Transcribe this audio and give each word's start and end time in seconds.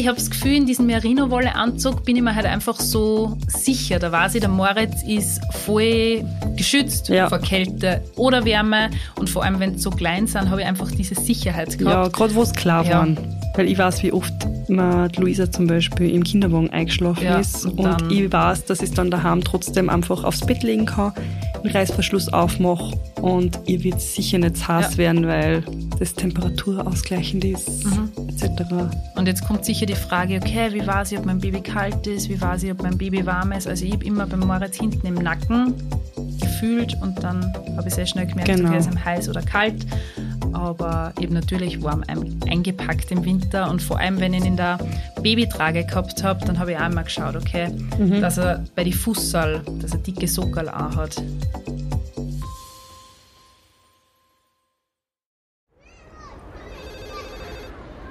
ich 0.00 0.08
habe 0.08 0.16
das 0.16 0.30
Gefühl, 0.30 0.54
in 0.56 0.66
diesem 0.66 0.86
Merino-Wolle-Anzug 0.86 2.04
bin 2.04 2.16
ich 2.16 2.22
mir 2.22 2.34
halt 2.34 2.46
einfach 2.46 2.80
so 2.80 3.36
sicher. 3.48 3.98
Da 3.98 4.10
weiß 4.10 4.34
ich, 4.34 4.40
der 4.40 4.48
Moritz 4.48 5.02
ist 5.06 5.40
voll 5.64 6.24
geschützt 6.56 7.08
Ja. 7.08 7.28
vor 7.28 7.38
Kälte 7.38 8.02
oder 8.16 8.44
Wärme. 8.44 8.90
Und 9.16 9.28
vor 9.30 9.44
allem, 9.44 9.60
wenn 9.60 9.74
sie 9.74 9.80
so 9.80 9.90
klein 9.90 10.26
sind, 10.26 10.50
habe 10.50 10.62
ich 10.62 10.66
einfach 10.66 10.90
diese 10.90 11.14
Sicherheit 11.14 11.72
Ja, 11.72 11.76
gehabt. 11.76 12.12
gerade 12.14 12.34
wo 12.34 12.42
es 12.42 12.52
klar 12.52 12.84
Ja. 12.84 12.98
waren. 13.00 13.18
Weil 13.56 13.68
ich 13.68 13.76
weiß, 13.78 14.02
wie 14.02 14.12
oft 14.12 14.32
die 14.68 15.20
Luisa 15.20 15.50
zum 15.50 15.66
Beispiel 15.66 16.10
im 16.14 16.22
Kinderwagen 16.22 16.70
eingeschlafen 16.70 17.24
Ja, 17.24 17.38
ist. 17.38 17.66
und 17.66 17.78
Und, 17.80 18.12
ich 18.12 18.32
weiß, 18.32 18.64
dass 18.66 18.78
ich 18.80 18.90
es 18.90 18.94
dann 18.94 19.10
daheim 19.10 19.42
trotzdem 19.42 19.90
einfach 19.90 20.22
aufs 20.22 20.40
Bett 20.46 20.62
legen 20.62 20.86
kann, 20.86 21.12
den 21.64 21.72
Reißverschluss 21.72 22.32
aufmache 22.32 22.96
und 23.20 23.58
ihr 23.66 23.82
wird 23.82 24.00
sicher 24.00 24.38
nicht 24.38 24.58
zu 24.58 24.68
heiß 24.68 24.92
Ja. 24.92 24.98
werden, 24.98 25.26
weil 25.26 25.64
das 25.98 26.14
temperaturausgleichend 26.14 27.44
ist, 27.44 27.84
Mhm. 27.86 28.09
Und 29.16 29.26
jetzt 29.26 29.46
kommt 29.46 29.64
sicher 29.64 29.86
die 29.86 29.94
Frage, 29.94 30.36
okay, 30.36 30.72
wie 30.72 30.86
weiß 30.86 31.12
ich, 31.12 31.18
ob 31.18 31.26
mein 31.26 31.38
Baby 31.40 31.60
kalt 31.60 32.06
ist, 32.06 32.28
wie 32.28 32.40
weiß 32.40 32.62
ich, 32.64 32.70
ob 32.72 32.82
mein 32.82 32.96
Baby 32.98 33.24
warm 33.26 33.52
ist. 33.52 33.66
Also 33.66 33.84
ich 33.84 33.92
habe 33.92 34.04
immer 34.04 34.26
beim 34.26 34.40
Moritz 34.40 34.76
hinten 34.76 35.06
im 35.06 35.14
Nacken 35.14 35.74
gefühlt 36.40 36.96
und 37.00 37.22
dann 37.22 37.52
habe 37.76 37.88
ich 37.88 37.94
sehr 37.94 38.06
schnell 38.06 38.26
gemerkt, 38.26 38.48
Genau. 38.50 38.68
okay, 38.68 38.78
ist 38.78 38.90
ihm 38.90 39.02
heiß 39.04 39.28
oder 39.28 39.42
kalt. 39.42 39.86
Aber 40.52 41.12
eben 41.20 41.32
natürlich 41.34 41.82
warm 41.82 42.02
ein- 42.06 42.40
eingepackt 42.50 43.10
im 43.12 43.24
Winter 43.24 43.70
und 43.70 43.80
vor 43.80 43.98
allem, 43.98 44.18
wenn 44.20 44.34
ich 44.34 44.40
ihn 44.40 44.46
in 44.46 44.56
der 44.56 44.78
Babytrage 45.22 45.84
gehabt 45.84 46.22
habe, 46.24 46.44
dann 46.44 46.58
habe 46.58 46.72
ich 46.72 46.78
auch 46.78 46.86
immer 46.90 47.04
geschaut, 47.04 47.36
okay, 47.36 47.68
dass 48.20 48.36
er 48.38 48.64
bei 48.74 48.84
die 48.84 48.92
Fußsal, 48.92 49.60
dass 49.80 49.92
er 49.92 49.98
dicke 49.98 50.26
Sockel 50.28 50.68
auch 50.68 50.96
hat. 50.96 51.22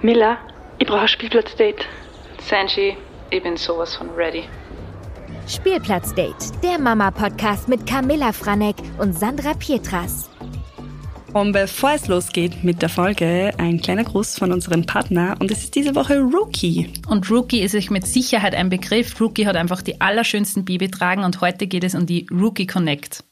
Miller, 0.02 0.38
ich 0.78 0.88
brauche 0.88 1.02
ein 1.02 1.08
Spielplatzdate. 1.10 1.86
Sanji, 2.42 2.96
ich 3.32 3.44
bin 3.44 3.58
sowas 3.58 3.98
von 3.98 4.10
ready. 4.12 4.44
Spielplatzdate, 5.46 6.54
der 6.64 6.80
Mama-Podcast 6.80 7.68
mit 7.68 7.86
Camilla 7.86 8.32
Franek 8.32 8.78
und 8.98 9.18
Sandra 9.18 9.54
Pietras. 9.56 10.30
Und 11.34 11.52
bevor 11.52 11.92
es 11.92 12.08
losgeht 12.08 12.64
mit 12.64 12.82
der 12.82 12.88
Folge, 12.88 13.52
ein 13.58 13.82
kleiner 13.82 14.06
Gruß 14.06 14.40
von 14.40 14.54
unserem 14.54 14.86
Partner 14.86 15.36
und 15.40 15.52
es 15.52 15.66
ist 15.66 15.76
diese 15.76 15.94
Woche 15.96 16.20
Rookie. 16.22 16.94
Und 17.10 17.30
Rookie 17.30 17.60
ist 17.60 17.76
euch 17.76 17.92
mit 17.92 18.08
Sicherheit 18.08 18.56
ein 18.56 18.70
Begriff. 18.70 19.20
Rookie 19.20 19.46
hat 19.46 19.58
einfach 19.58 19.82
die 19.82 20.00
allerschönsten 20.00 20.64
Babytragen 20.64 21.26
und 21.26 21.42
heute 21.42 21.68
geht 21.68 21.84
es 21.84 21.94
um 21.94 22.06
die 22.06 22.26
Rookie 22.32 22.68
Connect. 22.68 23.26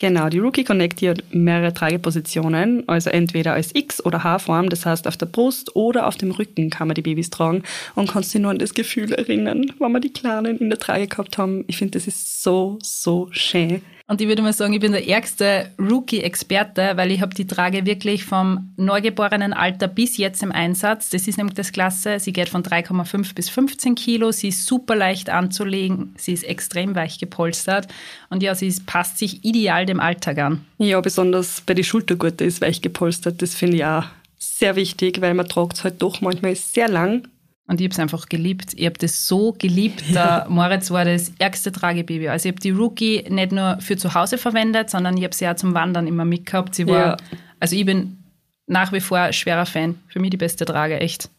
Genau, 0.00 0.28
die 0.28 0.40
Rookie 0.40 0.64
Connect 0.64 1.00
die 1.00 1.08
hat 1.08 1.22
mehrere 1.32 1.72
Tragepositionen, 1.72 2.86
also 2.88 3.10
entweder 3.10 3.52
als 3.52 3.72
X- 3.74 4.04
oder 4.04 4.24
H-Form, 4.24 4.68
das 4.68 4.84
heißt 4.84 5.06
auf 5.06 5.16
der 5.16 5.26
Brust 5.26 5.76
oder 5.76 6.08
auf 6.08 6.16
dem 6.16 6.32
Rücken 6.32 6.68
kann 6.68 6.88
man 6.88 6.96
die 6.96 7.02
Babys 7.02 7.30
tragen 7.30 7.62
und 7.94 8.10
kannst 8.10 8.34
dich 8.34 8.40
nur 8.40 8.50
an 8.50 8.58
das 8.58 8.74
Gefühl 8.74 9.12
erinnern, 9.12 9.72
wenn 9.78 9.92
wir 9.92 10.00
die 10.00 10.12
Kleinen 10.12 10.58
in 10.58 10.68
der 10.68 10.80
Trage 10.80 11.06
gehabt 11.06 11.38
haben. 11.38 11.64
Ich 11.68 11.76
finde, 11.76 11.92
das 11.92 12.08
ist 12.08 12.42
so, 12.42 12.78
so 12.82 13.28
schön. 13.30 13.82
Und 14.14 14.20
ich 14.20 14.28
würde 14.28 14.42
mal 14.42 14.52
sagen, 14.52 14.72
ich 14.72 14.78
bin 14.78 14.92
der 14.92 15.08
ärgste 15.08 15.70
Rookie-Experte, 15.76 16.92
weil 16.94 17.10
ich 17.10 17.20
habe 17.20 17.34
die 17.34 17.48
Trage 17.48 17.84
wirklich 17.84 18.24
vom 18.24 18.72
neugeborenen 18.76 19.52
Alter 19.52 19.88
bis 19.88 20.18
jetzt 20.18 20.40
im 20.44 20.52
Einsatz. 20.52 21.10
Das 21.10 21.26
ist 21.26 21.36
nämlich 21.36 21.56
das 21.56 21.72
Klasse. 21.72 22.20
Sie 22.20 22.32
geht 22.32 22.48
von 22.48 22.62
3,5 22.62 23.34
bis 23.34 23.48
15 23.48 23.96
Kilo. 23.96 24.30
Sie 24.30 24.50
ist 24.50 24.66
super 24.66 24.94
leicht 24.94 25.30
anzulegen. 25.30 26.14
Sie 26.16 26.32
ist 26.32 26.44
extrem 26.44 26.94
weich 26.94 27.18
gepolstert. 27.18 27.88
Und 28.30 28.44
ja, 28.44 28.54
sie 28.54 28.68
ist, 28.68 28.86
passt 28.86 29.18
sich 29.18 29.44
ideal 29.44 29.84
dem 29.84 29.98
Alltag 29.98 30.38
an. 30.38 30.64
Ja, 30.78 31.00
besonders 31.00 31.62
bei 31.62 31.74
den 31.74 31.82
Schultergurte 31.82 32.44
ist 32.44 32.60
weich 32.60 32.82
gepolstert, 32.82 33.42
das 33.42 33.56
finde 33.56 33.78
ich 33.78 33.84
auch 33.84 34.04
sehr 34.38 34.76
wichtig, 34.76 35.22
weil 35.22 35.34
man 35.34 35.48
tragt 35.48 35.78
es 35.78 35.82
halt 35.82 36.00
doch 36.00 36.20
manchmal 36.20 36.54
sehr 36.54 36.88
lang. 36.88 37.26
Und 37.66 37.80
ich 37.80 37.86
habe 37.86 37.92
es 37.94 37.98
einfach 37.98 38.28
geliebt. 38.28 38.72
Ich 38.76 38.84
habe 38.84 38.98
das 38.98 39.26
so 39.26 39.52
geliebt. 39.52 40.04
Der 40.14 40.46
Moritz 40.50 40.90
war 40.90 41.04
das 41.06 41.32
ärgste 41.38 41.72
Tragebaby. 41.72 42.28
Also 42.28 42.48
ich 42.48 42.54
habe 42.54 42.60
die 42.60 42.70
Rookie 42.70 43.24
nicht 43.30 43.52
nur 43.52 43.78
für 43.80 43.96
zu 43.96 44.12
Hause 44.14 44.36
verwendet, 44.36 44.90
sondern 44.90 45.16
ich 45.16 45.24
habe 45.24 45.34
sie 45.34 45.48
auch 45.48 45.56
zum 45.56 45.72
Wandern 45.72 46.06
immer 46.06 46.26
mitgehabt. 46.26 46.74
Sie 46.74 46.86
war, 46.86 46.98
Ja. 47.06 47.16
also 47.60 47.74
ich 47.74 47.86
bin 47.86 48.18
nach 48.66 48.92
wie 48.92 49.00
vor 49.00 49.32
schwerer 49.32 49.64
Fan. 49.66 49.96
Für 50.08 50.20
mich 50.20 50.30
die 50.30 50.36
beste 50.36 50.66
Trage, 50.66 51.00
echt. 51.00 51.30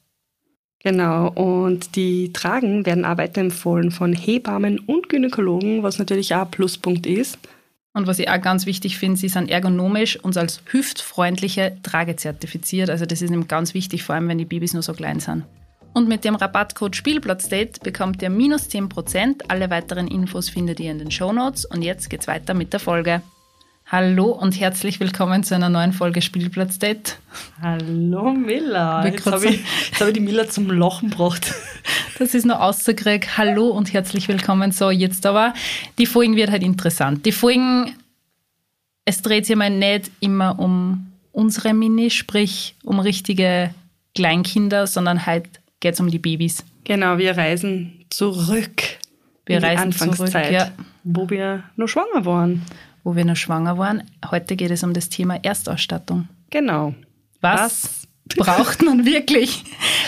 Genau, 0.83 1.29
und 1.31 1.95
die 1.95 2.31
Tragen 2.33 2.85
werden 2.85 3.05
auch 3.05 3.17
weiterempfohlen 3.17 3.89
von 3.91 4.13
Hebammen 4.13 4.78
und 4.79 5.09
Gynäkologen, 5.09 5.81
was 5.81 5.97
natürlich 5.97 6.35
auch 6.35 6.41
ein 6.45 6.51
Pluspunkt 6.51 7.07
ist. 7.07 7.39
Und 7.94 8.07
was 8.07 8.19
ich 8.19 8.29
auch 8.29 8.41
ganz 8.41 8.66
wichtig 8.66 8.97
finde, 8.97 9.17
sie 9.17 9.29
sind 9.29 9.49
ergonomisch 9.49 10.19
und 10.19 10.38
als 10.38 10.61
hüftfreundliche 10.72 11.78
Trage 11.81 12.16
zertifiziert. 12.17 12.89
Also 12.89 13.05
das 13.05 13.22
ist 13.22 13.31
eben 13.31 13.47
ganz 13.47 13.73
wichtig, 13.73 14.03
vor 14.03 14.16
allem 14.16 14.28
wenn 14.28 14.38
die 14.38 14.45
Babys 14.45 14.73
nur 14.73 14.83
so 14.83 14.94
klein 14.94 15.19
sind. 15.19 15.44
Und 15.95 16.09
mit 16.09 16.25
dem 16.25 16.35
Rabattcode 16.35 16.94
Spielplatzdate 16.94 17.79
bekommt 17.79 18.22
ihr 18.22 18.29
minus 18.29 18.67
10%. 18.69 19.44
Alle 19.47 19.69
weiteren 19.69 20.09
Infos 20.09 20.50
findet 20.50 20.81
ihr 20.81 20.91
in 20.91 21.00
den 21.00 21.09
Shownotes. 21.09 21.63
Und 21.63 21.83
jetzt 21.83 22.09
geht's 22.09 22.28
weiter 22.28 22.53
mit 22.53 22.73
der 22.73 22.81
Folge. 22.81 23.22
Hallo 23.85 24.25
und 24.25 24.59
herzlich 24.59 25.00
willkommen 25.00 25.45
zu 25.45 25.55
einer 25.55 25.69
neuen 25.69 25.94
Folge 25.94 26.22
Spielplatzdate. 26.22 27.16
Hallo 27.61 28.34
Miller. 28.34 29.05
Jetzt 29.05 29.25
habe 29.25 29.45
ich, 29.45 29.63
jetzt 29.89 30.01
hab 30.01 30.09
ich 30.09 30.16
die 30.16 30.19
Miller 30.19 30.50
zum 30.50 30.69
Lachen 30.69 31.09
gebracht. 31.11 31.53
Das 32.17 32.34
ist 32.34 32.45
nur 32.45 32.61
auszukriegen. 32.61 33.29
Hallo 33.38 33.69
und 33.69 33.94
herzlich 33.94 34.28
willkommen. 34.28 34.72
So, 34.72 34.89
jetzt 34.89 35.25
aber, 35.25 35.53
die 35.97 36.05
Folgen 36.05 36.35
wird 36.35 36.50
halt 36.50 36.63
interessant. 36.63 37.25
Die 37.25 37.34
Folgen, 37.34 37.94
es 39.05 39.22
dreht 39.22 39.45
sich 39.45 39.55
mal 39.55 39.69
nicht 39.69 40.11
immer 40.22 40.59
um 40.59 41.11
unsere 41.34 41.73
Mini, 41.73 42.09
sprich 42.09 42.75
um 42.84 43.00
richtige 43.00 43.73
Kleinkinder, 44.13 44.88
sondern 44.88 45.25
halt 45.25 45.50
geht 45.85 45.94
es 45.94 46.00
um 46.00 46.09
die 46.09 46.18
Babys. 46.18 46.66
Genau, 46.84 47.19
wir 47.19 47.38
reisen 47.38 48.06
zurück. 48.09 48.81
Wir 49.46 49.57
in 49.57 49.62
die 49.62 49.68
reisen 49.68 49.84
Anfangszeit, 49.84 50.31
zurück, 50.31 50.51
ja. 50.51 50.72
wo 51.03 51.29
wir 51.29 51.63
noch 51.75 51.88
schwanger 51.88 52.25
waren. 52.25 52.63
wo 53.03 53.16
wir 53.16 53.23
noch 53.23 53.35
schwanger 53.35 53.78
waren. 53.78 54.01
Heute 54.31 54.56
geht 54.56 54.72
es 54.72 54.81
um 54.81 54.96
das 54.96 55.09
Thema 55.09 55.35
Erstausstattung. 55.44 56.28
Genau. 56.50 56.96
Was, 57.40 58.07
braucht 58.35 58.81
man 58.81 59.06
wirklich? 59.06 59.63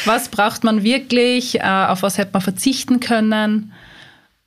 Was 0.06 0.30
braucht 0.30 0.64
man 0.64 0.82
wirklich? 0.82 1.60
Äh, 1.60 1.86
Auf 1.90 2.02
was 2.02 2.18
hätte 2.18 2.32
man 2.34 2.42
verzichten 2.42 3.00
können? 3.00 3.72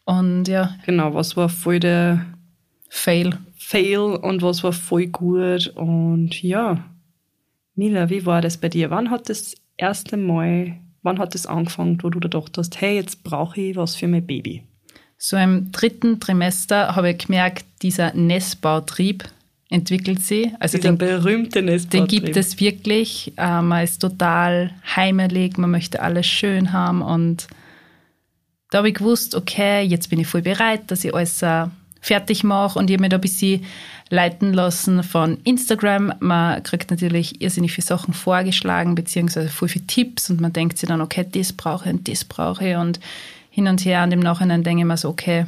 Und 0.05 0.49
ja, 0.49 0.75
Genau, 0.85 1.15
was 1.15 1.37
war 1.37 1.49
voll 1.49 1.79
der 1.79 2.27
Fail. 2.89 3.39
Fail 3.57 4.01
und 4.01 4.43
was 4.43 4.65
war 4.65 4.73
voll 4.73 5.07
gut. 5.07 5.69
Und 5.77 6.43
ja, 6.43 6.83
Mila, 7.77 8.11
wie 8.11 8.27
war 8.27 8.41
das 8.41 8.57
bei 8.57 8.69
dir? 8.69 8.91
Wann 8.91 9.13
hat 9.13 9.29
das 9.29 9.55
erste 9.77 10.17
Mal, 10.17 10.80
wann 11.03 11.19
hat 11.19 11.35
das 11.35 11.47
angefangen, 11.47 11.99
wo 12.03 12.11
du 12.11 12.21
dir 12.21 12.29
gedacht 12.29 12.59
hast, 12.59 12.81
hey, 12.81 12.97
jetzt 12.97 13.25
brauche 13.25 13.61
ich 13.61 13.77
was 13.77 13.97
für 13.97 14.09
mein 14.09 14.27
Baby? 14.27 14.63
So 15.19 15.37
im 15.37 15.71
dritten 15.71 16.19
Trimester 16.19 16.97
habe 16.97 17.11
ich 17.11 17.19
gemerkt, 17.19 17.67
dieser 17.83 18.15
Nestbautrieb 18.15 19.25
entwickelt 19.69 20.23
sich. 20.23 20.49
Also 20.59 20.79
Dieser 20.79 20.91
den, 20.91 20.99
berühmte 20.99 21.63
den 21.63 22.07
gibt 22.07 22.37
es 22.37 22.59
wirklich. 22.59 23.33
Äh, 23.37 23.63
man 23.63 23.85
ist 23.85 23.99
total 23.99 24.73
heimelig, 24.97 25.59
man 25.59 25.71
möchte 25.71 26.03
alles 26.03 26.27
schön 26.27 26.73
haben. 26.73 27.03
Und 27.03 27.49
da 28.71 28.79
habe 28.79 28.89
ich 28.89 28.95
gewusst, 28.95 29.35
okay, 29.35 29.83
jetzt 29.83 30.11
bin 30.11 30.21
ich 30.21 30.27
voll 30.27 30.43
bereit, 30.43 30.91
dass 30.91 31.05
ich 31.05 31.15
alles 31.15 31.43
äh, 31.43 31.67
fertig 32.01 32.43
mache. 32.43 32.79
Und 32.79 32.91
ich 32.91 32.95
habe 32.95 33.03
mich 33.03 33.11
da 33.11 33.19
ein 33.19 33.21
bisschen 33.21 33.65
leiten 34.11 34.53
lassen 34.53 35.03
von 35.03 35.39
Instagram. 35.45 36.13
Man 36.21 36.63
kriegt 36.63 36.91
natürlich 36.91 37.41
irrsinnig 37.41 37.73
viele 37.73 37.87
Sachen 37.87 38.13
vorgeschlagen, 38.13 38.95
beziehungsweise 38.95 39.49
voll 39.49 39.69
viele 39.69 39.87
Tipps. 39.87 40.29
Und 40.29 40.41
man 40.41 40.53
denkt 40.53 40.79
sich 40.79 40.89
dann, 40.89 41.01
okay, 41.01 41.27
das 41.31 41.53
brauche 41.53 41.89
ich 41.89 41.95
und 41.95 42.09
das 42.09 42.25
brauche 42.25 42.69
ich. 42.69 42.77
Und 42.77 43.01
hin 43.51 43.69
und 43.69 43.85
her 43.85 44.03
und 44.03 44.13
im 44.13 44.21
Nachhinein 44.21 44.63
denke 44.63 44.83
ich 44.83 44.87
mir 44.87 44.97
so, 44.97 45.09
okay, 45.09 45.47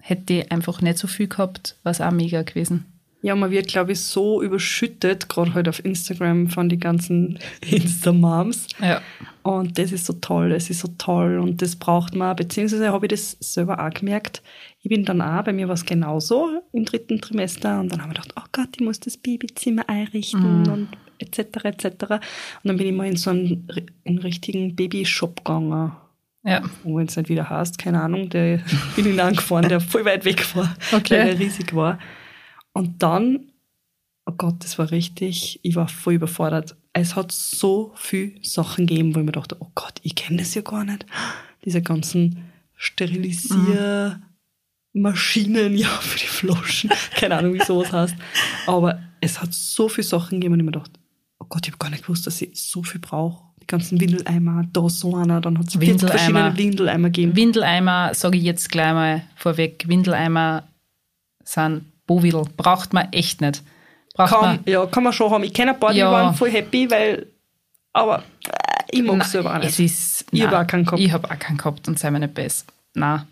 hätte 0.00 0.32
ich 0.34 0.52
einfach 0.52 0.80
nicht 0.80 0.98
so 0.98 1.06
viel 1.06 1.28
gehabt, 1.28 1.76
war 1.82 1.92
es 1.92 2.00
auch 2.00 2.10
mega 2.10 2.42
gewesen. 2.42 2.84
Ja, 3.24 3.34
man 3.34 3.50
wird, 3.50 3.68
glaube 3.68 3.92
ich, 3.92 4.00
so 4.02 4.42
überschüttet, 4.42 5.30
gerade 5.30 5.54
halt 5.54 5.66
auf 5.66 5.82
Instagram 5.82 6.48
von 6.50 6.68
die 6.68 6.78
ganzen 6.78 7.38
Insta-Moms. 7.70 8.66
Ja. 8.82 9.00
Und 9.42 9.78
das 9.78 9.92
ist 9.92 10.04
so 10.04 10.12
toll, 10.12 10.50
das 10.50 10.68
ist 10.68 10.80
so 10.80 10.88
toll 10.98 11.38
und 11.38 11.62
das 11.62 11.74
braucht 11.76 12.14
man. 12.14 12.36
Beziehungsweise 12.36 12.92
habe 12.92 13.06
ich 13.06 13.10
das 13.10 13.36
selber 13.40 13.82
auch 13.82 13.90
gemerkt. 13.94 14.42
Ich 14.82 14.90
bin 14.90 15.06
dann 15.06 15.22
auch, 15.22 15.42
bei 15.42 15.54
mir 15.54 15.68
war 15.68 15.74
es 15.74 15.86
genauso 15.86 16.60
im 16.72 16.84
dritten 16.84 17.18
Trimester 17.18 17.80
und 17.80 17.90
dann 17.90 18.02
haben 18.02 18.10
wir 18.10 18.14
gedacht, 18.14 18.34
oh 18.38 18.44
Gott, 18.52 18.68
ich 18.76 18.84
muss 18.84 19.00
das 19.00 19.16
Babyzimmer 19.16 19.88
einrichten 19.88 20.68
und 20.68 20.88
etc. 21.18 21.64
etc. 21.64 21.84
Und 21.84 22.20
dann 22.64 22.76
bin 22.76 22.88
ich 22.88 22.92
mal 22.92 23.06
in 23.06 23.16
so 23.16 23.30
einen, 23.30 23.66
einen 24.04 24.18
richtigen 24.18 24.76
Babyshop 24.76 25.44
gegangen. 25.44 25.92
Ja. 26.46 26.62
Wo 26.82 27.00
jetzt 27.00 27.16
nicht 27.16 27.30
wieder 27.30 27.48
heißt, 27.48 27.78
keine 27.78 28.02
Ahnung, 28.02 28.28
der 28.28 28.60
bin 28.96 29.06
ich 29.06 29.22
angefahren, 29.22 29.66
der 29.66 29.80
voll 29.80 30.04
weit 30.04 30.26
weg 30.26 30.44
war, 30.54 30.76
Okay. 30.92 31.18
weil 31.20 31.24
der 31.24 31.38
riesig 31.38 31.74
war. 31.74 31.98
Und 32.74 33.02
dann, 33.02 33.52
oh 34.26 34.32
Gott, 34.36 34.56
das 34.62 34.78
war 34.78 34.90
richtig, 34.90 35.60
ich 35.62 35.76
war 35.76 35.88
voll 35.88 36.14
überfordert. 36.14 36.76
Es 36.92 37.16
hat 37.16 37.32
so 37.32 37.92
viel 37.96 38.38
Sachen 38.42 38.86
gegeben, 38.86 39.14
wo 39.14 39.20
ich 39.20 39.24
mir 39.24 39.32
dachte, 39.32 39.56
oh 39.60 39.70
Gott, 39.74 40.00
ich 40.02 40.14
kenne 40.14 40.38
das 40.38 40.54
ja 40.54 40.62
gar 40.62 40.84
nicht. 40.84 41.06
Diese 41.64 41.80
ganzen 41.80 42.44
Sterilisiermaschinen, 42.76 44.26
ja, 45.76 45.88
für 45.88 46.18
die 46.18 46.26
Flaschen. 46.26 46.90
Keine 47.14 47.36
Ahnung, 47.36 47.54
wie 47.54 47.64
sowas 47.64 47.92
heißt. 47.92 48.16
Aber 48.66 49.00
es 49.20 49.40
hat 49.40 49.54
so 49.54 49.88
viele 49.88 50.06
Sachen 50.06 50.40
gegeben 50.40 50.54
und 50.54 50.60
ich 50.60 50.66
mir 50.66 50.72
dachte, 50.72 51.00
oh 51.38 51.46
Gott, 51.48 51.66
ich 51.66 51.72
habe 51.72 51.78
gar 51.78 51.90
nicht 51.90 52.02
gewusst, 52.02 52.26
dass 52.26 52.42
ich 52.42 52.60
so 52.60 52.82
viel 52.82 53.00
brauche. 53.00 53.44
die 53.60 53.66
ganzen 53.68 54.00
Windeleimer, 54.00 54.64
da 54.72 54.88
so 54.88 55.14
einer, 55.14 55.40
dann 55.40 55.58
hat 55.58 55.68
es 55.68 55.74
verschiedene 55.74 56.56
Windeleimer 56.56 57.10
gegeben. 57.10 57.36
Windeleimer, 57.36 58.14
sage 58.14 58.36
ich 58.36 58.44
jetzt 58.44 58.68
gleich 58.68 58.92
mal 58.92 59.22
vorweg, 59.36 59.84
Windeleimer 59.86 60.64
sind 61.44 61.84
Bovidel. 62.06 62.44
Braucht 62.56 62.92
man 62.92 63.12
echt 63.12 63.40
nicht. 63.40 63.62
Braucht 64.14 64.30
kann, 64.32 64.40
man, 64.40 64.60
ja, 64.66 64.86
kann 64.86 65.02
man 65.02 65.12
schon 65.12 65.30
haben. 65.30 65.44
Ich 65.44 65.52
kenne 65.52 65.72
ein 65.72 65.80
paar, 65.80 65.92
die 65.92 65.98
Ja. 65.98 66.10
waren 66.12 66.34
voll 66.34 66.50
happy, 66.50 66.90
weil, 66.90 67.26
aber 67.92 68.18
äh, 68.18 68.82
ich 68.90 69.02
mag 69.02 69.22
es 69.22 69.32
selber 69.32 69.52
auch 69.54 69.58
nicht. 69.58 69.70
Es 69.70 69.78
ist, 69.80 70.24
Ich 70.30 70.40
nein, 70.42 70.50
hab 70.50 70.62
auch 70.64 70.66
keinen 70.66 70.84
gehabt. 70.84 71.00
Ich 71.02 71.12
habe 71.12 71.30
auch 71.30 71.38
keinen 71.38 71.56
gehabt 71.56 71.88
und 71.88 71.98
sei 71.98 72.10
mir 72.10 72.20
nicht 72.20 72.34
besser. 72.34 72.64
Nein. 72.94 73.22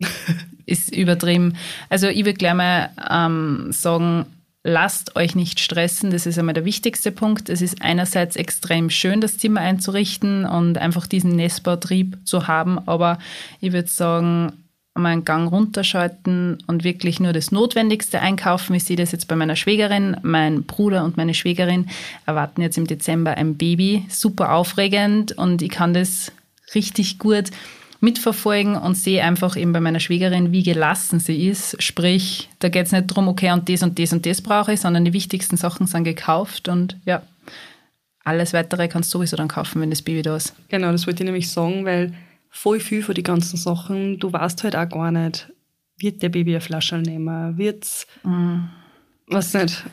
ist 0.66 0.94
übertrieben. 0.94 1.56
Also 1.88 2.06
ich 2.08 2.24
würde 2.24 2.34
gleich 2.34 2.54
mal 2.54 2.90
ähm, 3.10 3.72
sagen, 3.72 4.26
lasst 4.62 5.16
euch 5.16 5.34
nicht 5.34 5.58
stressen. 5.60 6.10
Das 6.10 6.26
ist 6.26 6.38
einmal 6.38 6.54
der 6.54 6.64
wichtigste 6.64 7.10
Punkt. 7.10 7.48
Es 7.48 7.60
ist 7.62 7.82
einerseits 7.82 8.36
extrem 8.36 8.88
schön, 8.90 9.20
das 9.20 9.38
Zimmer 9.38 9.60
einzurichten 9.62 10.44
und 10.46 10.78
einfach 10.78 11.06
diesen 11.06 11.34
Nestbautrieb 11.36 12.18
zu 12.24 12.46
haben. 12.46 12.78
Aber 12.86 13.18
ich 13.60 13.72
würde 13.72 13.88
sagen, 13.88 14.52
mal 15.00 15.10
einen 15.10 15.24
Gang 15.24 15.50
runterschalten 15.50 16.58
und 16.66 16.84
wirklich 16.84 17.20
nur 17.20 17.32
das 17.32 17.52
Notwendigste 17.52 18.20
einkaufen. 18.20 18.74
Ich 18.74 18.84
sehe 18.84 18.96
das 18.96 19.12
jetzt 19.12 19.28
bei 19.28 19.36
meiner 19.36 19.56
Schwägerin. 19.56 20.16
Mein 20.22 20.64
Bruder 20.64 21.04
und 21.04 21.16
meine 21.16 21.34
Schwägerin 21.34 21.88
erwarten 22.26 22.62
jetzt 22.62 22.78
im 22.78 22.86
Dezember 22.86 23.36
ein 23.36 23.56
Baby. 23.56 24.04
Super 24.08 24.52
aufregend 24.52 25.32
und 25.32 25.62
ich 25.62 25.70
kann 25.70 25.94
das 25.94 26.32
richtig 26.74 27.18
gut 27.18 27.50
mitverfolgen 28.00 28.76
und 28.76 28.94
sehe 28.94 29.22
einfach 29.22 29.56
eben 29.56 29.72
bei 29.72 29.80
meiner 29.80 30.00
Schwägerin, 30.00 30.52
wie 30.52 30.62
gelassen 30.62 31.20
sie 31.20 31.48
ist. 31.48 31.82
Sprich, 31.82 32.48
da 32.58 32.68
geht 32.68 32.86
es 32.86 32.92
nicht 32.92 33.10
darum, 33.10 33.28
okay, 33.28 33.52
und 33.52 33.68
das 33.68 33.82
und 33.82 33.98
das 33.98 34.12
und 34.12 34.24
das 34.24 34.40
brauche 34.40 34.72
ich, 34.72 34.80
sondern 34.80 35.04
die 35.04 35.12
wichtigsten 35.12 35.56
Sachen 35.56 35.86
sind 35.86 36.04
gekauft 36.04 36.68
und 36.68 36.96
ja, 37.04 37.22
alles 38.24 38.52
weitere 38.52 38.88
kannst 38.88 39.12
du 39.12 39.18
sowieso 39.18 39.36
dann 39.36 39.48
kaufen, 39.48 39.80
wenn 39.80 39.90
das 39.90 40.02
Baby 40.02 40.22
da 40.22 40.36
ist. 40.36 40.54
Genau, 40.68 40.92
das 40.92 41.06
wollte 41.06 41.22
ich 41.22 41.26
nämlich 41.26 41.50
sagen, 41.50 41.84
weil 41.84 42.12
voll 42.50 42.80
viel 42.80 43.02
von 43.02 43.14
den 43.14 43.24
ganzen 43.24 43.56
Sachen, 43.56 44.18
du 44.18 44.32
weißt 44.32 44.64
halt 44.64 44.76
auch 44.76 44.88
gar 44.88 45.10
nicht, 45.12 45.50
wird 45.98 46.22
der 46.22 46.28
Baby 46.30 46.52
eine 46.52 46.60
Flasche 46.60 46.98
nehmen, 46.98 47.56
wird's, 47.58 48.06
was 49.26 49.54
nicht, 49.54 49.84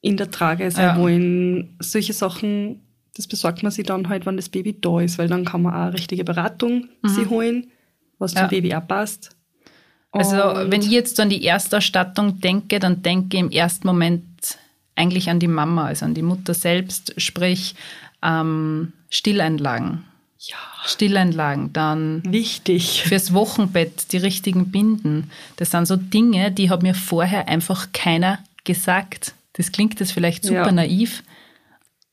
in 0.00 0.16
der 0.16 0.30
Trage 0.30 0.70
sein 0.70 0.96
Ja. 0.96 0.98
wollen. 0.98 1.76
Solche 1.80 2.12
Sachen, 2.12 2.80
das 3.16 3.28
besorgt 3.28 3.62
man 3.62 3.70
sich 3.70 3.86
dann 3.86 4.08
halt, 4.08 4.26
wenn 4.26 4.36
das 4.36 4.48
Baby 4.48 4.80
da 4.80 5.00
ist, 5.00 5.18
weil 5.18 5.28
dann 5.28 5.44
kann 5.44 5.62
man 5.62 5.74
auch 5.74 5.78
eine 5.86 5.92
richtige 5.94 6.24
Beratung 6.24 6.88
sich 7.04 7.28
holen, 7.28 7.70
was 8.18 8.34
Ja. 8.34 8.40
zum 8.40 8.48
Baby 8.50 8.74
auch 8.74 8.86
passt. 8.86 9.36
Also 10.10 10.42
Und- 10.60 10.70
wenn 10.72 10.82
ich 10.82 10.90
jetzt 10.90 11.18
an 11.20 11.30
die 11.30 11.44
Erstausstattung 11.44 12.40
denke, 12.40 12.78
dann 12.80 13.02
denke 13.02 13.36
ich 13.36 13.42
im 13.42 13.50
ersten 13.50 13.86
Moment 13.86 14.58
eigentlich 14.94 15.30
an 15.30 15.38
die 15.38 15.48
Mama, 15.48 15.86
also 15.86 16.04
an 16.04 16.14
die 16.14 16.22
Mutter 16.22 16.52
selbst, 16.54 17.14
sprich 17.20 17.74
ähm, 18.22 18.92
Stilleinlagen. 19.10 20.04
Ja, 20.44 20.56
Stilleinlagen, 20.84 21.72
dann 21.72 22.22
wichtig. 22.26 23.02
fürs 23.06 23.32
Wochenbett 23.32 24.12
die 24.12 24.16
richtigen 24.16 24.72
Binden. 24.72 25.30
Das 25.56 25.70
sind 25.70 25.86
so 25.86 25.94
Dinge, 25.96 26.50
die 26.50 26.68
hat 26.68 26.82
mir 26.82 26.94
vorher 26.94 27.46
einfach 27.48 27.88
keiner 27.92 28.40
gesagt. 28.64 29.34
Das 29.52 29.70
klingt 29.70 30.00
jetzt 30.00 30.10
vielleicht 30.12 30.44
super 30.44 30.66
Ja. 30.66 30.72
naiv, 30.72 31.22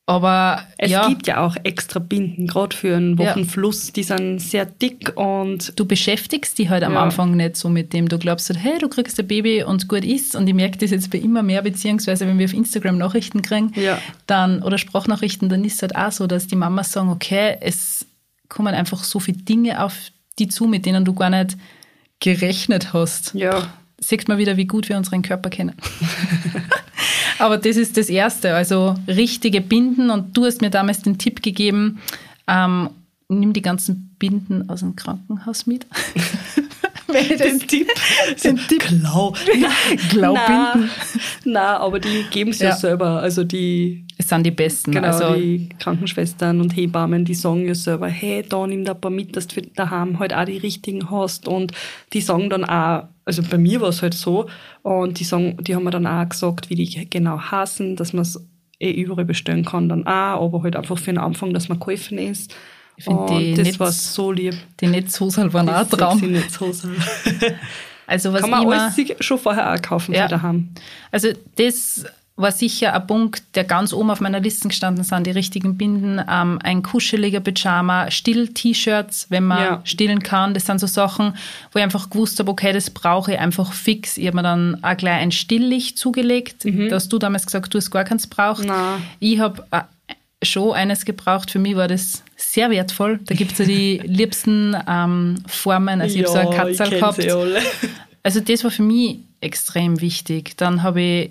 aber 0.06 0.62
Es 0.78 0.90
ja, 0.92 1.08
gibt 1.08 1.26
ja 1.26 1.44
auch 1.44 1.56
extra 1.64 1.98
Binden, 1.98 2.46
gerade 2.46 2.76
für 2.76 2.96
einen 2.96 3.16
Ja. 3.16 3.30
Wochenfluss, 3.30 3.92
die 3.92 4.02
sind 4.04 4.38
sehr 4.40 4.64
dick 4.64 5.16
und 5.16 5.72
du 5.78 5.84
beschäftigst 5.84 6.56
dich 6.58 6.68
halt 6.68 6.84
am 6.84 6.92
Ja. 6.94 7.02
Anfang 7.02 7.36
nicht 7.36 7.56
so 7.56 7.68
mit 7.68 7.92
dem. 7.92 8.08
Du 8.08 8.18
glaubst 8.18 8.48
halt, 8.48 8.60
hey, 8.62 8.78
du 8.78 8.88
kriegst 8.88 9.18
ein 9.18 9.26
Baby 9.26 9.64
und 9.64 9.88
gut 9.88 10.04
ist. 10.04 10.36
Und 10.36 10.46
ich 10.48 10.54
merke 10.54 10.78
das 10.78 10.90
jetzt 10.90 11.10
bei 11.10 11.18
immer 11.18 11.42
mehr, 11.42 11.62
beziehungsweise 11.62 12.26
wenn 12.28 12.38
wir 12.38 12.46
auf 12.46 12.54
Instagram 12.54 12.98
Nachrichten 12.98 13.42
kriegen, 13.42 13.72
Ja. 13.74 13.98
dann 14.26 14.62
oder 14.62 14.78
Sprachnachrichten, 14.78 15.48
dann 15.48 15.64
ist 15.64 15.74
es 15.74 15.82
halt 15.82 15.96
auch 15.96 16.12
so, 16.12 16.26
dass 16.28 16.46
die 16.46 16.56
Mamas 16.56 16.92
sagen, 16.92 17.08
okay, 17.10 17.56
es 17.60 18.06
kommen 18.50 18.74
einfach 18.74 19.02
so 19.04 19.18
viele 19.18 19.38
Dinge 19.38 19.82
auf 19.82 19.94
die 20.38 20.48
zu, 20.48 20.66
mit 20.66 20.84
denen 20.84 21.06
du 21.06 21.14
gar 21.14 21.30
nicht 21.30 21.56
gerechnet 22.18 22.92
hast. 22.92 23.32
ja, 23.34 23.72
Sieht 23.98 24.28
man 24.28 24.38
wieder, 24.38 24.56
wie 24.56 24.66
gut 24.66 24.88
wir 24.88 24.96
unseren 24.96 25.20
Körper 25.22 25.50
kennen. 25.50 25.76
Aber 27.38 27.58
das 27.58 27.76
ist 27.76 27.96
das 27.98 28.08
Erste, 28.08 28.54
also 28.54 28.94
richtige 29.06 29.60
Binden. 29.60 30.10
Und 30.10 30.36
du 30.36 30.46
hast 30.46 30.62
mir 30.62 30.70
damals 30.70 31.02
den 31.02 31.18
Tipp 31.18 31.42
gegeben, 31.42 32.00
ähm, 32.46 32.90
nimm 33.28 33.52
die 33.52 33.62
ganzen 33.62 34.14
Binden 34.18 34.68
aus 34.70 34.80
dem 34.80 34.96
Krankenhaus 34.96 35.66
mit. 35.66 35.86
Das 37.12 37.58
Tipp. 37.66 37.88
Den 38.44 38.56
Tipp. 38.68 38.84
Glaubinden. 40.10 40.90
Nein, 41.44 41.56
aber 41.56 41.98
die 41.98 42.24
geben 42.30 42.52
es 42.52 42.60
ja. 42.60 42.68
Ja. 42.68 42.76
selber. 42.76 43.20
Also 43.20 43.42
die, 43.42 44.06
sind 44.30 44.44
die 44.46 44.50
Besten. 44.50 44.92
genau, 44.92 45.08
also, 45.08 45.34
die 45.34 45.68
Krankenschwestern 45.78 46.60
und 46.60 46.74
Hebammen, 46.74 47.24
die 47.26 47.34
sagen 47.34 47.66
ja 47.66 47.74
selber, 47.74 48.08
hey, 48.08 48.42
da 48.48 48.66
nimm 48.66 48.84
da 48.86 48.92
ein 48.92 49.00
paar 49.00 49.10
mit, 49.10 49.36
dass 49.36 49.46
du 49.46 49.60
daheim 49.62 50.18
halt 50.18 50.32
auch 50.32 50.46
die 50.46 50.56
richtigen 50.56 51.10
hast. 51.10 51.46
Und 51.46 51.72
die 52.14 52.22
sagen 52.22 52.48
dann 52.48 52.64
auch, 52.64 53.04
also 53.26 53.42
bei 53.42 53.58
mir 53.58 53.80
war 53.82 53.90
es 53.90 54.00
halt 54.02 54.14
so, 54.14 54.46
und 54.82 55.20
die 55.20 55.24
sagen, 55.24 55.58
die 55.60 55.74
haben 55.76 55.84
mir 55.84 55.90
dann 55.90 56.06
auch 56.06 56.28
gesagt, 56.28 56.70
wie 56.70 56.74
die 56.76 57.10
genau 57.10 57.38
hassen, 57.38 57.96
dass 57.96 58.12
man 58.14 58.22
es 58.22 58.42
eh 58.80 58.90
überall 58.92 59.26
bestellen 59.26 59.64
kann 59.66 59.90
dann 59.90 60.06
auch, 60.06 60.42
aber 60.46 60.62
halt 60.62 60.74
einfach 60.76 60.96
für 60.98 61.12
den 61.12 61.18
Anfang, 61.18 61.52
dass 61.52 61.68
man 61.68 61.78
geholfen 61.78 62.16
ist. 62.16 62.54
Ich 62.96 63.04
find 63.04 63.18
und 63.18 63.38
die 63.38 63.54
das 63.54 63.66
nicht- 63.66 63.80
war 63.80 63.92
so 63.92 64.32
lieb. 64.32 64.54
die 64.80 64.86
Netzhosel 64.86 65.52
waren 65.52 65.68
auch 65.68 65.74
ein 65.80 65.86
Die 65.90 65.96
Traum. 65.96 66.20
Netzhosen. 66.20 66.92
Also 68.06 68.32
was 68.32 68.40
Kann 68.40 68.50
man 68.50 68.62
immer, 68.64 68.72
alles 68.82 68.96
sich 68.96 69.14
schon 69.20 69.38
vorher 69.38 69.72
auch 69.72 69.80
kaufen 69.80 70.12
Ja. 70.16 70.26
daheim. 70.26 70.70
Also 71.12 71.28
das 71.54 72.04
war 72.40 72.52
sicher 72.52 72.94
ein 72.94 73.06
Punkt, 73.06 73.42
der 73.54 73.64
ganz 73.64 73.92
oben 73.92 74.10
auf 74.10 74.20
meiner 74.20 74.40
Liste 74.40 74.68
gestanden 74.68 75.04
sind, 75.04 75.26
die 75.26 75.30
richtigen 75.30 75.76
Binden, 75.76 76.20
ähm, 76.30 76.58
ein 76.62 76.82
kuscheliger 76.82 77.40
Pyjama, 77.40 78.10
Still-T-Shirts, 78.10 79.26
wenn 79.30 79.44
man 79.44 79.58
Ja. 79.62 79.80
stillen 79.84 80.22
kann. 80.22 80.54
Das 80.54 80.66
sind 80.66 80.80
so 80.80 80.86
Sachen, 80.86 81.34
wo 81.72 81.78
ich 81.78 81.82
einfach 81.82 82.10
gewusst 82.10 82.38
habe, 82.38 82.50
okay, 82.50 82.72
das 82.72 82.90
brauche 82.90 83.32
ich 83.32 83.38
einfach 83.38 83.72
fix. 83.72 84.16
Ich 84.16 84.26
habe 84.26 84.36
mir 84.36 84.42
dann 84.42 84.82
auch 84.82 84.96
gleich 84.96 85.20
ein 85.20 85.32
Stilllicht 85.32 85.98
zugelegt. 85.98 86.64
Da 86.64 86.94
hast 86.96 87.12
du 87.12 87.18
damals 87.18 87.46
gesagt, 87.46 87.72
du 87.72 87.78
hast 87.78 87.90
gar 87.90 88.04
keins 88.04 88.26
braucht. 88.26 88.64
Nein. 88.64 89.02
Ich 89.18 89.38
habe 89.38 89.64
äh, 89.70 89.82
schon 90.42 90.72
eines 90.72 91.04
gebraucht. 91.04 91.50
Für 91.50 91.58
mich 91.58 91.76
war 91.76 91.88
das 91.88 92.22
sehr 92.36 92.70
wertvoll. 92.70 93.20
Da 93.26 93.34
gibt 93.34 93.52
es 93.52 93.58
ja 93.58 93.64
die 93.66 93.98
liebsten 94.04 94.76
ähm, 94.88 95.36
Formen. 95.46 96.00
Also 96.00 96.18
ich 96.18 96.24
habe 96.26 96.32
so 96.32 96.48
ein 96.50 96.56
Katzel 96.56 96.90
gehabt. 96.90 97.20
alle. 97.30 97.60
Also 98.22 98.40
das 98.40 98.64
war 98.64 98.70
für 98.70 98.82
mich 98.82 99.18
extrem 99.40 100.00
wichtig. 100.00 100.56
Dann 100.58 100.82
habe 100.82 101.00
ich, 101.00 101.30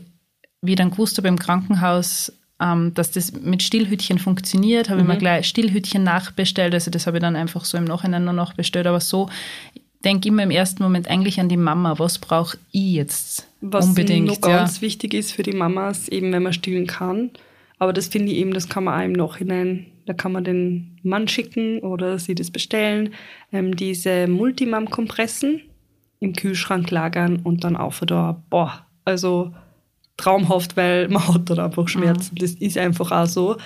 wie 0.62 0.72
ich 0.72 0.78
dann 0.78 0.92
gewusst 0.92 1.18
habe 1.18 1.28
im 1.28 1.40
Krankenhaus, 1.40 2.34
ähm, 2.62 2.94
dass 2.94 3.12
das 3.12 3.32
mit 3.34 3.64
Stillhütchen 3.64 4.20
funktioniert, 4.20 4.90
habe 4.90 5.02
ich 5.02 5.08
mir 5.08 5.18
gleich 5.18 5.48
Stillhütchen 5.48 6.04
nachbestellt. 6.04 6.74
Also 6.74 6.92
das 6.92 7.08
habe 7.08 7.18
ich 7.18 7.22
dann 7.22 7.36
einfach 7.36 7.63
so 7.66 7.78
im 7.78 7.86
Nachhinein 7.86 8.25
noch 8.25 8.54
bestellt. 8.54 8.88
Aber 8.88 9.00
so 9.00 9.30
ich 9.74 9.82
denke 10.04 10.30
immer 10.30 10.44
im 10.44 10.51
ersten 10.51 10.82
Moment 10.82 11.10
eigentlich 11.10 11.39
an 11.39 11.50
die 11.50 11.58
Mama. 11.58 12.00
Was 12.00 12.20
brauche 12.20 12.58
ich 12.72 12.94
jetzt 12.94 13.48
Was 13.62 13.86
unbedingt? 13.86 14.28
noch 14.28 14.42
ganz 14.42 14.82
wichtig 14.82 15.13
ist 15.13 15.34
für 15.34 15.44
die 15.44 15.51
Mamas, 15.51 16.08
eben 16.08 16.32
wenn 16.32 16.44
man 16.44 16.54
stillen 16.54 16.88
kann. 16.88 17.32
Aber 17.80 17.94
das 17.94 18.08
finde 18.08 18.32
ich 18.32 18.38
eben, 18.38 18.54
das 18.54 18.70
kann 18.70 18.86
man 18.86 19.00
auch 19.00 19.06
im 19.06 19.13
Nachhinein, 19.13 19.86
da 20.06 20.13
kann 20.13 20.32
man 20.32 20.44
den 20.44 21.00
Mann 21.04 21.28
schicken 21.28 21.80
oder 21.80 22.18
sie 22.20 22.36
das 22.36 22.51
bestellen. 22.51 23.13
Ähm, 23.51 23.75
diese 23.75 24.28
Multimam-Kompressen 24.28 25.62
im 26.20 26.34
Kühlschrank 26.34 26.92
lagern 26.92 27.39
und 27.44 27.63
dann 27.63 27.75
auf 27.75 28.01
da. 28.01 28.42
Boah, 28.50 28.86
also 29.06 29.54
traumhaft, 30.20 30.78
weil 30.78 31.08
man 31.08 31.28
hat 31.28 31.50
dann 31.50 31.60
einfach 31.60 31.88
Schmerzen. 31.88 32.36
Das 32.36 32.52
ist 32.52 32.78
einfach 32.78 33.12
auch 33.12 33.26
so. 33.28 33.58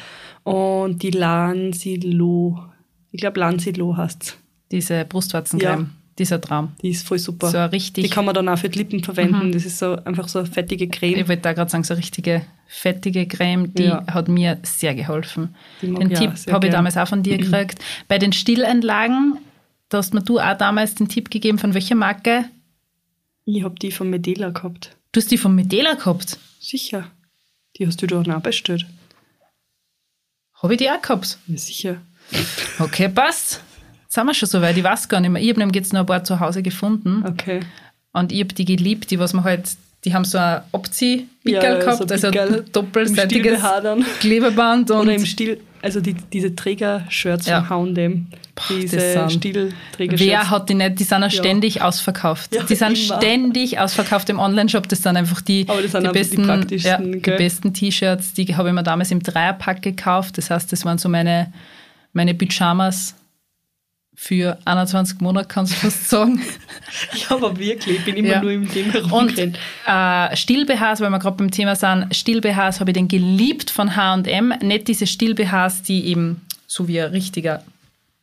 Und 0.43 1.01
die 1.03 1.11
Lansilo, 1.11 2.59
ich 3.11 3.19
glaube 3.21 3.39
Lansilo 3.39 3.95
heißt 3.97 4.37
Diese 4.71 5.05
Brustwarzencreme, 5.05 5.79
Ja. 5.81 5.89
dieser 6.17 6.41
Traum. 6.41 6.71
Die 6.81 6.89
ist 6.89 7.07
voll 7.07 7.19
super. 7.19 7.47
So 7.49 7.63
richtig- 7.65 8.03
die 8.05 8.09
kann 8.09 8.25
man 8.25 8.33
dann 8.33 8.49
auch 8.49 8.57
für 8.57 8.69
die 8.69 8.79
Lippen 8.79 9.03
verwenden. 9.03 9.51
Das 9.51 9.65
ist 9.65 9.77
so 9.77 9.95
einfach 10.03 10.27
so 10.27 10.39
eine 10.39 10.47
fettige 10.47 10.87
Creme. 10.87 11.19
Ich 11.19 11.27
wollte 11.27 11.43
da 11.43 11.53
gerade 11.53 11.69
sagen, 11.69 11.83
so 11.83 11.93
eine 11.93 12.01
richtige 12.01 12.41
fettige 12.67 13.27
Creme, 13.27 13.71
die 13.73 13.83
Ja. 13.83 14.03
hat 14.07 14.27
mir 14.29 14.57
sehr 14.63 14.95
geholfen. 14.95 15.53
Den 15.81 15.95
auch 15.95 16.19
Tipp 16.19 16.31
habe 16.51 16.67
ich 16.67 16.73
damals 16.73 16.97
auch 16.97 17.07
von 17.07 17.21
dir 17.21 17.37
gekriegt. 17.37 17.79
Bei 18.07 18.17
den 18.17 18.33
Stilleinlagen, 18.33 19.37
da 19.89 19.99
hast 19.99 20.13
mir 20.15 20.23
du 20.23 20.39
auch 20.39 20.57
damals 20.57 20.95
den 20.95 21.07
Tipp 21.07 21.29
gegeben, 21.29 21.59
von 21.59 21.73
welcher 21.75 21.95
Marke? 21.95 22.45
Ich 23.45 23.63
hab 23.63 23.79
die 23.79 23.91
von 23.91 24.09
Medela 24.09 24.49
gehabt. 24.49 24.95
Du 25.13 25.21
hast 25.21 25.29
die 25.29 25.37
von 25.37 25.53
Medela 25.53 25.93
gehabt. 25.93 26.39
Sicher. 26.59 27.05
Die 27.77 27.85
hast 27.85 28.01
du 28.01 28.07
doch 28.07 28.27
auch 28.27 28.41
bestellt. 28.41 28.85
Habe 30.55 30.73
ich 30.73 30.79
die 30.79 30.89
auch 30.89 31.01
gehabt? 31.01 31.37
Ja, 31.47 31.57
sicher. 31.57 32.01
Okay, 32.79 33.09
passt. 33.09 33.61
Jetzt 34.03 34.15
sind 34.15 34.25
wir 34.25 34.33
schon 34.33 34.49
so 34.49 34.59
weit. 34.61 34.75
Ich 34.75 34.83
weiß 34.83 35.07
gar 35.07 35.19
nicht 35.19 35.29
mehr. 35.29 35.41
Ich 35.41 35.49
habe 35.49 35.59
nämlich 35.59 35.75
jetzt 35.75 35.93
noch 35.93 35.99
ein 36.01 36.05
paar 36.07 36.23
zu 36.23 36.39
Hause 36.39 36.63
gefunden. 36.63 37.23
Okay. 37.27 37.59
Und 38.11 38.31
ich 38.31 38.39
habe 38.39 38.53
die 38.55 38.65
geliebt, 38.65 39.11
die 39.11 39.19
was 39.19 39.33
man 39.33 39.43
halt, 39.43 39.77
die 40.03 40.15
haben 40.15 40.25
so 40.25 40.39
ein 40.39 40.61
Abziehpickel 40.71 41.61
Ja, 41.63 41.79
gehabt, 41.79 41.97
so 41.97 42.05
also 42.05 42.27
ein 42.29 42.65
doppelseitiges 42.71 43.59
Stil 43.59 43.81
dann. 43.83 44.05
Klebeband 44.19 44.89
und 44.89 44.97
Oder 44.97 45.13
im 45.13 45.25
Stil, 45.27 45.61
also 45.83 45.99
die, 45.99 46.13
diese 46.31 46.55
Träger-Shirts 46.55 47.45
Ja. 47.45 47.63
von 47.63 47.95
H&M. 47.95 48.27
Diese 48.69 49.29
Stil-Träger-Shirts. 49.29 50.21
Wer 50.21 50.49
hat 50.49 50.69
die 50.69 50.75
nicht? 50.75 50.99
Die 50.99 51.03
sind 51.03 51.23
auch 51.23 51.29
ständig 51.29 51.81
ausverkauft. 51.81 52.55
Ja, 52.55 52.63
die 52.63 52.75
sind 52.75 52.97
immer. 52.97 53.17
ständig 53.17 53.79
ausverkauft 53.79 54.29
im 54.29 54.39
Onlineshop. 54.39 54.87
Das 54.87 55.01
sind 55.01 55.17
einfach 55.17 55.41
die, 55.41 55.65
das 55.65 55.75
sind 55.75 55.91
die, 55.93 55.97
einfach 55.97 56.11
die 56.13 56.19
besten, 56.19 56.43
praktischsten, 56.45 57.13
ja, 57.13 57.19
die 57.19 57.31
besten 57.31 57.73
T-Shirts. 57.73 58.33
Die 58.33 58.55
habe 58.55 58.69
ich 58.69 58.73
mir 58.75 58.83
damals 58.83 59.11
im 59.11 59.21
Dreierpack 59.21 59.81
gekauft. 59.81 60.37
Das 60.37 60.49
heißt, 60.49 60.71
das 60.71 60.85
waren 60.85 60.97
so 60.97 61.09
meine, 61.09 61.51
meine 62.13 62.33
Pyjamas 62.33 63.15
für 64.15 64.57
21 64.65 65.19
Monate, 65.21 65.47
kannst 65.47 65.73
du 65.73 65.77
fast 65.77 66.09
sagen. 66.09 66.41
Ja, 67.29 67.35
aber 67.35 67.57
wirklich, 67.57 67.97
ich 67.97 68.05
bin 68.05 68.15
immer 68.17 68.27
Ja. 68.29 68.41
nur 68.41 68.51
im 68.51 68.67
Ding 68.71 68.85
Und 69.11 69.35
herumgerannt. 69.37 69.57
äh, 69.87 70.35
Still-BHs, 70.35 71.01
weil 71.01 71.09
wir 71.09 71.17
gerade 71.19 71.37
beim 71.37 71.49
Thema 71.49 71.75
sind, 71.75 72.15
Still-BHs 72.15 72.79
habe 72.79 72.91
ich 72.91 72.93
den 72.93 73.07
geliebt 73.07 73.71
von 73.71 73.95
H&M. 73.95 74.53
Nicht 74.61 74.87
diese 74.87 75.07
Still-BHs, 75.07 75.81
die 75.81 76.05
eben 76.07 76.41
so 76.67 76.87
wie 76.87 77.01
ein 77.01 77.09
richtiger, 77.11 77.63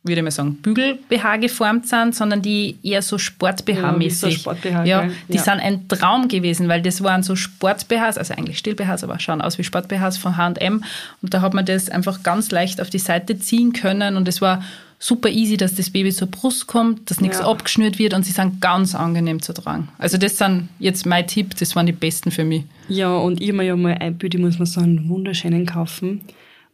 würde 0.03 0.19
ich 0.21 0.23
mal 0.23 0.31
sagen, 0.31 0.55
Bügel-BH 0.63 1.37
geformt 1.37 1.87
sind, 1.87 2.15
sondern 2.15 2.41
die 2.41 2.77
eher 2.81 3.01
so 3.03 3.17
Ja, 3.17 3.19
wie 3.19 3.23
Sport-BH-mäßig. 3.23 4.19
so 4.19 4.31
Sport-BH, 4.31 4.85
ja, 4.85 5.01
gell? 5.01 5.11
die 5.29 5.37
Ja. 5.37 5.43
sind 5.43 5.59
ein 5.59 5.87
Traum 5.87 6.27
gewesen, 6.27 6.67
weil 6.67 6.81
das 6.81 7.03
waren 7.03 7.21
so 7.23 7.35
Sport-BHs, 7.35 8.17
also 8.17 8.33
eigentlich 8.33 8.57
Still-BHs, 8.57 9.03
aber 9.03 9.19
schauen 9.19 9.41
aus 9.41 9.57
wie 9.59 9.63
Sport-BHs 9.63 10.17
von 10.17 10.37
H&M. 10.37 10.83
Und 11.21 11.33
da 11.33 11.41
hat 11.41 11.53
man 11.53 11.65
das 11.65 11.89
einfach 11.89 12.23
ganz 12.23 12.49
leicht 12.51 12.81
auf 12.81 12.89
die 12.89 12.97
Seite 12.99 13.37
ziehen 13.37 13.73
können 13.73 14.15
und 14.17 14.27
es 14.27 14.41
war 14.41 14.63
super 14.97 15.29
easy, 15.29 15.57
dass 15.57 15.73
das 15.75 15.89
Baby 15.89 16.11
zur 16.11 16.27
Brust 16.27 16.67
kommt, 16.67 17.09
dass 17.09 17.21
nichts 17.21 17.39
Ja. 17.39 17.45
abgeschnürt 17.47 17.97
wird 17.99 18.13
und 18.13 18.23
sie 18.23 18.31
sind 18.31 18.61
ganz 18.61 18.93
angenehm 18.95 19.41
zu 19.41 19.51
tragen. 19.53 19.87
Also 19.97 20.17
das 20.17 20.37
sind 20.37 20.69
jetzt 20.79 21.05
mein 21.07 21.25
Tipp, 21.27 21.55
das 21.57 21.75
waren 21.75 21.85
die 21.87 21.91
besten 21.91 22.29
für 22.31 22.43
mich. 22.43 22.63
Ja, 22.87 23.15
und 23.15 23.41
ich 23.41 23.47
habe 23.49 23.57
mir 23.57 23.63
ja 23.63 23.75
mal 23.75 23.93
eingebildet, 23.93 24.39
ich 24.39 24.45
muss 24.45 24.59
mir 24.59 24.65
so 24.67 24.79
einen 24.81 25.09
wunderschönen 25.09 25.65
kaufen. 25.65 26.21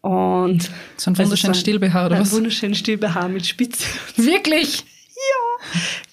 Und 0.02 0.70
So 0.98 1.10
einen 1.10 1.18
wunderschönen 1.18 1.52
Also 1.52 1.60
Still-BH 1.62 2.06
oder 2.06 2.20
was? 2.20 2.32
wunderschönen 2.32 2.76
Still-BH 2.76 3.28
mit 3.30 3.46
Spitze. 3.46 3.84
Wirklich? 4.18 4.84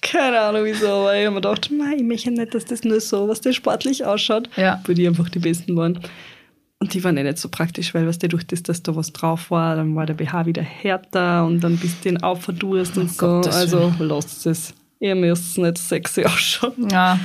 Keine 0.01 0.39
Ahnung 0.39 0.63
wieso, 0.65 0.87
aber 0.87 1.15
ich 1.17 1.25
habe 1.25 1.35
mir 1.35 1.41
gedacht, 1.41 1.69
ich 1.95 2.03
möchte 2.03 2.31
nicht, 2.31 2.53
dass 2.53 2.65
das 2.65 2.83
nur 2.83 2.99
so, 2.99 3.27
was 3.27 3.41
der 3.41 3.53
sportlich 3.53 4.03
ausschaut, 4.03 4.49
Ja. 4.57 4.81
weil 4.85 4.95
die 4.95 5.07
einfach 5.07 5.29
die 5.29 5.39
besten 5.39 5.75
waren. 5.77 5.99
Und 6.79 6.93
die 6.93 7.03
waren 7.03 7.15
eh 7.17 7.23
nicht 7.23 7.37
so 7.37 7.47
praktisch, 7.49 7.93
weil 7.93 8.05
was 8.07 8.17
der 8.19 8.29
durch 8.29 8.45
das, 8.47 8.63
dass 8.63 8.83
da 8.83 8.95
was 8.95 9.13
drauf 9.13 9.49
war, 9.51 9.75
dann 9.75 9.95
war 9.95 10.05
der 10.05 10.15
BH 10.15 10.45
wieder 10.47 10.61
härter 10.63 11.45
und 11.45 11.61
dann 11.61 11.77
bist 11.77 12.03
du 12.03 12.09
den 12.09 12.21
aufverdurst 12.23 12.97
und 12.97 13.11
so. 13.11 13.25
Gottes 13.27 13.55
Also 13.55 13.93
lasst 13.99 14.45
es. 14.47 14.73
Ihr 14.99 15.15
müsst 15.15 15.57
nicht 15.57 15.77
sexy 15.77 16.25
ausschauen. 16.25 16.89
Ja. 16.91 17.19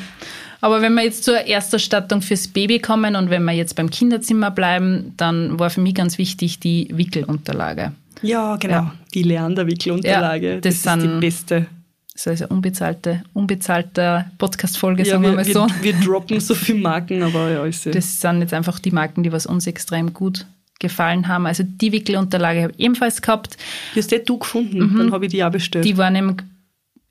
Aber 0.61 0.83
wenn 0.83 0.95
wir 0.95 1.02
jetzt 1.02 1.25
zur 1.25 1.38
Ersterstattung 1.47 2.23
fürs 2.23 2.49
Baby 2.49 2.79
kommen 2.81 3.17
und 3.17 3.31
wenn 3.31 3.45
wir 3.45 3.52
jetzt 3.52 3.76
beim 3.76 3.90
Kinderzimmer 3.90 4.50
bleiben, 4.50 5.14
dann 5.17 5.59
war 5.59 5.71
für 5.71 5.81
mich 5.81 5.95
ganz 5.95 6.19
wichtig 6.19 6.61
die 6.61 6.88
Wickelunterlage. 6.93 7.93
Ja, 8.23 8.57
genau. 8.57 8.75
Ja. 8.75 8.95
Die 9.14 9.23
Lernderwickelunterlage. 9.23 10.55
Ja, 10.55 10.61
das, 10.61 10.83
das 10.83 10.97
ist 10.97 11.02
die 11.05 11.21
beste. 11.21 11.67
Das 12.12 12.26
ist 12.26 12.43
eine 12.43 12.49
unbezahlte, 12.49 13.23
unbezahlte 13.33 14.26
Podcast-Folge, 14.37 15.05
Ja, 15.05 15.12
sagen 15.12 15.23
wir 15.23 15.31
wir, 15.31 15.37
mal 15.37 15.47
wir, 15.47 15.55
so. 15.55 15.67
wir 15.81 15.95
droppen 15.95 16.38
so 16.40 16.55
viele 16.55 16.81
Marken, 16.81 17.23
aber 17.23 17.50
ja, 17.50 17.64
ist 17.64 17.87
ja. 17.87 17.93
Das 17.93 18.21
sind 18.21 18.43
jetzt 18.43 18.52
einfach 18.52 18.79
die 18.79 18.90
Marken, 18.90 19.23
die 19.23 19.33
was 19.33 19.47
uns 19.47 19.67
extrem 19.67 20.12
gut 20.12 20.45
gefallen 20.81 21.29
haben. 21.29 21.47
Also 21.47 21.62
die 21.64 21.93
Wickelunterlage 21.93 22.62
habe 22.64 22.73
ich 22.76 22.85
ebenfalls 22.85 23.23
gehabt. 23.23 23.57
Die 23.95 24.00
hast 24.00 24.12
eh 24.12 24.19
du 24.19 24.38
gefunden, 24.38 24.97
dann 24.99 25.12
habe 25.12 25.26
ich 25.26 25.31
die 25.31 25.43
auch 25.43 25.50
bestellt. 25.50 25.85
Mhm. 25.85 25.88
Die 25.88 25.97
war 25.97 26.11
nämlich, 26.11 26.38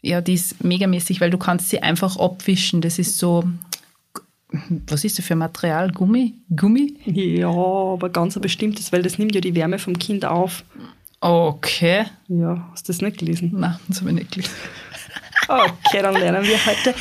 ja, 0.01 0.21
die 0.21 0.33
ist 0.33 0.63
megamäßig, 0.63 1.21
weil 1.21 1.29
du 1.29 1.37
kannst 1.37 1.69
sie 1.69 1.81
einfach 1.81 2.17
abwischen. 2.17 2.81
Das 2.81 2.99
ist 2.99 3.17
so, 3.17 3.43
was 4.87 5.03
ist 5.03 5.17
das 5.17 5.25
für 5.25 5.33
ein 5.33 5.39
Material? 5.39 5.91
Gummi? 5.91 6.35
Gummi? 6.55 6.95
ja, 7.05 7.49
aber 7.49 8.09
ganz 8.09 8.35
ein 8.35 8.41
bestimmtes, 8.41 8.91
weil 8.91 9.01
das 9.01 9.17
nimmt 9.17 9.35
ja 9.35 9.41
die 9.41 9.55
Wärme 9.55 9.79
vom 9.79 9.97
Kind 9.97 10.25
auf. 10.25 10.63
Okay. 11.21 12.05
Ja, 12.29 12.69
hast 12.71 12.87
du 12.87 12.93
das 12.93 13.01
nicht 13.01 13.17
gelesen? 13.17 13.51
Nein, 13.53 13.77
das 13.87 13.99
habe 13.99 14.11
ich 14.11 14.15
nicht 14.15 14.31
gelesen. 14.31 14.53
Okay, 15.47 16.03
dann 16.03 16.13
lernen 16.13 16.43
wir 16.43 16.63
heute 16.65 16.93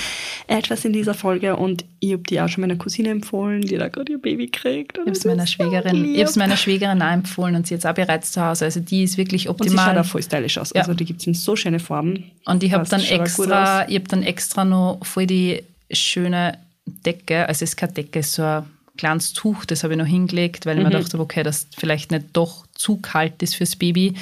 etwas 0.49 0.85
in 0.85 0.93
dieser 0.93 1.15
Folge 1.15 1.57
und 1.57 1.85
ich 2.01 2.13
habe 2.15 2.23
die 2.25 2.41
auch 2.41 2.49
schon 2.49 2.63
meiner 2.63 2.77
Cousine 2.77 3.11
empfohlen, 3.11 3.61
die 3.63 3.77
da 3.77 3.89
gerade 3.89 4.13
ihr 4.13 4.19
Baby 4.21 4.49
kriegt. 4.49 4.97
Ich 4.97 5.01
habe 5.01 5.11
es 5.11 5.25
meiner 5.25 5.47
Schwägerin, 5.47 6.15
ich 6.15 6.21
hab's 6.23 6.37
meiner 6.37 6.57
Schwägerin 6.57 7.01
auch 7.03 7.13
empfohlen 7.13 7.55
und 7.55 7.67
sie 7.67 7.75
jetzt 7.75 7.87
auch 7.87 7.95
bereits 7.95 8.33
zu 8.33 8.43
Hause. 8.45 8.65
Also 8.65 8.81
die 8.81 9.05
ist 9.05 9.19
wirklich 9.19 9.49
und 9.49 9.63
sie 9.63 9.69
schaut 9.69 9.79
optimal. 9.79 9.99
auch 9.99 10.07
voll 10.07 10.23
stylisch 10.23 10.59
aus. 10.59 10.73
Ja. 10.75 10.81
Also 10.81 10.95
die 10.95 11.05
gibt 11.05 11.21
es 11.21 11.27
in 11.27 11.35
so 11.35 11.55
schöne 11.55 11.79
Farben. 11.81 12.25
Und 12.47 12.63
ich 12.65 12.73
habe 12.73 12.89
dann 12.89 13.03
extra, 13.03 13.89
ich 13.89 13.95
habe 13.97 14.09
dann 14.09 14.23
extra 14.23 14.65
noch 14.65 15.01
voll 15.05 15.27
die 15.27 15.63
schöne 15.91 16.57
Decke, 17.05 17.41
also 17.47 17.65
es 17.65 17.71
ist 17.71 17.77
keine 17.77 17.93
Decke, 17.93 18.21
es 18.21 18.29
ist 18.29 18.35
so 18.37 18.43
ein 18.43 18.65
kleines 18.97 19.35
Tuch, 19.35 19.67
das 19.67 19.85
habe 19.85 19.93
ich 19.95 19.99
noch 19.99 20.07
hingelegt, 20.07 20.65
weil 20.67 20.79
ich 20.79 20.85
Mhm. 20.85 20.91
mir 20.91 20.99
dachte, 20.99 21.19
okay, 21.21 21.43
das 21.43 21.67
vielleicht 21.77 22.11
nicht 22.11 22.27
doch 22.33 22.67
zu 22.75 22.97
kalt 22.97 23.43
ist 23.43 23.55
fürs 23.57 23.77
Baby. 23.77 24.15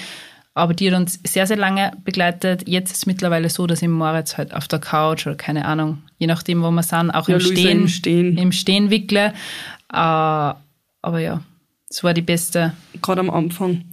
Aber 0.56 0.72
die 0.72 0.90
hat 0.90 0.98
uns 0.98 1.20
sehr, 1.22 1.46
sehr 1.46 1.58
lange 1.58 1.92
begleitet. 2.02 2.66
Jetzt 2.66 2.90
ist 2.90 2.96
es 2.96 3.06
mittlerweile 3.06 3.50
so, 3.50 3.66
dass 3.66 3.82
ich 3.82 3.88
Moritz 3.88 4.38
halt 4.38 4.54
auf 4.54 4.66
der 4.68 4.78
Couch 4.78 5.26
oder 5.26 5.36
keine 5.36 5.66
Ahnung, 5.66 5.98
je 6.18 6.26
nachdem, 6.26 6.62
wo 6.62 6.70
wir 6.70 6.82
sind, 6.82 7.10
auch 7.10 7.28
Ja, 7.28 7.36
im, 7.36 7.42
Luisa 7.42 7.54
Stehen, 7.60 7.80
im 7.82 7.88
Stehen. 7.88 8.38
im 8.38 8.52
Stehen 8.52 8.90
wickle. 8.90 9.34
Äh, 9.92 9.96
aber 9.96 11.18
ja, 11.20 11.42
es 11.90 12.02
war 12.02 12.14
die 12.14 12.22
beste. 12.22 12.72
gerade 13.02 13.20
am 13.20 13.28
Anfang. 13.30 13.84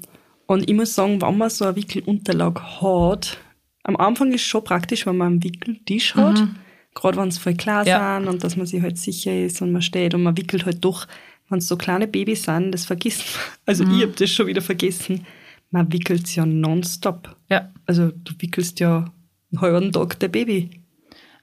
Und 0.46 0.70
ich 0.70 0.76
muss 0.76 0.96
sagen, 0.96 1.22
wenn 1.22 1.38
man 1.38 1.50
so 1.50 1.66
eine 1.66 1.76
Wickelunterlage 1.76 2.62
hat, 2.82 3.38
am 3.84 3.98
Anfang 3.98 4.30
ist 4.32 4.42
es 4.42 4.48
schon 4.48 4.64
praktisch, 4.64 5.06
wenn 5.06 5.18
man 5.18 5.28
einen 5.34 5.44
Wickeltisch 5.44 6.16
hat, 6.16 6.48
gerade 6.96 7.18
wenn 7.18 7.28
es 7.28 7.38
voll 7.40 7.56
klar 7.56 7.82
Mhm. 7.84 7.88
Ja. 7.90 8.18
sind 8.20 8.30
und 8.30 8.44
dass 8.44 8.56
man 8.56 8.66
sich 8.68 8.82
halt 8.82 8.98
sicher 8.98 9.38
ist 9.38 9.62
und 9.62 9.74
man 9.74 9.82
steht 9.82 10.14
und 10.14 10.24
man 10.24 10.38
wickelt 10.38 10.66
halt 10.66 10.84
doch, 10.86 11.08
wenn 11.50 11.60
es 11.60 11.68
so 11.68 11.76
kleine 11.76 12.08
Babys 12.08 12.44
sind, 12.44 12.72
das 12.72 12.86
vergisst 12.86 13.20
man. 13.36 13.44
Also 13.66 13.84
Mhm. 13.84 13.98
ich 13.98 14.02
habe 14.04 14.14
das 14.18 14.30
schon 14.32 14.48
wieder 14.48 14.62
vergessen. 14.62 15.26
Man 15.74 15.92
wickelt 15.92 16.34
ja 16.36 16.46
nonstop. 16.46 17.36
Ja. 17.50 17.70
Also 17.88 18.12
du 18.12 18.34
wickelst 18.38 18.80
ja 18.80 19.12
einen 19.52 19.62
halben 19.62 19.92
Tag 19.92 20.20
der 20.20 20.28
Baby. 20.28 20.84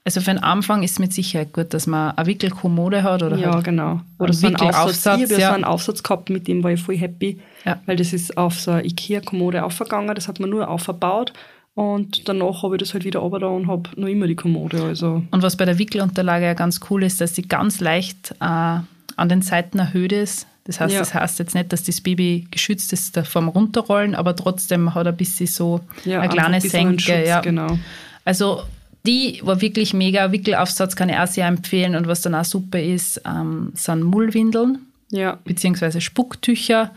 Also 0.05 0.21
für 0.21 0.31
den 0.31 0.39
Anfang 0.39 0.83
ist 0.83 0.91
es 0.93 0.99
mit 0.99 1.11
Sicherheit 1.13 1.51
gut, 1.51 1.73
dass 1.73 1.85
man 1.85 2.11
eine 2.11 2.27
Wickelkommode 2.27 3.03
hat 3.03 3.21
oder 3.23 3.37
Ja, 3.37 3.53
halt 3.53 3.65
genau. 3.65 3.99
Oder 4.19 4.31
so 4.31 4.47
einen 4.47 4.55
Aufsatz. 4.55 5.19
Ich 5.19 5.23
habe 5.23 5.33
ja, 5.33 5.39
ja. 5.39 5.47
so 5.49 5.53
einen 5.55 5.63
Aufsatz 5.65 6.01
gehabt, 6.01 6.29
mit 6.29 6.47
dem 6.47 6.63
war 6.63 6.71
ich 6.71 6.81
voll 6.81 6.97
happy, 6.97 7.39
Ja. 7.65 7.81
weil 7.85 7.97
das 7.97 8.13
ist 8.13 8.37
auf 8.37 8.57
so 8.57 8.71
eine 8.71 8.85
Ikea-Kommode 8.85 9.63
aufgegangen, 9.65 10.15
das 10.15 10.29
hat 10.29 10.39
man 10.39 10.49
nur 10.49 10.69
aufgebaut 10.69 11.33
und 11.73 12.27
danach 12.29 12.63
habe 12.63 12.77
ich 12.77 12.79
das 12.79 12.93
halt 12.93 13.03
wieder 13.03 13.19
runter 13.19 13.51
und 13.51 13.67
habe 13.67 13.89
noch 13.97 14.07
immer 14.07 14.27
die 14.27 14.35
Kommode. 14.35 14.81
Also 14.81 15.23
Und 15.29 15.43
was 15.43 15.57
bei 15.57 15.65
der 15.65 15.77
Wickelunterlage 15.77 16.45
ja 16.45 16.53
ganz 16.53 16.79
cool 16.89 17.03
ist, 17.03 17.19
dass 17.19 17.35
sie 17.35 17.43
ganz 17.43 17.81
leicht 17.81 18.33
äh, 18.39 18.79
an 19.21 19.29
den 19.29 19.41
Seiten 19.41 19.79
erhöht 19.79 20.11
ist. 20.11 20.47
Das 20.65 20.79
heißt, 20.79 20.93
Ja. 20.93 20.99
das 20.99 21.13
heißt 21.13 21.39
jetzt 21.39 21.55
nicht, 21.55 21.71
dass 21.73 21.83
das 21.83 22.01
Baby 22.01 22.47
geschützt 22.51 22.93
ist 22.93 23.17
vom 23.27 23.47
Runterrollen, 23.47 24.13
aber 24.15 24.35
trotzdem 24.35 24.93
hat 24.93 25.05
er 25.07 25.11
ein 25.13 25.17
bisschen 25.17 25.47
so 25.47 25.81
eine 26.05 26.19
einfach 26.21 26.35
kleine 26.35 26.61
Senke. 26.61 27.01
Schutz, 27.01 27.27
ja. 27.27 27.39
Genau. 27.41 27.79
Also 28.25 28.61
die 29.05 29.39
war 29.43 29.59
wirklich 29.61 29.93
mega. 29.95 30.31
Wickelaufsatz 30.31 30.95
kann 30.95 31.09
ich 31.09 31.17
auch 31.17 31.25
sehr 31.27 31.47
empfehlen. 31.47 31.95
Und 31.95 32.07
was 32.07 32.21
dann 32.21 32.35
auch 32.35 32.45
super 32.45 32.79
ist, 32.79 33.21
ähm, 33.25 33.71
sind 33.73 34.03
Mullwindeln 34.03 34.79
Ja, 35.09 35.39
beziehungsweise 35.43 36.01
Spucktücher. 36.01 36.91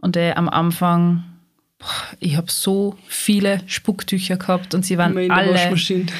Und 0.00 0.16
äh, 0.16 0.32
am 0.32 0.48
Anfang, 0.48 1.22
ich 2.18 2.36
habe 2.36 2.50
so 2.50 2.96
viele 3.06 3.60
Spucktücher 3.66 4.36
gehabt 4.36 4.74
und 4.74 4.84
sie 4.84 4.98
waren 4.98 5.16
alle, 5.30 5.76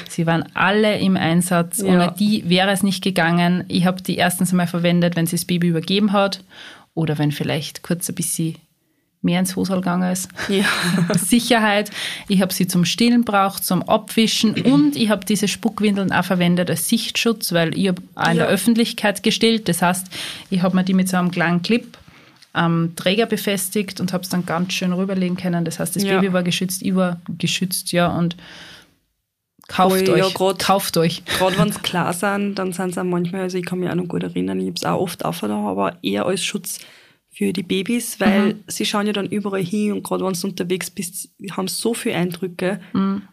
sie 0.09 0.25
waren 0.25 0.43
alle 0.55 0.97
im 0.99 1.15
Einsatz. 1.17 1.79
Ja. 1.79 1.85
Ohne 1.85 2.15
die 2.17 2.49
wäre 2.49 2.71
es 2.71 2.81
nicht 2.83 3.03
gegangen. 3.03 3.63
Ich 3.67 3.85
habe 3.85 4.01
die 4.01 4.15
erstens 4.17 4.51
einmal 4.51 4.67
verwendet, 4.67 5.15
wenn 5.15 5.27
sie 5.27 5.35
das 5.35 5.45
Baby 5.45 5.67
übergeben 5.67 6.11
hat 6.13 6.43
oder 6.95 7.17
wenn 7.17 7.31
vielleicht 7.31 7.83
kurz 7.83 8.09
ein 8.09 8.15
bisschen 8.15 8.55
mehr 9.23 9.39
ins 9.39 9.55
Hosal 9.55 9.77
gegangen 9.81 10.11
ist. 10.11 10.29
ja. 10.49 10.63
Sicherheit. 11.15 11.91
Ich 12.27 12.41
habe 12.41 12.51
sie 12.51 12.67
zum 12.67 12.85
Stillen 12.85 13.23
braucht, 13.23 13.63
zum 13.63 13.83
Abwischen 13.83 14.55
und 14.63 14.95
ich 14.95 15.09
habe 15.11 15.25
diese 15.25 15.47
Spuckwindeln 15.47 16.11
auch 16.11 16.25
verwendet 16.25 16.71
als 16.71 16.89
Sichtschutz, 16.89 17.51
weil 17.53 17.77
ich 17.77 17.87
habe 17.89 18.01
auch 18.15 18.31
in 18.31 18.37
Ja. 18.37 18.45
der 18.45 18.47
Öffentlichkeit 18.47 19.21
gestillt. 19.21 19.69
Das 19.69 19.83
heißt, 19.83 20.07
ich 20.49 20.63
habe 20.63 20.75
mir 20.75 20.83
die 20.83 20.95
mit 20.95 21.07
so 21.07 21.17
einem 21.17 21.29
kleinen 21.29 21.61
Clip 21.61 21.85
am 22.53 22.95
Träger 22.95 23.25
befestigt 23.27 23.99
und 24.01 24.11
habe 24.13 24.23
es 24.23 24.29
dann 24.29 24.45
ganz 24.45 24.73
schön 24.73 24.91
rüberlegen 24.93 25.37
können. 25.37 25.63
Das 25.65 25.79
heißt, 25.79 25.95
das 25.95 26.03
Ja. 26.03 26.19
Baby 26.19 26.33
war 26.33 26.43
geschützt, 26.43 26.81
ich 26.81 26.93
war 26.95 27.21
geschützt, 27.37 27.91
ja, 27.91 28.07
und 28.17 28.35
kauft 29.67 30.07
ja, 30.07 30.13
euch, 30.15 30.33
grad- 30.33 30.59
kauft 30.59 30.97
euch. 30.97 31.23
Gerade 31.37 31.57
wenn 31.57 31.69
es 31.69 31.81
klar 31.81 32.13
sind, 32.13 32.55
dann 32.55 32.73
sind 32.73 32.89
es 32.89 32.97
auch 32.97 33.03
manchmal, 33.03 33.41
also 33.43 33.57
ich 33.57 33.65
kann 33.65 33.79
mich 33.79 33.89
auch 33.89 33.95
noch 33.95 34.07
gut 34.07 34.23
erinnern, 34.23 34.59
ich 34.59 34.65
habe 34.67 34.75
es 34.75 34.83
auch 34.83 34.99
oft 34.99 35.23
aufgetan, 35.25 35.65
aber 35.65 35.97
eher 36.03 36.25
als 36.25 36.43
Schutz 36.43 36.79
für 37.33 37.53
die 37.53 37.63
Babys, 37.63 38.19
weil 38.19 38.55
sie 38.67 38.85
schauen 38.85 39.07
ja 39.07 39.13
dann 39.13 39.27
überall 39.27 39.63
hin 39.63 39.93
und 39.93 40.03
gerade 40.03 40.25
wenn 40.25 40.33
du 40.33 40.47
unterwegs 40.47 40.89
bist, 40.89 41.29
haben 41.51 41.69
so 41.69 41.93
viele 41.93 42.15
Eindrücke 42.15 42.81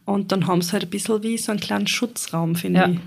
und 0.04 0.30
dann 0.30 0.46
haben 0.46 0.62
sie 0.62 0.70
halt 0.72 0.84
ein 0.84 0.90
bisschen 0.90 1.20
wie 1.24 1.36
so 1.36 1.50
einen 1.50 1.60
kleinen 1.60 1.88
Schutzraum, 1.88 2.54
finde 2.54 2.78
Ja, 2.80 2.88
ich. 2.88 2.98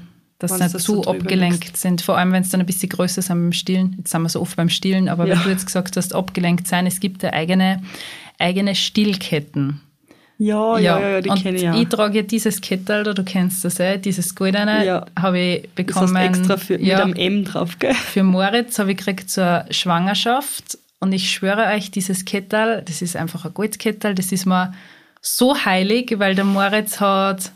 Dass 0.43 0.57
sie 0.57 0.59
das 0.69 0.83
zu 0.83 1.03
abgelenkt 1.05 1.77
sind. 1.77 2.01
Vor 2.01 2.17
allem, 2.17 2.31
wenn 2.31 2.41
es 2.43 2.49
dann 2.49 2.59
ein 2.59 2.65
bisschen 2.65 2.89
größer 2.89 3.21
sind 3.21 3.35
beim 3.37 3.51
Stillen. 3.53 3.95
Jetzt 3.97 4.11
sind 4.11 4.21
wir 4.21 4.29
so 4.29 4.41
oft 4.41 4.55
beim 4.55 4.69
Stillen, 4.69 5.09
aber 5.09 5.25
Ja. 5.27 5.35
wenn 5.35 5.43
du 5.43 5.49
jetzt 5.49 5.65
gesagt 5.65 5.97
hast, 5.97 6.13
abgelenkt 6.15 6.67
sein, 6.67 6.85
es 6.87 6.99
gibt 6.99 7.23
ja 7.23 7.33
eigene, 7.33 7.81
eigene 8.39 8.75
Stillketten. 8.75 9.81
Ja, 10.37 10.79
ja, 10.79 10.99
ja, 10.99 11.09
ja 11.09 11.21
die 11.21 11.29
kenne 11.29 11.57
ich 11.59 11.69
auch. 11.69 11.75
ich 11.79 11.87
trage 11.87 12.17
ja 12.17 12.21
dieses 12.23 12.61
Kettel, 12.61 13.03
du 13.03 13.23
kennst 13.23 13.63
das 13.63 13.79
eh, 13.79 13.99
dieses 13.99 14.33
goldene, 14.33 14.83
Ja. 14.83 15.05
habe 15.19 15.37
ich 15.37 15.61
das 15.61 15.71
bekommen. 15.85 16.17
hast 16.17 16.25
extra 16.39 16.57
für, 16.57 16.73
mit 16.79 16.87
ja, 16.87 17.03
einem 17.03 17.13
M 17.13 17.43
drauf, 17.45 17.77
gell? 17.77 17.93
für 17.93 18.23
Moritz 18.23 18.79
habe 18.79 18.91
ich 18.91 18.97
gekriegt 18.97 19.29
zur 19.29 19.65
Schwangerschaft 19.69 20.79
und 20.99 21.11
ich 21.13 21.29
schwöre 21.29 21.67
euch, 21.75 21.91
dieses 21.91 22.25
Kettel, 22.25 22.81
das 22.87 23.03
ist 23.03 23.15
einfach 23.15 23.45
ein 23.45 23.53
Goldkettel, 23.53 24.15
das 24.15 24.31
ist 24.31 24.47
mir 24.47 24.73
so 25.21 25.55
heilig, 25.63 26.15
weil 26.17 26.33
der 26.33 26.45
Moritz 26.45 26.99
hat, 26.99 27.51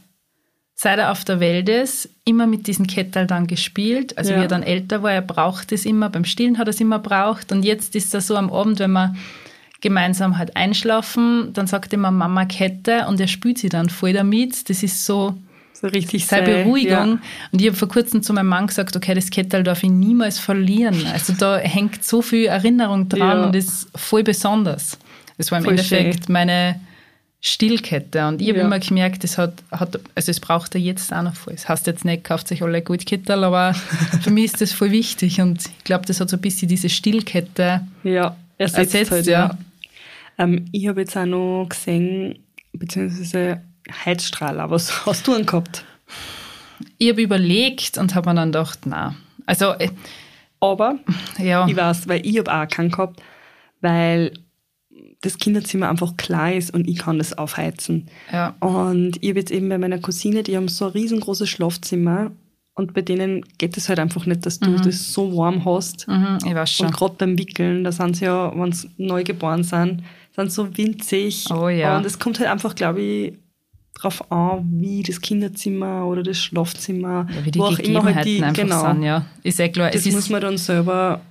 seit 0.76 1.00
er 1.00 1.12
auf 1.12 1.24
der 1.24 1.40
Welt 1.40 1.70
ist, 1.70 2.10
immer 2.26 2.48
mit 2.48 2.68
diesem 2.68 2.86
Kettel 2.86 3.28
dann 3.28 3.48
gespielt. 3.48 4.18
Also 4.18 4.32
Ja. 4.32 4.38
wie 4.38 4.42
er 4.44 4.48
dann 4.50 4.62
älter 4.64 5.02
war, 5.04 5.12
er 5.14 5.22
braucht 5.22 5.72
es 5.72 5.86
immer, 5.86 6.10
beim 6.10 6.26
Stillen 6.26 6.58
hat 6.58 6.68
er 6.68 6.72
es 6.72 6.82
immer 6.82 7.00
braucht 7.00 7.52
und 7.54 7.64
jetzt 7.64 7.96
ist 7.96 8.14
er 8.14 8.22
so 8.22 8.36
am 8.36 8.52
Abend, 8.52 8.80
wenn 8.80 8.92
wir 8.92 9.16
gemeinsam 9.82 10.38
halt 10.38 10.56
einschlafen. 10.56 11.52
Dann 11.54 11.68
sagt 11.68 11.94
immer 11.94 12.12
Mama 12.12 12.46
Kette 12.46 13.06
und 13.08 13.20
er 13.20 13.28
spült 13.28 13.58
sie 13.58 13.70
dann 13.70 13.90
voll 13.90 14.14
damit. 14.14 14.70
Das 14.70 14.84
ist 14.84 15.06
so, 15.06 15.36
So 15.74 15.88
richtig 15.88 16.26
seine 16.26 16.46
sei- 16.48 16.64
Beruhigung. 16.64 16.92
Ja. 16.92 17.20
Und 17.52 17.62
ich 17.62 17.68
habe 17.68 17.78
vor 17.78 17.88
kurzem 17.90 18.24
zu 18.24 18.34
meinem 18.34 18.48
Mann 18.48 18.68
gesagt, 18.68 18.96
okay, 18.96 19.14
das 19.14 19.30
Kettel 19.30 19.64
darf 19.64 19.84
ich 19.84 19.90
niemals 19.90 20.40
verlieren. 20.40 20.96
Also 21.14 21.34
da 21.34 21.58
hängt 21.58 22.04
so 22.04 22.22
viel 22.22 22.46
Erinnerung 22.48 23.08
dran 23.10 23.20
Ja. 23.40 23.46
und 23.46 23.56
ist 23.56 23.88
voll 23.96 24.24
besonders. 24.24 24.98
Das 25.38 25.52
war 25.52 25.60
im 25.60 25.66
Voll 25.66 25.74
Endeffekt 25.74 26.26
schön. 26.26 26.34
meine 26.34 26.80
Stillkette. 27.48 28.28
Und 28.28 28.42
ich 28.42 28.50
habe 28.50 28.60
Ja. 28.60 28.66
immer 28.66 28.80
gemerkt, 28.80 29.24
das 29.24 29.38
hat, 29.38 29.54
hat, 29.72 30.00
also 30.16 30.32
es 30.32 30.40
braucht 30.40 30.74
er 30.74 30.82
jetzt 30.82 31.14
auch 31.14 31.22
noch 31.22 31.36
voll. 31.36 31.54
Das 31.54 31.70
heißt 31.70 31.86
jetzt 31.86 32.04
nicht, 32.04 32.24
kauft 32.24 32.48
sich 32.48 32.64
alle 32.64 32.82
gut 32.82 33.06
Kettel, 33.06 33.44
aber 33.44 33.74
für 34.22 34.32
mich 34.32 34.46
ist 34.46 34.62
das 34.62 34.72
voll 34.74 34.90
wichtig. 34.92 35.40
Und 35.42 35.64
ich 35.78 35.84
glaube, 35.84 36.06
das 36.08 36.20
hat 36.20 36.30
so 36.30 36.38
ein 36.38 36.42
bisschen 36.42 36.68
diese 36.68 36.90
Stillkette 36.90 37.82
Ja, 38.04 38.36
ersetzt, 38.58 38.96
ersetzt. 38.96 39.12
halt, 39.12 39.26
ja. 39.28 39.48
ja. 39.50 39.58
Ähm, 40.44 40.66
ich 40.72 40.88
habe 40.88 41.02
jetzt 41.02 41.16
auch 41.16 41.26
noch 41.26 41.68
gesehen, 41.70 42.40
beziehungsweise 42.74 43.62
Heizstrahler. 44.06 44.72
Was 44.72 45.06
hast 45.06 45.28
du 45.28 45.36
denn 45.36 45.46
gehabt? 45.46 45.86
Ich 46.98 47.10
habe 47.10 47.22
überlegt 47.22 48.00
und 48.00 48.16
habe 48.16 48.30
mir 48.30 48.36
dann 48.36 48.52
gedacht, 48.52 48.80
na, 48.86 49.16
also 49.46 49.74
äh, 49.74 49.90
Aber 50.60 50.98
ja, 51.38 51.68
ich 51.68 51.76
weiß, 51.76 52.08
weil 52.08 52.26
ich 52.26 52.40
habe 52.40 52.52
auch 52.52 52.68
keinen 52.68 52.90
gehabt, 52.90 53.22
weil 53.82 54.34
das 55.26 55.38
Kinderzimmer 55.38 55.90
einfach 55.90 56.16
klar 56.18 56.54
ist 56.54 56.74
und 56.74 56.88
ich 56.88 56.98
kann 57.00 57.18
das 57.18 57.38
aufheizen. 57.38 58.08
ja, 58.32 58.56
Und 58.60 59.18
ich 59.22 59.30
habe 59.30 59.40
jetzt 59.40 59.52
eben 59.52 59.70
bei 59.70 59.78
meiner 59.78 60.00
Cousine, 60.00 60.44
die 60.44 60.56
haben 60.56 60.68
so 60.68 60.86
ein 60.86 60.92
riesengroßes 60.92 61.50
Schlafzimmer 61.50 62.32
und 62.76 62.94
bei 62.94 63.02
denen 63.02 63.44
geht 63.58 63.78
es 63.78 63.88
halt 63.88 64.00
einfach 64.00 64.26
nicht, 64.26 64.46
dass 64.46 64.60
du 64.60 64.76
das 64.76 65.14
so 65.14 65.36
warm 65.38 65.64
hast. 65.66 66.08
mhm, 66.08 66.40
ich 66.46 66.54
weiß 66.54 66.72
schon. 66.72 66.88
Und 66.88 66.96
gerade 66.98 67.16
beim 67.18 67.38
Wickeln, 67.38 67.84
da 67.84 67.92
sind 67.92 68.18
sie 68.18 68.26
ja, 68.26 68.52
wenn 68.56 68.72
sie 68.74 68.90
neu 68.98 69.24
geboren 69.24 69.64
sind, 69.64 70.04
sind 70.36 70.52
so 70.52 70.78
winzig. 70.78 71.46
Oh 71.52 71.70
ja. 71.70 71.98
Und 71.98 72.06
es 72.06 72.20
kommt 72.20 72.40
halt 72.40 72.50
einfach, 72.50 72.76
glaube 72.76 73.02
ich, 73.02 73.34
drauf 73.94 74.30
an, 74.30 74.68
wie 74.74 75.04
das 75.04 75.22
Kinderzimmer 75.22 76.06
oder 76.06 76.22
das 76.22 76.38
Schlafzimmer, 76.38 77.28
Ja, 77.34 77.46
wie 77.46 77.52
die 77.52 77.60
wo 77.60 77.64
auch 77.64 77.80
immer 77.80 78.14
halt 78.14 78.26
die, 78.26 78.42
genau. 78.54 78.82
sind, 78.92 79.04
ja. 79.04 79.26
Ist 79.42 79.60
eh 79.62 79.70
klar. 79.70 79.92
Das 79.92 80.02
es 80.02 80.08
ist, 80.08 80.14
muss 80.16 80.30
man 80.30 80.42
dann 80.42 80.58
selber, 80.58 81.22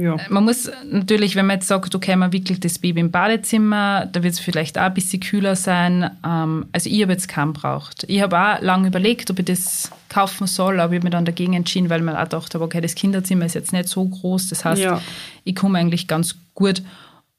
ja. 0.00 0.16
Man 0.28 0.44
muss 0.44 0.70
natürlich, 0.90 1.36
wenn 1.36 1.46
man 1.46 1.56
jetzt 1.56 1.68
sagt, 1.68 1.94
okay, 1.94 2.16
man 2.16 2.32
wickelt 2.32 2.64
das 2.64 2.78
Baby 2.78 3.00
im 3.00 3.10
Badezimmer, 3.10 4.06
da 4.06 4.22
wird 4.22 4.34
es 4.34 4.40
vielleicht 4.40 4.78
auch 4.78 4.82
ein 4.84 4.94
bisschen 4.94 5.20
kühler 5.20 5.56
sein. 5.56 6.10
Ähm, 6.26 6.66
also 6.72 6.88
ich 6.88 7.02
habe 7.02 7.12
jetzt 7.12 7.28
keinen 7.28 7.52
braucht. 7.52 8.04
Ich 8.08 8.20
habe 8.22 8.38
auch 8.38 8.60
lange 8.62 8.88
überlegt, 8.88 9.30
ob 9.30 9.38
ich 9.38 9.44
das 9.44 9.90
kaufen 10.08 10.46
soll, 10.46 10.80
aber 10.80 10.92
ich 10.92 10.98
habe 10.98 11.04
mich 11.06 11.12
dann 11.12 11.24
dagegen 11.24 11.54
entschieden, 11.54 11.90
weil 11.90 12.00
man 12.02 12.16
auch 12.16 12.22
gedacht 12.24 12.54
habe, 12.54 12.64
okay, 12.64 12.80
das 12.80 12.94
Kinderzimmer 12.94 13.46
ist 13.46 13.54
jetzt 13.54 13.72
nicht 13.72 13.88
so 13.88 14.04
groß. 14.04 14.48
Das 14.48 14.64
heißt, 14.64 14.80
Ja. 14.82 15.00
ich 15.44 15.54
komme 15.54 15.78
eigentlich 15.78 16.06
ganz 16.08 16.36
gut 16.54 16.82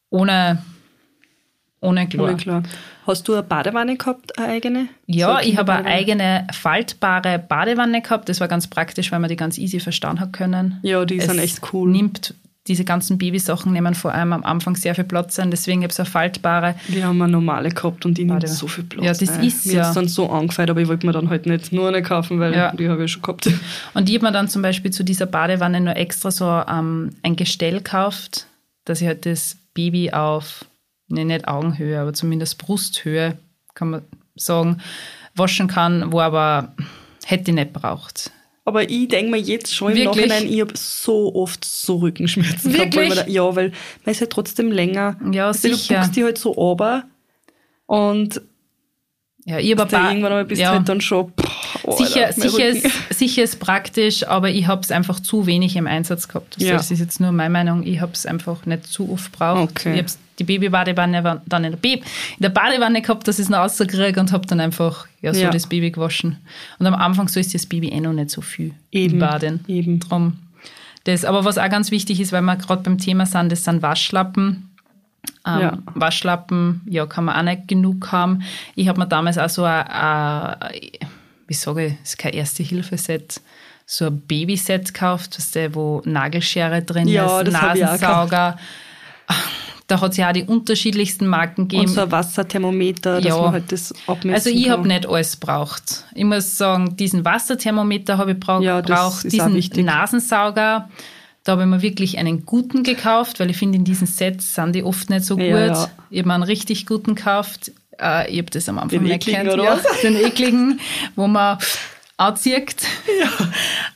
ohne, 0.09 0.61
ohne 1.81 2.07
Chlor. 2.07 2.27
Ohne 2.27 2.37
klar. 2.37 2.63
Hast 3.07 3.27
du 3.27 3.33
eine 3.33 3.43
Badewanne 3.43 3.97
gehabt, 3.97 4.37
eine 4.37 4.47
eigene? 4.49 4.87
Ja, 5.07 5.39
So 5.41 5.47
ich 5.49 5.57
habe 5.57 5.73
eine 5.73 5.87
eigene 5.87 6.47
faltbare 6.53 7.39
Badewanne 7.39 8.01
gehabt. 8.01 8.29
Das 8.29 8.39
war 8.39 8.47
ganz 8.47 8.67
praktisch, 8.67 9.11
weil 9.11 9.19
man 9.19 9.29
die 9.29 9.35
ganz 9.35 9.57
easy 9.57 9.79
verstauen 9.79 10.19
hat 10.19 10.33
können. 10.33 10.77
Ja, 10.83 11.03
die 11.05 11.19
sind 11.19 11.37
Es 11.37 11.43
echt 11.43 11.73
cool. 11.73 11.89
Nimmt, 11.89 12.35
diese 12.67 12.85
ganzen 12.85 13.17
Babysachen 13.17 13.73
nehmen 13.73 13.95
vor 13.95 14.13
allem 14.13 14.33
am 14.33 14.43
Anfang 14.43 14.75
sehr 14.75 14.93
viel 14.93 15.03
Platz 15.03 15.39
ein. 15.39 15.49
Deswegen 15.49 15.81
ich 15.81 15.91
so 15.93 16.03
eine 16.03 16.09
faltbare. 16.11 16.75
Wir 16.87 17.07
haben 17.07 17.19
eine 17.21 17.31
normale 17.31 17.69
gehabt 17.69 18.05
und 18.05 18.17
die 18.19 18.23
nimmt 18.25 18.47
so 18.47 18.67
viel 18.67 18.83
Platz. 18.83 19.03
Ja, 19.03 19.13
das 19.13 19.29
ein. 19.39 19.43
ist 19.47 19.65
Mir 19.65 19.73
ja- 19.73 19.85
hat's 19.85 19.95
dann 19.95 20.07
so 20.07 20.29
angefallen, 20.29 20.69
aber 20.69 20.79
ich 20.81 20.87
wollte 20.87 21.07
mir 21.07 21.11
dann 21.13 21.29
halt 21.31 21.47
nicht 21.47 21.71
nur 21.71 21.87
eine 21.87 22.03
kaufen, 22.03 22.39
weil 22.39 22.53
Ja. 22.53 22.71
die 22.71 22.87
habe 22.87 23.03
ich 23.05 23.11
schon 23.11 23.23
gehabt. 23.23 23.47
Und 23.95 24.09
ich 24.09 24.15
habe 24.15 24.25
mir 24.27 24.31
dann 24.31 24.47
zum 24.47 24.61
Beispiel 24.61 24.91
zu 24.91 25.03
dieser 25.03 25.25
Badewanne 25.25 25.81
nur 25.81 25.95
extra 25.95 26.29
so 26.29 26.45
ähm, 26.69 27.09
ein 27.23 27.35
Gestell 27.35 27.77
gekauft, 27.77 28.45
dass 28.85 29.01
ich 29.01 29.07
halt 29.07 29.25
das 29.25 29.57
Baby 29.73 30.11
auf, 30.11 30.65
nee, 31.07 31.23
nicht 31.23 31.47
Augenhöhe, 31.47 31.99
aber 31.99 32.13
zumindest 32.13 32.59
Brusthöhe, 32.59 33.37
kann 33.73 33.89
man 33.89 34.01
sagen, 34.35 34.77
waschen 35.35 35.67
kann, 35.67 36.11
wo 36.11 36.19
aber 36.21 36.73
hätte 37.25 37.49
ich 37.51 37.55
nicht 37.55 37.73
braucht. 37.73 38.31
Aber 38.63 38.89
ich 38.89 39.07
denke 39.07 39.31
mir 39.31 39.37
jetzt 39.39 39.73
schon 39.73 39.91
im 39.91 39.97
Wirklich? 39.97 40.27
Nachhinein, 40.27 40.53
ich 40.53 40.61
habe 40.61 40.73
so 40.77 41.33
oft 41.33 41.65
so 41.65 41.97
Rückenschmerzen 41.97 42.71
gehabt. 42.71 42.93
Wirklich? 42.93 43.09
Weil 43.09 43.17
man 43.17 43.25
da, 43.25 43.31
ja, 43.31 43.55
weil 43.55 43.71
man 44.05 44.11
ist 44.11 44.21
halt 44.21 44.29
trotzdem 44.31 44.71
länger. 44.71 45.17
Ja, 45.31 45.51
du, 45.51 45.57
sicher. 45.57 45.95
Du 45.95 45.99
guckst 46.01 46.15
die 46.15 46.23
halt 46.23 46.37
so 46.37 46.51
runter 46.51 47.03
und 47.87 48.41
Ja, 49.45 49.57
ich 49.57 49.71
habe 49.75 49.89
paar- 49.89 50.09
irgendwann 50.11 50.31
einmal 50.31 50.45
bist 50.45 50.61
ja. 50.61 50.71
halt 50.71 50.87
dann 50.87 51.01
schon, 51.01 51.31
boah, 51.35 51.50
Alter, 51.85 52.05
Sicher, 52.05 52.33
sicher, 52.33 52.67
ist, 52.67 52.87
sicher 53.09 53.43
ist 53.43 53.59
praktisch, 53.59 54.27
aber 54.27 54.49
ich 54.49 54.67
habe 54.67 54.81
es 54.81 54.91
einfach 54.91 55.19
zu 55.19 55.45
wenig 55.45 55.75
im 55.75 55.87
Einsatz 55.87 56.27
gehabt. 56.27 56.55
Also 56.55 56.67
Ja. 56.67 56.73
Das 56.77 56.91
ist 56.91 56.99
jetzt 56.99 57.19
nur 57.19 57.31
meine 57.31 57.49
Meinung. 57.49 57.83
Ich 57.83 58.01
habe 58.01 58.11
es 58.13 58.25
einfach 58.25 58.65
nicht 58.65 58.85
zu 58.87 59.11
oft 59.11 59.31
gebraucht. 59.31 59.71
Okay. 59.71 59.93
Ich 59.93 59.99
habe 59.99 60.11
die 60.39 60.43
Babybadewanne 60.43 61.41
dann 61.45 61.63
in 61.63 61.71
der, 61.71 61.77
Baby, 61.77 61.99
in 62.37 62.41
der 62.41 62.49
Badewanne 62.49 63.01
gehabt, 63.01 63.27
dass 63.27 63.37
ich 63.39 63.43
es 63.45 63.49
noch 63.49 63.59
rauskriege 63.59 64.19
und 64.19 64.31
habe 64.31 64.47
dann 64.47 64.59
einfach 64.59 65.05
ja, 65.21 65.33
so 65.33 65.41
Ja. 65.41 65.49
das 65.49 65.67
Baby 65.67 65.91
gewaschen. 65.91 66.37
Und 66.79 66.87
am 66.87 66.95
Anfang 66.95 67.27
so 67.27 67.39
ist 67.39 67.53
das 67.53 67.65
Baby 67.65 67.89
eh 67.89 67.99
noch 67.99 68.13
nicht 68.13 68.31
so 68.31 68.41
viel 68.41 68.73
Eben, 68.91 69.13
im 69.15 69.19
Baden. 69.19 69.59
eben. 69.67 69.99
Drum. 69.99 70.37
Das, 71.03 71.25
aber 71.25 71.45
was 71.45 71.57
auch 71.57 71.69
ganz 71.69 71.89
wichtig 71.91 72.19
ist, 72.19 72.31
weil 72.31 72.41
wir 72.43 72.55
gerade 72.57 72.83
beim 72.83 72.97
Thema 72.99 73.25
sind, 73.25 73.51
das 73.51 73.63
sind 73.63 73.81
Waschlappen. 73.81 74.67
Ähm, 75.45 75.59
Ja. 75.59 75.77
Waschlappen, 75.95 76.81
ja, 76.85 77.05
kann 77.05 77.25
man 77.25 77.35
auch 77.35 77.43
nicht 77.43 77.67
genug 77.67 78.11
haben. 78.11 78.43
Ich 78.75 78.87
habe 78.87 78.99
mir 78.99 79.07
damals 79.07 79.37
auch 79.37 79.49
so 79.49 79.63
ein 79.63 79.83
wie 81.51 81.55
sage 81.55 81.85
ich, 81.87 81.93
ist 82.03 82.17
kein 82.17 82.31
Erste-Hilfe-Set, 82.33 83.41
so 83.85 84.05
ein 84.05 84.21
Babyset 84.21 84.93
gekauft, 84.93 85.37
weißt 85.37 85.55
du, 85.55 85.75
wo 85.75 86.01
Nagelschere 86.05 86.81
drin 86.81 87.09
Ja, 87.09 87.41
ist, 87.41 87.51
Nasensauger. 87.51 88.57
Da 89.87 89.99
hat 89.99 90.11
es 90.11 90.17
ja 90.17 90.29
auch 90.29 90.33
die 90.33 90.43
unterschiedlichsten 90.43 91.27
Marken 91.27 91.63
Und 91.63 91.67
gegeben. 91.69 91.91
so 91.91 92.01
ein 92.01 92.11
Wasserthermometer, 92.11 93.15
dass 93.19 93.25
Ja. 93.25 93.41
man 93.41 93.51
halt 93.51 93.71
das 93.73 93.93
abmessen 94.07 94.33
Also 94.33 94.49
ich 94.49 94.69
habe 94.69 94.87
nicht 94.87 95.05
alles 95.05 95.35
braucht. 95.35 96.05
Ich 96.15 96.23
muss 96.23 96.57
sagen, 96.57 96.95
diesen 96.95 97.25
Wasserthermometer 97.25 98.17
habe 98.17 98.31
ich 98.31 98.39
braucht, 98.39 98.63
Ja, 98.63 98.79
braucht 98.79 99.29
diesen. 99.29 99.85
Nasensauger. 99.85 100.89
Da 101.43 101.51
habe 101.53 101.63
ich 101.63 101.67
mir 101.67 101.81
wirklich 101.81 102.17
einen 102.19 102.45
guten 102.45 102.83
gekauft, 102.83 103.39
weil 103.41 103.49
ich 103.49 103.57
finde, 103.57 103.77
in 103.79 103.83
diesen 103.83 104.07
Sets 104.07 104.55
sind 104.55 104.73
die 104.73 104.83
oft 104.83 105.09
nicht 105.09 105.25
so 105.25 105.35
gut. 105.35 105.45
Ja, 105.45 105.65
ja. 105.67 105.87
Ich 106.09 106.19
habe 106.19 106.27
mir 106.29 106.35
einen 106.35 106.43
richtig 106.43 106.85
guten 106.85 107.15
gekauft. 107.15 107.71
Äh, 108.01 108.31
ich 108.31 108.37
habe 108.39 108.49
das 108.51 108.67
am 108.67 108.77
Anfang 108.79 108.99
Den 108.99 109.03
nicht 109.03 109.27
ekligen, 109.27 109.59
Ja, 109.63 109.79
den 110.01 110.15
ekligen, 110.17 110.79
wo 111.15 111.27
man 111.27 111.57
anzieht. 112.17 112.75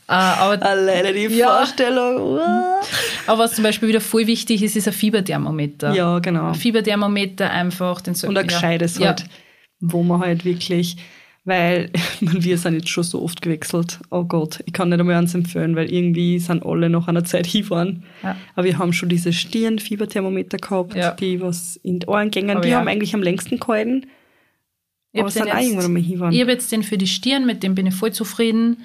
Äh, 0.08 0.12
aber, 0.14 0.64
Alleine 0.66 1.14
die 1.14 1.26
Ja. 1.36 1.58
Vorstellung. 1.58 2.40
aber 3.28 3.40
was 3.44 3.54
zum 3.54 3.64
Beispiel 3.64 3.90
wieder 3.90 4.02
voll 4.02 4.28
wichtig 4.28 4.62
ist, 4.64 4.76
ist 4.76 4.88
ein 4.88 4.94
Fieberthermometer. 4.94 5.94
Ja, 5.94 6.20
genau. 6.20 6.50
Ein 6.50 6.56
Fieberthermometer 6.56 7.50
einfach. 7.50 8.02
Den 8.02 8.14
so, 8.16 8.28
Und 8.28 8.38
ein 8.38 8.48
ja. 8.48 8.54
gescheites 8.54 8.98
Ja. 9.00 9.08
halt, 9.08 9.26
wo 9.80 10.04
man 10.04 10.22
halt 10.22 10.46
wirklich, 10.46 10.98
weil 11.46 11.90
man, 12.22 12.44
wir 12.44 12.58
sind 12.58 12.74
jetzt 12.74 12.90
schon 12.90 13.04
so 13.04 13.22
oft 13.22 13.42
gewechselt. 13.42 14.00
Oh 14.12 14.24
Gott, 14.26 14.60
ich 14.66 14.74
kann 14.74 14.90
nicht 14.90 15.00
einmal 15.00 15.16
eins 15.16 15.34
empfehlen, 15.36 15.76
weil 15.76 15.92
irgendwie 15.92 16.40
sind 16.40 16.66
alle 16.66 16.90
nach 16.90 17.08
einer 17.08 17.24
Zeit 17.24 17.46
hingefahren. 17.48 18.04
Ja. 18.24 18.36
Aber 18.56 18.66
wir 18.66 18.78
haben 18.78 18.92
schon 18.94 19.10
diese 19.10 19.32
Stirnfieberthermometer 19.32 20.58
gehabt, 20.58 20.96
Ja. 20.96 21.12
die 21.12 21.40
was 21.42 21.78
in 21.78 22.00
die 22.00 22.08
Ohren 22.08 22.32
gängen. 22.32 22.52
Aber 22.52 22.62
Die 22.62 22.70
ja. 22.70 22.80
haben 22.80 22.88
eigentlich 22.88 23.14
am 23.14 23.24
längsten 23.24 23.60
gehalten. 23.60 24.08
Ich 25.12 25.22
Aber 25.22 25.30
sind 25.32 25.50
auch 25.50 25.58
irgendwann 25.60 25.86
einmal 25.86 26.02
hingefahren. 26.02 26.34
Ich 26.34 26.42
habe 26.42 26.52
jetzt 26.52 26.72
den 26.72 26.84
für 26.84 26.98
die 26.98 27.08
Stirn, 27.08 27.46
mit 27.46 27.64
dem 27.64 27.74
bin 27.76 27.86
ich 27.88 27.96
voll 27.96 28.12
zufrieden. 28.12 28.82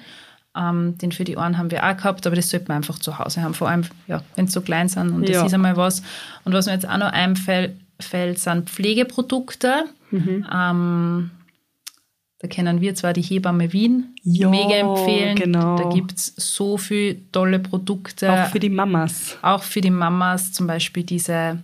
Ähm, 0.55 0.97
den 0.97 1.11
für 1.13 1.23
die 1.23 1.37
Ohren 1.37 1.57
haben 1.57 1.71
wir 1.71 1.83
auch 1.85 1.95
gehabt, 1.95 2.27
aber 2.27 2.35
das 2.35 2.49
sollte 2.49 2.67
man 2.67 2.77
einfach 2.77 2.99
zu 2.99 3.17
Hause 3.17 3.41
haben, 3.41 3.53
vor 3.53 3.69
allem, 3.69 3.83
ja, 4.07 4.21
wenn 4.35 4.47
sie 4.47 4.51
so 4.53 4.59
klein 4.61 4.89
sind 4.89 5.09
und 5.11 5.21
das 5.27 5.35
Ja. 5.37 5.45
ist 5.45 5.53
einmal 5.53 5.77
was. 5.77 6.03
Und 6.43 6.51
was 6.53 6.65
mir 6.65 6.73
jetzt 6.73 6.87
auch 6.87 6.97
noch 6.97 7.11
einfällt, 7.13 7.71
fällt, 8.01 8.37
sind 8.39 8.69
Pflegeprodukte. 8.69 9.85
Mhm. 10.11 10.45
Ähm, 10.53 11.31
da 12.41 12.47
kennen 12.47 12.81
wir 12.81 12.95
zwar 12.95 13.13
die 13.13 13.21
Hebamme 13.21 13.71
Wien, 13.71 14.15
Ja, 14.23 14.49
mega 14.49 14.73
empfehlen. 14.75 15.35
genau. 15.35 15.77
Da 15.77 15.89
gibt 15.89 16.13
es 16.13 16.33
so 16.35 16.77
viele 16.77 17.17
tolle 17.31 17.59
Produkte. 17.59 18.31
Auch 18.31 18.47
für 18.49 18.59
die 18.59 18.69
Mamas. 18.69 19.37
Auch 19.43 19.61
für 19.63 19.81
die 19.81 19.91
Mamas 19.91 20.51
zum 20.51 20.65
Beispiel 20.67 21.03
diese 21.03 21.59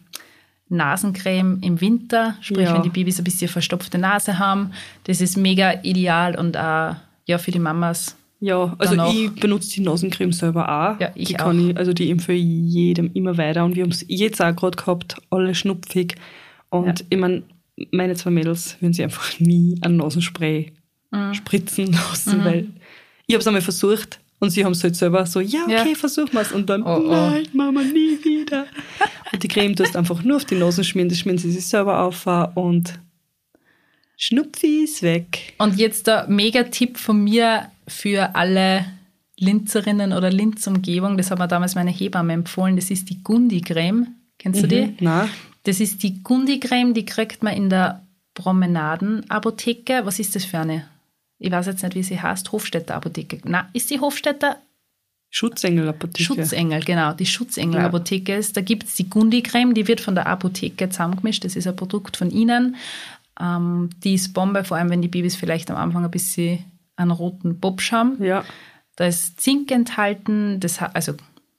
Nasencreme 0.69 1.59
im 1.61 1.79
Winter, 1.81 2.35
sprich 2.41 2.65
Ja. 2.67 2.75
wenn 2.75 2.83
die 2.83 2.89
Babys 2.89 3.17
ein 3.19 3.23
bisschen 3.23 3.47
verstopfte 3.47 3.97
Nase 3.97 4.37
haben. 4.39 4.71
Das 5.05 5.21
ist 5.21 5.37
mega 5.37 5.79
ideal 5.83 6.37
und 6.37 6.57
auch 6.57 6.95
ja, 7.25 7.37
für 7.37 7.51
die 7.51 7.59
Mamas. 7.59 8.15
Ja, 8.39 8.75
also 8.77 8.95
Dann 8.95 9.05
auch- 9.07 9.13
ich 9.13 9.33
benutze 9.33 9.71
die 9.73 9.81
Nasencreme 9.81 10.31
selber 10.31 10.69
auch. 10.69 10.99
Ja, 10.99 11.09
ich 11.15 11.29
die 11.29 11.33
kann 11.33 11.57
auch. 11.59 11.69
Ich, 11.71 11.77
also 11.77 11.91
die 11.93 12.11
empfehle 12.11 12.37
ich 12.37 12.45
jedem 12.73 13.09
immer 13.13 13.37
weiter. 13.37 13.65
Und 13.65 13.75
wir 13.75 13.83
haben 13.83 13.91
es 13.91 14.05
jetzt 14.07 14.41
auch 14.41 14.55
gerade 14.55 14.77
gehabt, 14.77 15.17
alle 15.31 15.55
schnupfig. 15.55 16.15
Und 16.69 16.99
Ja. 16.99 17.05
ich 17.09 17.17
meine, 17.17 17.43
meine 17.91 18.15
zwei 18.15 18.31
Mädels 18.31 18.75
würden 18.81 18.93
sie 18.93 19.03
einfach 19.03 19.39
nie 19.39 19.77
ein 19.81 19.97
Nasenspray 19.97 20.73
Mhm. 21.11 21.33
spritzen 21.35 21.93
lassen, 21.93 22.43
weil 22.43 22.67
ich 23.27 23.33
habe 23.33 23.39
es 23.41 23.47
einmal 23.47 23.61
versucht 23.61 24.19
und 24.39 24.49
sie 24.49 24.65
haben 24.65 24.73
es 24.73 24.83
halt 24.83 24.95
selber 24.97 25.25
so, 25.25 25.39
ja, 25.39 25.63
okay, 25.63 25.89
Ja. 25.91 25.95
versuchen 25.95 26.33
wir 26.33 26.41
es. 26.41 26.51
Und 26.51 26.69
dann, 26.69 26.83
Oh, 26.83 26.97
oh. 27.05 27.11
nein, 27.11 27.47
Mama, 27.53 27.81
nie 27.81 28.17
wieder. 28.23 28.65
und 29.31 29.41
die 29.41 29.47
Creme 29.47 29.73
tust 29.75 29.95
einfach 29.95 30.21
nur 30.23 30.35
auf 30.35 30.43
die 30.45 30.55
Nasen 30.55 30.83
schmieren, 30.83 31.07
das 31.09 31.19
schmieren 31.19 31.37
sie 31.37 31.49
sich 31.51 31.65
selber 31.65 32.01
auf 32.01 32.25
und 32.55 32.99
Schnupfi 34.17 34.83
ist 34.83 35.03
weg. 35.03 35.53
Und 35.59 35.77
jetzt 35.77 36.07
der 36.07 36.27
Mega-Tipp 36.27 36.97
von 36.97 37.23
mir 37.23 37.69
für 37.87 38.35
alle 38.35 38.85
Linzerinnen 39.39 40.11
oder 40.13 40.31
Linzumgebung, 40.31 41.17
das 41.17 41.29
hat 41.29 41.37
mir 41.39 41.47
damals 41.47 41.75
meine 41.75 41.91
Hebamme 41.91 42.33
empfohlen, 42.33 42.75
das 42.75 42.89
ist 42.89 43.09
die 43.09 43.23
Gundi-Creme. 43.23 44.07
Kennst 44.39 44.63
du 44.63 44.67
die? 44.67 44.95
Na, 44.99 45.29
Das 45.67 45.81
ist 45.81 46.01
die 46.01 46.23
Gundi-Creme, 46.23 46.93
die 46.93 47.05
kriegt 47.05 47.43
man 47.43 47.53
in 47.53 47.69
der 47.69 48.01
Promenadenapotheke. 48.35 50.05
Was 50.05 50.17
ist 50.17 50.33
das 50.33 50.45
für 50.45 50.59
eine? 50.59 50.87
Ich 51.39 51.51
weiß 51.51 51.65
jetzt 51.65 51.83
nicht, 51.83 51.93
wie 51.93 52.03
sie 52.03 52.21
heißt. 52.21 52.53
Hofstädter 52.53 52.95
Apotheke. 52.95 53.41
Na, 53.43 53.69
ist 53.73 53.89
die 53.89 53.99
Hofstädter 53.99 54.57
Schutzengel-Apotheke. 55.29 56.23
Schutzengel, 56.23 56.79
genau, 56.85 57.11
die 57.11 57.25
Schutzengel-Apotheke 57.25 58.35
ist. 58.35 58.55
Da 58.55 58.61
gibt 58.61 58.85
es 58.85 58.95
die 58.95 59.09
Gundi-Creme, 59.09 59.73
die 59.73 59.89
wird 59.89 59.99
von 59.99 60.15
der 60.15 60.27
Apotheke 60.27 60.89
zusammengemischt. 60.89 61.43
Das 61.43 61.57
ist 61.57 61.67
ein 61.67 61.75
Produkt 61.75 62.15
von 62.15 62.31
ihnen. 62.31 62.77
Ähm, 63.37 63.89
die 64.05 64.13
ist 64.13 64.33
Bombe, 64.33 64.63
vor 64.63 64.77
allem 64.77 64.89
wenn 64.89 65.01
die 65.01 65.09
Babys 65.09 65.35
vielleicht 65.35 65.69
am 65.69 65.75
Anfang 65.75 66.05
ein 66.05 66.11
bisschen 66.11 66.63
einen 66.95 67.11
roten 67.11 67.59
Bobsch 67.59 67.91
haben. 67.91 68.23
Ja. 68.23 68.45
Da 68.95 69.05
ist 69.05 69.41
Zink 69.41 69.69
enthalten, 69.69 70.61
das, 70.61 70.79
also 70.81 71.13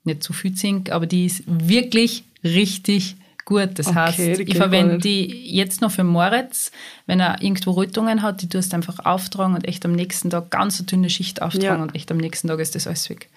nicht 0.05 0.23
zu 0.23 0.33
viel 0.33 0.55
Zink, 0.55 0.91
aber 0.91 1.07
die 1.07 1.27
ist 1.27 1.45
wirklich 1.47 2.25
richtig 2.43 3.17
gut. 3.49 3.71
Das 3.79 3.87
Okay, 3.89 3.97
heißt, 3.97 4.19
ich 4.41 4.57
verwende 4.57 4.99
die 4.99 5.27
jetzt 5.57 5.81
noch 5.81 5.91
für 5.91 6.05
Moritz, 6.05 6.71
wenn 7.07 7.19
er 7.19 7.43
irgendwo 7.43 7.71
Rötungen 7.73 8.21
hat, 8.23 8.43
die 8.43 8.49
tust 8.49 8.73
du 8.73 8.77
einfach 8.77 8.99
auftragen 9.05 9.55
und 9.55 9.67
echt 9.67 9.85
am 9.87 9.93
nächsten 9.93 10.29
Tag 10.31 10.51
ganz 10.51 10.79
eine 10.79 10.87
dünne 10.87 11.09
Schicht 11.11 11.41
auftragen 11.43 11.65
Ja. 11.79 11.83
und 11.83 11.95
echt 11.95 12.11
am 12.13 12.19
nächsten 12.19 12.47
Tag 12.49 12.61
ist 12.61 12.75
das 12.75 12.87
alles 12.87 13.09
weg. 13.11 13.29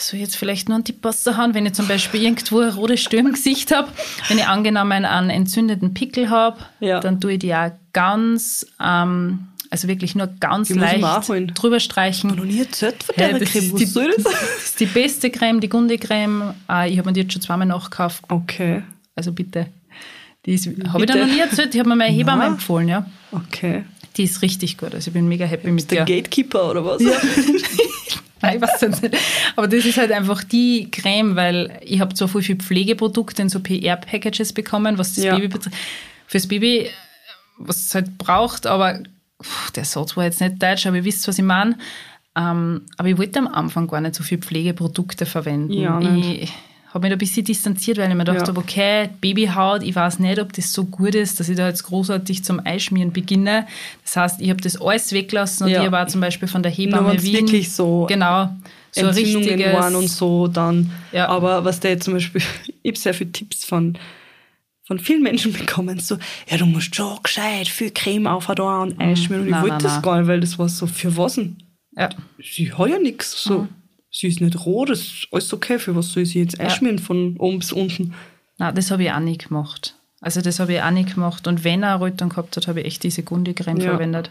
So, 0.00 0.16
jetzt 0.16 0.36
vielleicht 0.36 0.68
noch 0.68 0.74
einen 0.76 0.84
Tipp 0.84 1.04
raushauen, 1.04 1.54
wenn 1.54 1.66
ich 1.66 1.72
zum 1.74 1.86
Beispiel 1.88 2.22
irgendwo 2.22 2.60
eine 2.60 2.74
rote 2.74 2.96
Stelle 2.98 3.22
im 3.22 3.32
Gesicht 3.32 3.74
habe, 3.74 3.88
wenn 4.28 4.38
ich 4.38 4.46
angenommen 4.46 5.04
einen 5.04 5.30
entzündeten 5.30 5.94
Pickel 5.94 6.28
habe, 6.30 6.58
Ja. 6.80 7.00
dann 7.00 7.20
tue 7.20 7.32
ich 7.34 7.38
die 7.40 7.54
auch 7.54 7.70
ganz, 7.92 8.66
ähm, 8.80 9.48
also 9.70 9.88
wirklich 9.88 10.14
nur 10.14 10.28
ganz 10.40 10.68
Die 10.68 10.74
leicht 10.74 11.02
drüber 11.54 11.80
streichen. 11.80 12.34
noch 12.34 12.44
nie 12.44 12.60
erzählt 12.60 13.02
von 13.02 13.14
Hey, 13.16 13.38
das, 13.38 13.50
Creme. 13.50 13.64
ist 13.76 13.78
die, 13.78 13.84
das? 14.22 14.32
ist 14.64 14.80
die 14.80 14.86
beste 14.86 15.30
Creme, 15.30 15.60
die 15.60 15.68
Gundi-Creme. 15.68 16.54
Äh, 16.70 16.90
ich 16.90 16.98
habe 16.98 17.08
mir 17.08 17.12
die 17.12 17.20
jetzt 17.20 17.32
schon 17.32 17.42
zweimal 17.42 17.66
nachgekauft. 17.66 18.22
Okay, 18.28 18.82
Also 19.14 19.32
bitte. 19.32 19.66
Die 20.46 20.54
ist, 20.54 20.66
habe 20.66 20.76
ich 21.04 21.06
Bitte? 21.06 21.18
noch 21.18 21.26
nie 21.26 21.40
erzählt? 21.40 21.74
Die 21.74 21.80
hat 21.80 21.86
mir 21.86 21.96
meine 21.96 22.14
Hebamme 22.14 22.42
Nein. 22.44 22.52
empfohlen, 22.52 22.88
ja. 22.88 23.06
okay. 23.32 23.84
Die 24.16 24.24
ist 24.24 24.40
richtig 24.42 24.78
gut. 24.78 24.94
Also 24.94 25.08
ich 25.08 25.12
bin 25.12 25.28
mega 25.28 25.44
happy 25.44 25.70
mit 25.70 25.90
Der 25.90 26.04
der. 26.04 26.16
Gatekeeper 26.16 26.70
oder 26.70 26.84
was? 26.84 27.00
Nein, 28.40 28.56
ich 28.56 28.62
weiß 28.62 28.82
es 28.82 29.02
nicht. 29.02 29.16
Aber 29.56 29.66
das 29.66 29.84
ist 29.84 29.96
halt 29.98 30.12
einfach 30.12 30.44
die 30.44 30.90
Creme, 30.90 31.34
weil 31.36 31.78
ich 31.84 32.00
habe 32.00 32.14
zwar 32.14 32.28
voll 32.28 32.42
viel 32.42 32.56
Pflegeprodukte 32.56 33.42
in 33.42 33.48
so 33.48 33.60
PR-Packages 33.60 34.52
bekommen, 34.52 34.96
was 34.96 35.14
das 35.14 35.24
Ja. 35.24 35.34
Baby 35.34 35.48
betrifft. 35.48 35.76
Fürs 36.26 36.46
Baby, 36.46 36.88
was 37.58 37.76
es 37.86 37.94
halt 37.94 38.16
braucht, 38.18 38.66
aber 38.66 39.00
der 39.74 39.84
Satz 39.84 40.16
war 40.16 40.24
jetzt 40.24 40.40
nicht 40.40 40.62
deutsch, 40.62 40.86
aber 40.86 40.96
ihr 40.96 41.04
wisst, 41.04 41.26
was 41.28 41.38
ich 41.38 41.44
meine. 41.44 41.76
Ähm, 42.36 42.82
aber 42.96 43.08
ich 43.08 43.18
wollte 43.18 43.38
am 43.38 43.48
Anfang 43.48 43.86
gar 43.88 44.00
nicht 44.00 44.14
so 44.14 44.22
viel 44.22 44.38
Pflegeprodukte 44.38 45.26
verwenden. 45.26 45.72
Ja, 45.72 46.00
ich 46.00 46.52
habe 46.94 47.00
mich 47.02 47.10
da 47.10 47.16
ein 47.16 47.18
bisschen 47.18 47.44
distanziert, 47.44 47.98
weil 47.98 48.08
ich 48.08 48.14
mir 48.14 48.24
gedacht 48.24 48.40
Ja. 48.42 48.46
habe, 48.48 48.60
okay, 48.60 49.08
Babyhaut, 49.20 49.82
ich 49.82 49.94
weiß 49.94 50.20
nicht, 50.20 50.38
ob 50.40 50.52
das 50.52 50.72
so 50.72 50.84
gut 50.84 51.14
ist, 51.14 51.38
dass 51.38 51.48
ich 51.48 51.56
da 51.56 51.68
jetzt 51.68 51.82
großartig 51.84 52.44
zum 52.44 52.60
Eischmieren 52.64 53.12
beginne. 53.12 53.66
Das 54.04 54.16
heißt, 54.16 54.40
ich 54.40 54.50
habe 54.50 54.60
das 54.60 54.80
alles 54.80 55.12
weggelassen 55.12 55.64
und 55.64 55.70
Ja. 55.70 55.84
ich 55.84 55.92
auch 55.92 56.06
zum 56.06 56.20
Beispiel 56.20 56.48
von 56.48 56.62
der 56.62 56.70
Nur 56.72 56.76
Hebamme 56.78 57.12
wenn's 57.12 57.22
Wien... 57.24 57.34
wirklich 57.46 57.72
so 57.72 58.06
Genau. 58.08 58.50
So 58.92 59.02
Entzündungen 59.06 59.48
richtiges... 59.48 59.72
waren 59.74 59.94
und 59.96 60.08
so 60.08 60.48
dann. 60.48 60.90
Ja. 61.12 61.28
Aber 61.28 61.64
was 61.64 61.78
der 61.80 61.90
jetzt 61.92 62.04
zum 62.04 62.14
Beispiel, 62.14 62.40
ich 62.82 62.90
habe 62.92 62.98
sehr 62.98 63.14
viele 63.14 63.32
Tipps 63.32 63.64
von, 63.64 63.98
von 64.88 64.98
vielen 64.98 65.22
Menschen 65.22 65.52
bekommen, 65.58 66.00
so, 66.00 66.18
ja, 66.48 66.56
du 66.56 66.66
musst 66.66 66.96
schon 66.96 67.18
gescheit 67.22 67.68
viel 67.68 67.92
Creme 67.92 68.26
auf 68.26 68.46
da 68.46 68.82
und 68.82 68.98
einschmieren. 68.98 69.42
Und 69.46 69.54
ich 69.54 69.62
wollte 69.62 69.84
das 69.84 70.02
gar 70.02 70.18
nicht, 70.18 70.26
weil 70.26 70.40
das 70.40 70.58
war 70.58 70.68
so, 70.68 70.86
für 70.88 71.16
was 71.16 71.34
denn? 71.34 71.56
Ja. 71.96 72.08
Sie 72.42 72.72
hat 72.72 72.88
ja 72.88 72.98
nichts. 72.98 73.44
So. 73.44 73.60
Mhm. 73.60 73.68
Sie 74.10 74.26
ist 74.26 74.40
nicht 74.40 74.64
rot, 74.66 74.88
das 74.90 75.00
ist 75.00 75.28
alles 75.30 75.52
okay. 75.52 75.78
Für 75.78 75.94
was 75.94 76.10
soll 76.12 76.24
sie 76.26 76.40
jetzt 76.40 76.58
einschmieren 76.58 76.98
von 76.98 77.36
oben 77.38 77.58
bis 77.60 77.72
unten? 77.72 78.14
Nein, 78.56 78.74
das 78.74 78.90
habe 78.90 79.04
ich 79.04 79.12
auch 79.12 79.20
nicht 79.20 79.48
gemacht. 79.48 79.94
Also 80.20 80.40
das 80.40 80.58
habe 80.58 80.72
ich 80.72 80.82
auch 80.82 80.90
nicht 80.90 81.14
gemacht. 81.14 81.46
Und 81.46 81.62
wenn 81.62 81.82
er 81.82 81.94
eine 81.94 82.00
Rötung 82.00 82.30
gehabt 82.30 82.56
hat, 82.56 82.66
habe 82.66 82.80
ich 82.80 82.86
echt 82.86 83.02
diese 83.04 83.22
Gundi-Creme 83.22 83.78
Ja. 83.80 83.90
verwendet. 83.90 84.30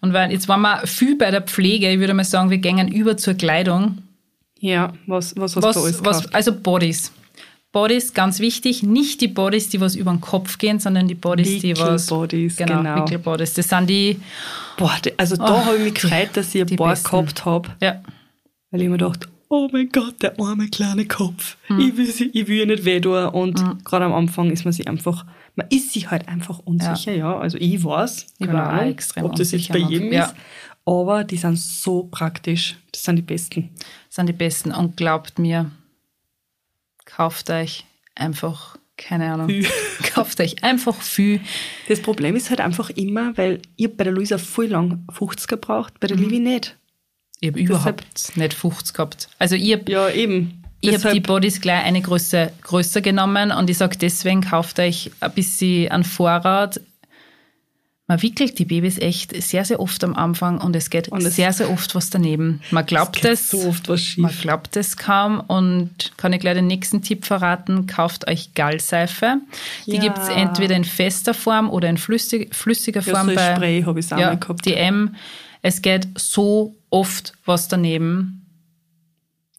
Und 0.00 0.12
weil 0.12 0.30
jetzt 0.30 0.48
waren 0.48 0.60
wir 0.62 0.86
viel 0.86 1.16
bei 1.18 1.30
der 1.30 1.42
Pflege, 1.42 1.90
ich 1.92 1.98
würde 1.98 2.14
mal 2.14 2.24
sagen, 2.24 2.48
wir 2.50 2.58
gehen 2.58 2.86
über 2.88 3.16
zur 3.16 3.34
Kleidung. 3.34 3.98
Ja, 4.60 4.92
was, 5.06 5.36
was 5.36 5.56
hast 5.56 5.64
du 5.76 5.80
alles 5.80 5.98
Was, 5.98 6.04
was, 6.04 6.16
gekauft? 6.18 6.34
also 6.34 6.52
Bodies. 6.54 7.12
Bodies, 7.72 8.14
ganz 8.14 8.40
wichtig, 8.40 8.82
nicht 8.82 9.20
die 9.20 9.28
Bodies, 9.28 9.68
die 9.68 9.80
was 9.80 9.94
über 9.94 10.10
den 10.10 10.20
Kopf 10.20 10.56
gehen, 10.58 10.80
sondern 10.80 11.06
die 11.06 11.14
Bodies, 11.14 11.60
die 11.60 11.76
was... 11.76 12.06
Wickelbodies, 12.10 12.56
genau. 12.56 12.78
genau. 12.78 12.96
Wickelbodies. 13.02 13.54
Das 13.54 13.68
sind 13.68 13.88
die, 13.90 14.20
Boah, 14.78 14.96
also 15.16 15.36
da 15.36 15.44
Oh, 15.44 15.64
habe 15.66 15.76
ich 15.76 15.84
mich 15.84 15.94
gefreut, 15.94 16.30
dass 16.34 16.54
ich 16.54 16.62
ein 16.62 16.76
paar 16.76 16.90
besten. 16.90 17.10
gehabt 17.10 17.44
habe. 17.44 17.68
ja, 17.82 18.02
Weil 18.70 18.82
ich 18.82 18.88
mir 18.88 18.96
dachte, 18.96 19.28
oh 19.50 19.68
mein 19.70 19.88
Gott, 19.90 20.22
der 20.22 20.38
arme 20.40 20.68
kleine 20.68 21.04
Kopf. 21.06 21.56
Hm. 21.66 21.80
Ich, 21.80 21.96
will 21.96 22.06
sie, 22.06 22.30
ich 22.32 22.48
will 22.48 22.58
ihr 22.60 22.66
nicht 22.66 22.84
weh 22.84 23.00
tun. 23.00 23.26
Und 23.26 23.84
gerade 23.84 24.06
am 24.06 24.14
Anfang 24.14 24.50
ist 24.50 24.64
man 24.64 24.72
sich 24.72 24.88
einfach, 24.88 25.26
man 25.56 25.66
ist 25.68 25.92
sich 25.92 26.10
halt 26.10 26.26
einfach 26.28 26.60
unsicher, 26.60 27.12
ja. 27.12 27.38
Also 27.38 27.58
ich 27.58 27.84
weiß, 27.84 28.26
Ich 28.38 28.46
keine 28.46 28.58
war 28.58 28.70
Ahnung, 28.70 28.90
extrem 28.92 29.24
ob 29.24 29.36
das 29.36 29.52
jetzt 29.52 29.68
bei 29.68 29.78
jedem. 29.78 30.12
Ja. 30.12 30.24
ist. 30.26 30.34
Aber 30.86 31.22
die 31.24 31.36
sind 31.36 31.58
so 31.58 32.04
praktisch. 32.10 32.76
Das 32.92 33.02
sind 33.02 33.16
die 33.16 33.22
besten. 33.22 33.70
sind 34.08 34.26
die 34.26 34.32
besten. 34.32 34.72
Und 34.72 34.96
glaubt 34.96 35.38
mir, 35.38 35.70
kauft 37.16 37.50
euch 37.50 37.84
einfach, 38.14 38.76
keine 38.96 39.32
Ahnung, 39.32 39.48
Viel. 39.48 39.66
kauft 40.14 40.40
euch 40.40 40.62
einfach 40.62 41.00
viel. 41.00 41.40
Das 41.88 42.00
Problem 42.00 42.36
ist 42.36 42.50
halt 42.50 42.60
einfach 42.60 42.90
immer, 42.90 43.36
weil 43.36 43.60
ich 43.76 43.86
hab 43.86 43.96
bei 43.96 44.04
der 44.04 44.12
Luisa 44.12 44.38
voll 44.38 44.66
lang 44.66 45.04
50 45.12 45.46
gebraucht, 45.48 45.94
bei 46.00 46.06
der 46.06 46.16
Mhm. 46.16 46.22
Livi 46.24 46.38
nicht. 46.40 46.76
Ich 47.40 47.48
habe 47.50 47.60
überhaupt 47.60 48.36
nicht 48.36 48.54
50 48.54 48.94
gehabt. 48.94 49.28
Also 49.38 49.54
ich 49.54 49.72
habe 49.72 49.90
Ja, 49.90 50.08
eben. 50.10 50.62
ich 50.80 50.88
hab 50.90 50.94
Deshalb- 50.96 51.14
die 51.14 51.20
Bodies 51.20 51.60
gleich 51.60 51.84
eine 51.84 52.02
Größe 52.02 52.52
größer 52.62 53.00
genommen 53.00 53.52
und 53.52 53.70
ich 53.70 53.78
sage 53.78 53.96
deswegen, 53.96 54.40
kauft 54.42 54.78
euch 54.80 55.10
ein 55.20 55.32
bisschen 55.32 55.90
an 55.92 56.02
Vorrat. 56.04 56.80
Man 58.10 58.22
wickelt 58.22 58.58
die 58.58 58.64
Babys 58.64 58.96
echt 58.98 59.40
sehr, 59.42 59.66
sehr 59.66 59.80
oft 59.80 60.02
am 60.02 60.14
Anfang 60.14 60.58
und 60.62 60.74
es 60.74 60.88
geht 60.88 61.08
Und 61.08 61.22
es- 61.22 61.36
sehr, 61.36 61.52
sehr 61.52 61.70
oft 61.70 61.94
was 61.94 62.08
daneben. 62.08 62.62
Man 62.70 62.86
glaubt 62.86 63.22
es, 63.24 63.50
so 63.50 63.68
oft 63.68 63.86
was 63.90 64.00
schief. 64.00 64.22
man 64.22 64.32
glaubt 64.32 64.76
es 64.78 64.96
kaum 64.96 65.40
und 65.40 66.12
kann 66.16 66.32
ich 66.32 66.40
gleich 66.40 66.54
den 66.54 66.66
nächsten 66.68 67.02
Tipp 67.02 67.26
verraten, 67.26 67.86
kauft 67.86 68.26
euch 68.26 68.54
Gallseife. 68.54 69.36
Die 69.86 69.96
Ja. 69.96 70.00
gibt 70.00 70.16
es 70.16 70.28
entweder 70.30 70.74
in 70.74 70.84
fester 70.84 71.34
Form 71.34 71.68
oder 71.68 71.90
in 71.90 71.98
flüssig, 71.98 72.54
flüssiger 72.54 73.02
Ja, 73.02 73.12
Form 73.14 73.26
so 73.26 73.30
ein 73.32 73.36
bei 73.36 73.54
Spray 73.56 73.82
habe 73.82 74.00
ich 74.00 74.10
auch 74.12 74.18
ja, 74.18 74.34
gehabt. 74.34 74.64
die 74.64 74.74
M. 74.74 75.14
Es 75.60 75.82
geht 75.82 76.08
so 76.16 76.74
oft 76.88 77.34
was 77.44 77.68
daneben. 77.68 78.46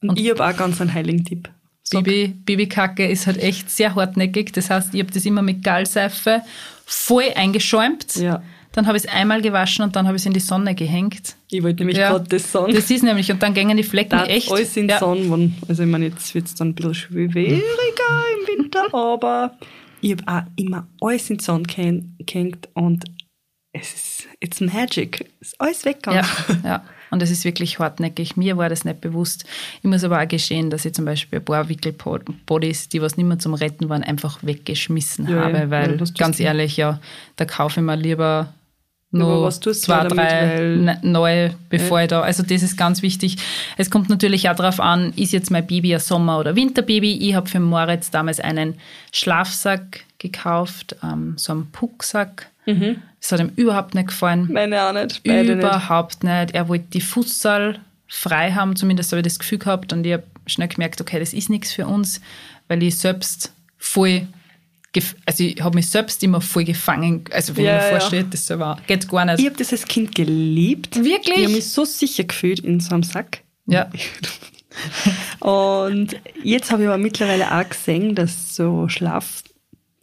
Und, 0.01 0.17
ich 0.19 0.27
habe 0.31 0.43
auch 0.47 0.57
ganz 0.57 0.81
einen 0.81 0.91
heiligen 0.93 1.23
Tipp. 1.23 1.49
Babykacke 1.91 3.07
ist 3.07 3.27
halt 3.27 3.37
echt 3.37 3.69
sehr 3.69 3.95
hartnäckig. 3.95 4.53
Das 4.53 4.69
heißt, 4.69 4.93
ich 4.93 5.01
habe 5.01 5.11
das 5.11 5.25
immer 5.25 5.41
mit 5.41 5.63
Gallseife 5.63 6.41
voll 6.89 7.25
eingeschäumt. 7.35 8.15
Ja. 8.15 8.41
Dann 8.71 8.85
habe 8.87 8.97
ich 8.97 9.03
es 9.05 9.09
einmal 9.09 9.41
gewaschen 9.41 9.83
und 9.83 9.95
dann 9.95 10.05
habe 10.05 10.15
ich 10.15 10.21
es 10.21 10.25
in 10.27 10.33
die 10.33 10.39
Sonne 10.39 10.75
gehängt. 10.75 11.35
Ich 11.49 11.63
wollte 11.63 11.77
nämlich 11.79 11.97
Ja. 11.97 12.09
gerade 12.11 12.27
das 12.29 12.51
sagen. 12.51 12.73
Das 12.73 12.89
ist 12.89 13.03
nämlich, 13.03 13.31
und 13.31 13.41
dann 13.41 13.53
gängen 13.53 13.77
die 13.77 13.83
Flecken 13.83 14.11
da 14.11 14.25
echt. 14.25 14.51
alles 14.51 14.77
in 14.77 14.87
ja. 14.89 14.99
Sonne, 14.99 15.51
also 15.67 15.83
ich 15.83 15.89
meine, 15.89 16.05
jetzt 16.07 16.33
wird 16.35 16.45
es 16.47 16.55
dann 16.55 16.69
ein 16.69 16.75
bisschen 16.75 16.93
schwieriger 16.93 17.41
im 17.47 18.57
Winter, 18.57 18.83
aber 18.93 19.57
ich 20.01 20.11
habe 20.11 20.23
auch 20.27 20.41
immer 20.55 20.87
alles 21.01 21.29
in 21.29 21.37
die 21.37 21.43
Sonne 21.43 21.63
gehäng- 21.65 22.11
gehängt 22.25 22.69
und 22.73 23.05
es 23.73 23.93
ist, 23.93 24.27
it's 24.39 24.61
magic. 24.61 25.29
Es 25.41 25.49
ist 25.49 25.61
alles 25.61 25.85
weggegangen. 25.85 26.25
Ja, 26.63 26.69
ja. 26.69 26.83
Und 27.11 27.21
es 27.23 27.31
ist 27.31 27.43
wirklich 27.43 27.79
hartnäckig. 27.79 28.37
Mir 28.37 28.57
war 28.57 28.69
das 28.69 28.85
nicht 28.85 29.01
bewusst. 29.01 29.45
Ich 29.81 29.89
muss 29.89 30.03
aber 30.03 30.21
auch 30.21 30.27
gestehen, 30.27 30.69
dass 30.69 30.85
ich 30.85 30.93
zum 30.93 31.05
Beispiel 31.05 31.39
ein 31.39 31.45
paar 31.45 31.67
Wickelbodies, 31.69 32.89
die 32.89 33.01
was 33.01 33.17
nicht 33.17 33.25
mehr 33.25 33.39
zum 33.39 33.53
Retten 33.53 33.89
waren, 33.89 34.03
einfach 34.03 34.39
weggeschmissen 34.43 35.27
Ja, 35.29 35.41
habe. 35.45 35.57
ja. 35.57 35.69
Weil 35.69 35.99
Ja, 35.99 36.05
ganz 36.17 36.39
ehrlich, 36.39 36.77
ja, 36.77 36.99
da 37.35 37.45
kaufe 37.45 37.79
ich 37.79 37.85
mir 37.85 37.95
lieber 37.95 38.53
du 39.11 39.71
zwei, 39.73 40.03
drei 40.07 40.59
ne- 40.77 40.99
neue, 41.01 41.55
bevor 41.69 41.99
ich 42.01 42.09
da. 42.09 42.21
Also 42.21 42.43
das 42.43 42.61
ist 42.61 42.77
ganz 42.77 43.01
wichtig. 43.01 43.37
Es 43.75 43.89
kommt 43.89 44.07
natürlich 44.07 44.47
auch 44.49 44.55
darauf 44.55 44.79
an, 44.79 45.13
ist 45.15 45.33
jetzt 45.33 45.49
mein 45.49 45.65
Baby 45.65 45.95
ein 45.95 45.99
Sommer- 45.99 46.37
oder 46.39 46.55
Winterbaby. 46.55 47.17
Ich 47.27 47.33
habe 47.33 47.49
für 47.49 47.59
Moritz 47.59 48.11
damals 48.11 48.39
einen 48.39 48.75
Schlafsack 49.11 50.01
gekauft, 50.19 50.95
ähm, 51.03 51.33
so 51.37 51.53
einen 51.53 51.71
Pucksack. 51.71 52.49
Das 53.21 53.31
hat 53.33 53.39
ihm 53.41 53.51
überhaupt 53.55 53.95
nicht 53.95 54.07
gefallen. 54.07 54.47
Meine 54.51 54.81
auch 54.83 54.93
nicht, 54.93 55.21
beide 55.23 55.55
nicht. 55.55 55.63
Überhaupt 55.65 56.23
nicht. 56.23 56.51
Er 56.51 56.67
wollte 56.69 56.85
die 56.93 57.01
Fußball 57.01 57.79
frei 58.07 58.51
haben, 58.53 58.75
zumindest 58.75 59.11
habe 59.11 59.19
ich 59.19 59.23
das 59.25 59.39
Gefühl 59.39 59.59
gehabt. 59.59 59.91
Und 59.93 60.05
ich 60.05 60.13
habe 60.13 60.23
schnell 60.47 60.67
gemerkt, 60.69 60.99
okay, 61.01 61.19
das 61.19 61.33
ist 61.33 61.49
nichts 61.49 61.71
für 61.73 61.85
uns, 61.85 62.21
weil 62.67 62.81
ich 62.81 62.97
selbst 62.97 63.51
voll, 63.77 64.25
also 65.25 65.43
ich 65.43 65.61
habe 65.61 65.75
mich 65.75 65.89
selbst 65.89 66.23
immer 66.23 66.41
voll 66.41 66.63
gefangen. 66.63 67.25
Also 67.31 67.55
wenn 67.55 67.65
Ja, 67.65 67.77
ich 67.77 67.83
mir 67.83 67.91
ja. 67.91 67.99
vorstelle, 67.99 68.23
das 68.23 68.47
selber 68.47 68.79
geht 68.87 69.07
gar 69.09 69.25
nicht. 69.25 69.39
Ich 69.39 69.45
habe 69.45 69.57
das 69.57 69.71
als 69.71 69.85
Kind 69.85 70.15
geliebt. 70.15 70.95
Wirklich? 70.95 71.37
Ich 71.37 71.43
habe 71.43 71.53
mich 71.53 71.67
so 71.69 71.85
sicher 71.85 72.23
gefühlt 72.23 72.59
in 72.61 72.79
so 72.79 72.93
einem 72.95 73.03
Sack. 73.03 73.41
ja, 73.67 73.89
Und 75.39 76.15
jetzt 76.43 76.71
habe 76.71 76.83
ich 76.83 76.87
aber 76.87 76.97
mittlerweile 76.97 77.51
auch 77.53 77.67
gesehen, 77.67 78.15
dass 78.15 78.31
es 78.31 78.55
so 78.55 78.87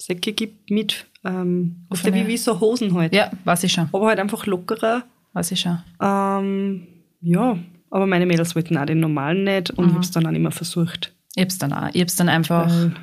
Schlafsäcke 0.06 0.32
gibt 0.32 0.70
mit, 0.70 1.06
ähm, 1.24 1.84
auf 1.90 2.02
der 2.02 2.14
wie, 2.14 2.26
wie 2.26 2.36
so 2.36 2.60
Hosen 2.60 2.94
halt. 2.94 3.14
ja, 3.14 3.30
weiß 3.44 3.64
ich 3.64 3.72
schon. 3.72 3.88
Aber 3.92 4.06
halt 4.06 4.18
einfach 4.20 4.46
lockerer. 4.46 5.02
Weiß 5.32 5.50
ich 5.52 5.60
schon. 5.60 5.78
Ähm, 6.00 6.86
ja, 7.20 7.58
aber 7.90 8.06
meine 8.06 8.26
Mädels 8.26 8.54
wollten 8.54 8.78
auch 8.78 8.86
den 8.86 9.00
normalen 9.00 9.44
nicht 9.44 9.70
und 9.70 9.86
ich 9.88 9.92
habe 9.92 10.02
es 10.04 10.10
dann 10.10 10.26
auch 10.26 10.30
nicht 10.30 10.40
mehr 10.42 10.50
versucht. 10.52 11.12
Ich 11.34 11.40
habe 11.42 11.48
es 11.48 11.58
dann 11.58 11.72
auch. 11.72 11.88
Ich 11.92 12.00
habe 12.00 12.06
es 12.06 12.16
dann 12.16 12.28
einfach 12.28 12.68
Weil- 12.70 12.94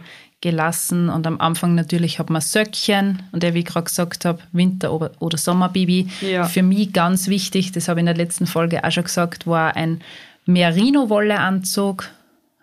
gelassen. 0.42 1.10
Und 1.10 1.26
am 1.28 1.39
Anfang 1.39 1.76
natürlich 1.76 2.20
hat 2.20 2.30
man 2.30 2.42
Söckchen 2.42 3.22
und 3.32 3.44
der, 3.44 3.54
wie 3.54 3.60
ich 3.60 3.66
gerade 3.66 3.86
gesagt 3.86 4.26
habe, 4.26 4.39
Winter- 4.52 4.92
oder, 4.94 5.12
oder 5.20 5.38
Sommerbaby. 5.38 6.08
Ja. 6.22 6.46
Für 6.46 6.63
mich 6.63 6.92
ganz 6.92 7.28
wichtig, 7.28 7.72
das 7.72 7.88
habe 7.88 8.00
ich 8.00 8.02
in 8.02 8.08
der 8.08 8.16
letzten 8.16 8.46
Folge 8.48 8.84
auch 8.84 8.92
schon 8.92 9.04
gesagt, 9.04 9.46
war 9.48 9.76
ein 9.76 10.02
Merino-Wolle-Anzug. 10.46 12.10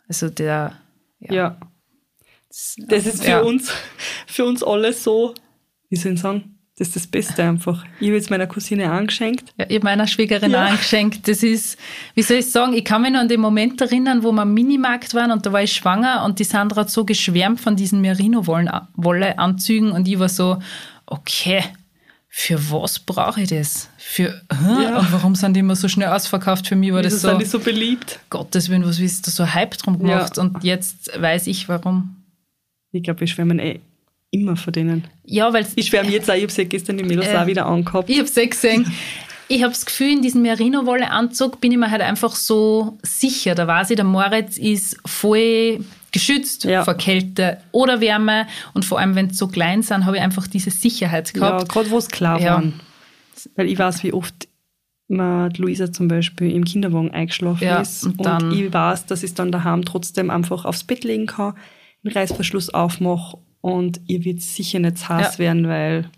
Also 0.08 0.28
der, 0.28 0.72
ja, 1.20 1.32
Ja. 1.34 1.56
Das 2.88 3.06
ist 3.06 3.22
für 3.24 3.30
Ja. 3.30 3.40
uns, 3.40 3.70
für 4.26 4.44
uns 4.44 4.62
alle 4.62 4.92
so, 4.92 5.34
wie 5.88 5.96
soll 5.96 6.12
ich 6.14 6.20
sagen, 6.20 6.56
das 6.76 6.88
ist 6.88 6.96
das 6.96 7.06
Beste 7.06 7.42
einfach. 7.44 7.84
Ich 8.00 8.06
habe 8.08 8.16
jetzt 8.16 8.30
meiner 8.30 8.46
Cousine 8.46 8.90
angeschenkt. 8.90 9.52
Ja, 9.58 9.66
ich 9.68 9.74
habe 9.76 9.84
meiner 9.84 10.06
Schwägerin 10.06 10.50
Ja. 10.52 10.66
auch 10.66 10.76
geschenkt. 10.78 11.28
Das 11.28 11.42
ist, 11.42 11.78
wie 12.14 12.22
soll 12.22 12.38
ich 12.38 12.50
sagen, 12.50 12.72
ich 12.72 12.84
kann 12.84 13.02
mich 13.02 13.12
noch 13.12 13.20
an 13.20 13.28
den 13.28 13.40
Moment 13.40 13.80
erinnern, 13.82 14.22
wo 14.22 14.32
wir 14.32 14.42
am 14.42 14.54
Minimarkt 14.54 15.12
waren 15.14 15.30
und 15.30 15.44
da 15.46 15.52
war 15.52 15.62
ich 15.62 15.72
schwanger 15.72 16.24
und 16.24 16.38
die 16.38 16.44
Sandra 16.44 16.80
hat 16.80 16.90
so 16.90 17.04
geschwärmt 17.04 17.60
von 17.60 17.76
diesen 17.76 18.00
Merino-Wolle-Anzügen 18.00 19.92
und 19.92 20.08
ich 20.08 20.18
war 20.18 20.28
so, 20.28 20.58
okay, 21.06 21.62
für 22.28 22.58
was 22.70 22.98
brauche 23.00 23.42
ich 23.42 23.48
das? 23.50 23.88
Für, 23.98 24.40
hä? 24.52 24.82
Ja. 24.84 24.98
Und 25.00 25.12
warum 25.12 25.34
sind 25.34 25.54
die 25.54 25.60
immer 25.60 25.74
so 25.76 25.88
schnell 25.88 26.08
ausverkauft? 26.08 26.66
Für 26.68 26.76
mich 26.76 26.92
war 26.92 27.00
Wieso 27.04 27.10
das 27.16 27.22
so, 27.22 27.28
sind 27.28 27.42
die 27.42 27.46
so 27.46 27.58
beliebt? 27.58 28.20
Gottes 28.30 28.68
Willen, 28.70 28.84
was 28.86 28.98
ist 29.00 29.26
da 29.26 29.30
so 29.32 29.52
Hype 29.52 29.76
drum 29.78 29.98
gemacht? 29.98 30.36
Ja. 30.36 30.42
Und 30.44 30.62
jetzt 30.64 31.10
weiß 31.20 31.46
ich, 31.48 31.68
warum. 31.68 32.16
Ich 32.92 33.02
glaube, 33.02 33.20
wir 33.20 33.26
schwärmen 33.26 33.58
eh 33.58 33.80
immer 34.30 34.56
von 34.56 34.72
denen. 34.72 35.04
Ja, 35.24 35.52
weil 35.52 35.66
Ich 35.74 35.86
schwärme 35.86 36.10
jetzt 36.10 36.30
auch, 36.30 36.34
ich 36.34 36.42
habe 36.42 36.52
sie 36.52 36.64
gestern 36.66 36.98
die 36.98 37.04
Mädels 37.04 37.26
Äh, 37.28 37.36
auch 37.36 37.46
wieder 37.46 37.66
angehabt. 37.66 38.08
Ich 38.08 38.18
habe 38.18 38.28
eh 38.36 38.46
gesehen. 38.46 38.90
Ich 39.48 39.62
habe 39.64 39.72
das 39.72 39.84
Gefühl, 39.84 40.12
in 40.12 40.22
diesem 40.22 40.42
Merino-Wolle-Anzug 40.42 41.60
bin 41.60 41.72
ich 41.72 41.78
mir 41.78 41.90
halt 41.90 42.02
einfach 42.02 42.36
so 42.36 42.96
sicher. 43.02 43.56
Da 43.56 43.66
weiß 43.66 43.90
ich, 43.90 43.96
der 43.96 44.04
Moritz 44.04 44.56
ist 44.58 44.96
voll 45.04 45.84
geschützt 46.12 46.64
Ja. 46.64 46.84
vor 46.84 46.94
Kälte 46.94 47.58
oder 47.72 48.00
Wärme. 48.00 48.46
Und 48.74 48.84
vor 48.84 49.00
allem, 49.00 49.16
wenn 49.16 49.30
sie 49.30 49.34
so 49.36 49.48
klein 49.48 49.82
sind, 49.82 50.04
habe 50.06 50.16
ich 50.18 50.22
einfach 50.22 50.46
diese 50.46 50.70
Sicherheit 50.70 51.32
Ja, 51.34 51.40
gehabt. 51.40 51.68
gerade 51.68 51.90
wo 51.90 51.98
es 51.98 52.06
klar 52.08 52.40
Ja. 52.40 52.54
waren. 52.54 52.74
Weil 53.56 53.66
ich 53.68 53.78
weiß, 53.78 54.04
wie 54.04 54.12
oft 54.12 54.48
die 55.08 55.60
Luisa 55.60 55.92
zum 55.92 56.06
Beispiel 56.06 56.52
im 56.52 56.64
Kinderwagen 56.64 57.10
eingeschlafen 57.10 57.64
Ja, 57.64 57.80
ist. 57.80 58.04
und 58.04 58.18
Und, 58.20 58.26
dann- 58.26 58.52
ich 58.52 58.72
weiß, 58.72 59.06
dass 59.06 59.24
ich 59.24 59.30
es 59.30 59.34
dann 59.34 59.50
daheim 59.50 59.84
trotzdem 59.84 60.30
einfach 60.30 60.64
aufs 60.64 60.84
Bett 60.84 61.02
legen 61.02 61.26
kann, 61.26 61.54
den 62.02 62.12
Reißverschluss 62.12 62.70
aufmache 62.70 63.38
und 63.60 64.00
ihr 64.06 64.24
wird 64.24 64.40
sicher 64.40 64.78
nicht 64.78 65.08
heiß 65.08 65.34
Ja. 65.34 65.38
werden, 65.38 65.68
weil 65.68 66.08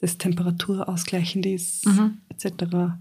das 0.00 0.18
temperaturausgleichend 0.18 1.46
ist, 1.46 1.86
Mhm. 1.86 2.18
etc. 2.30 2.94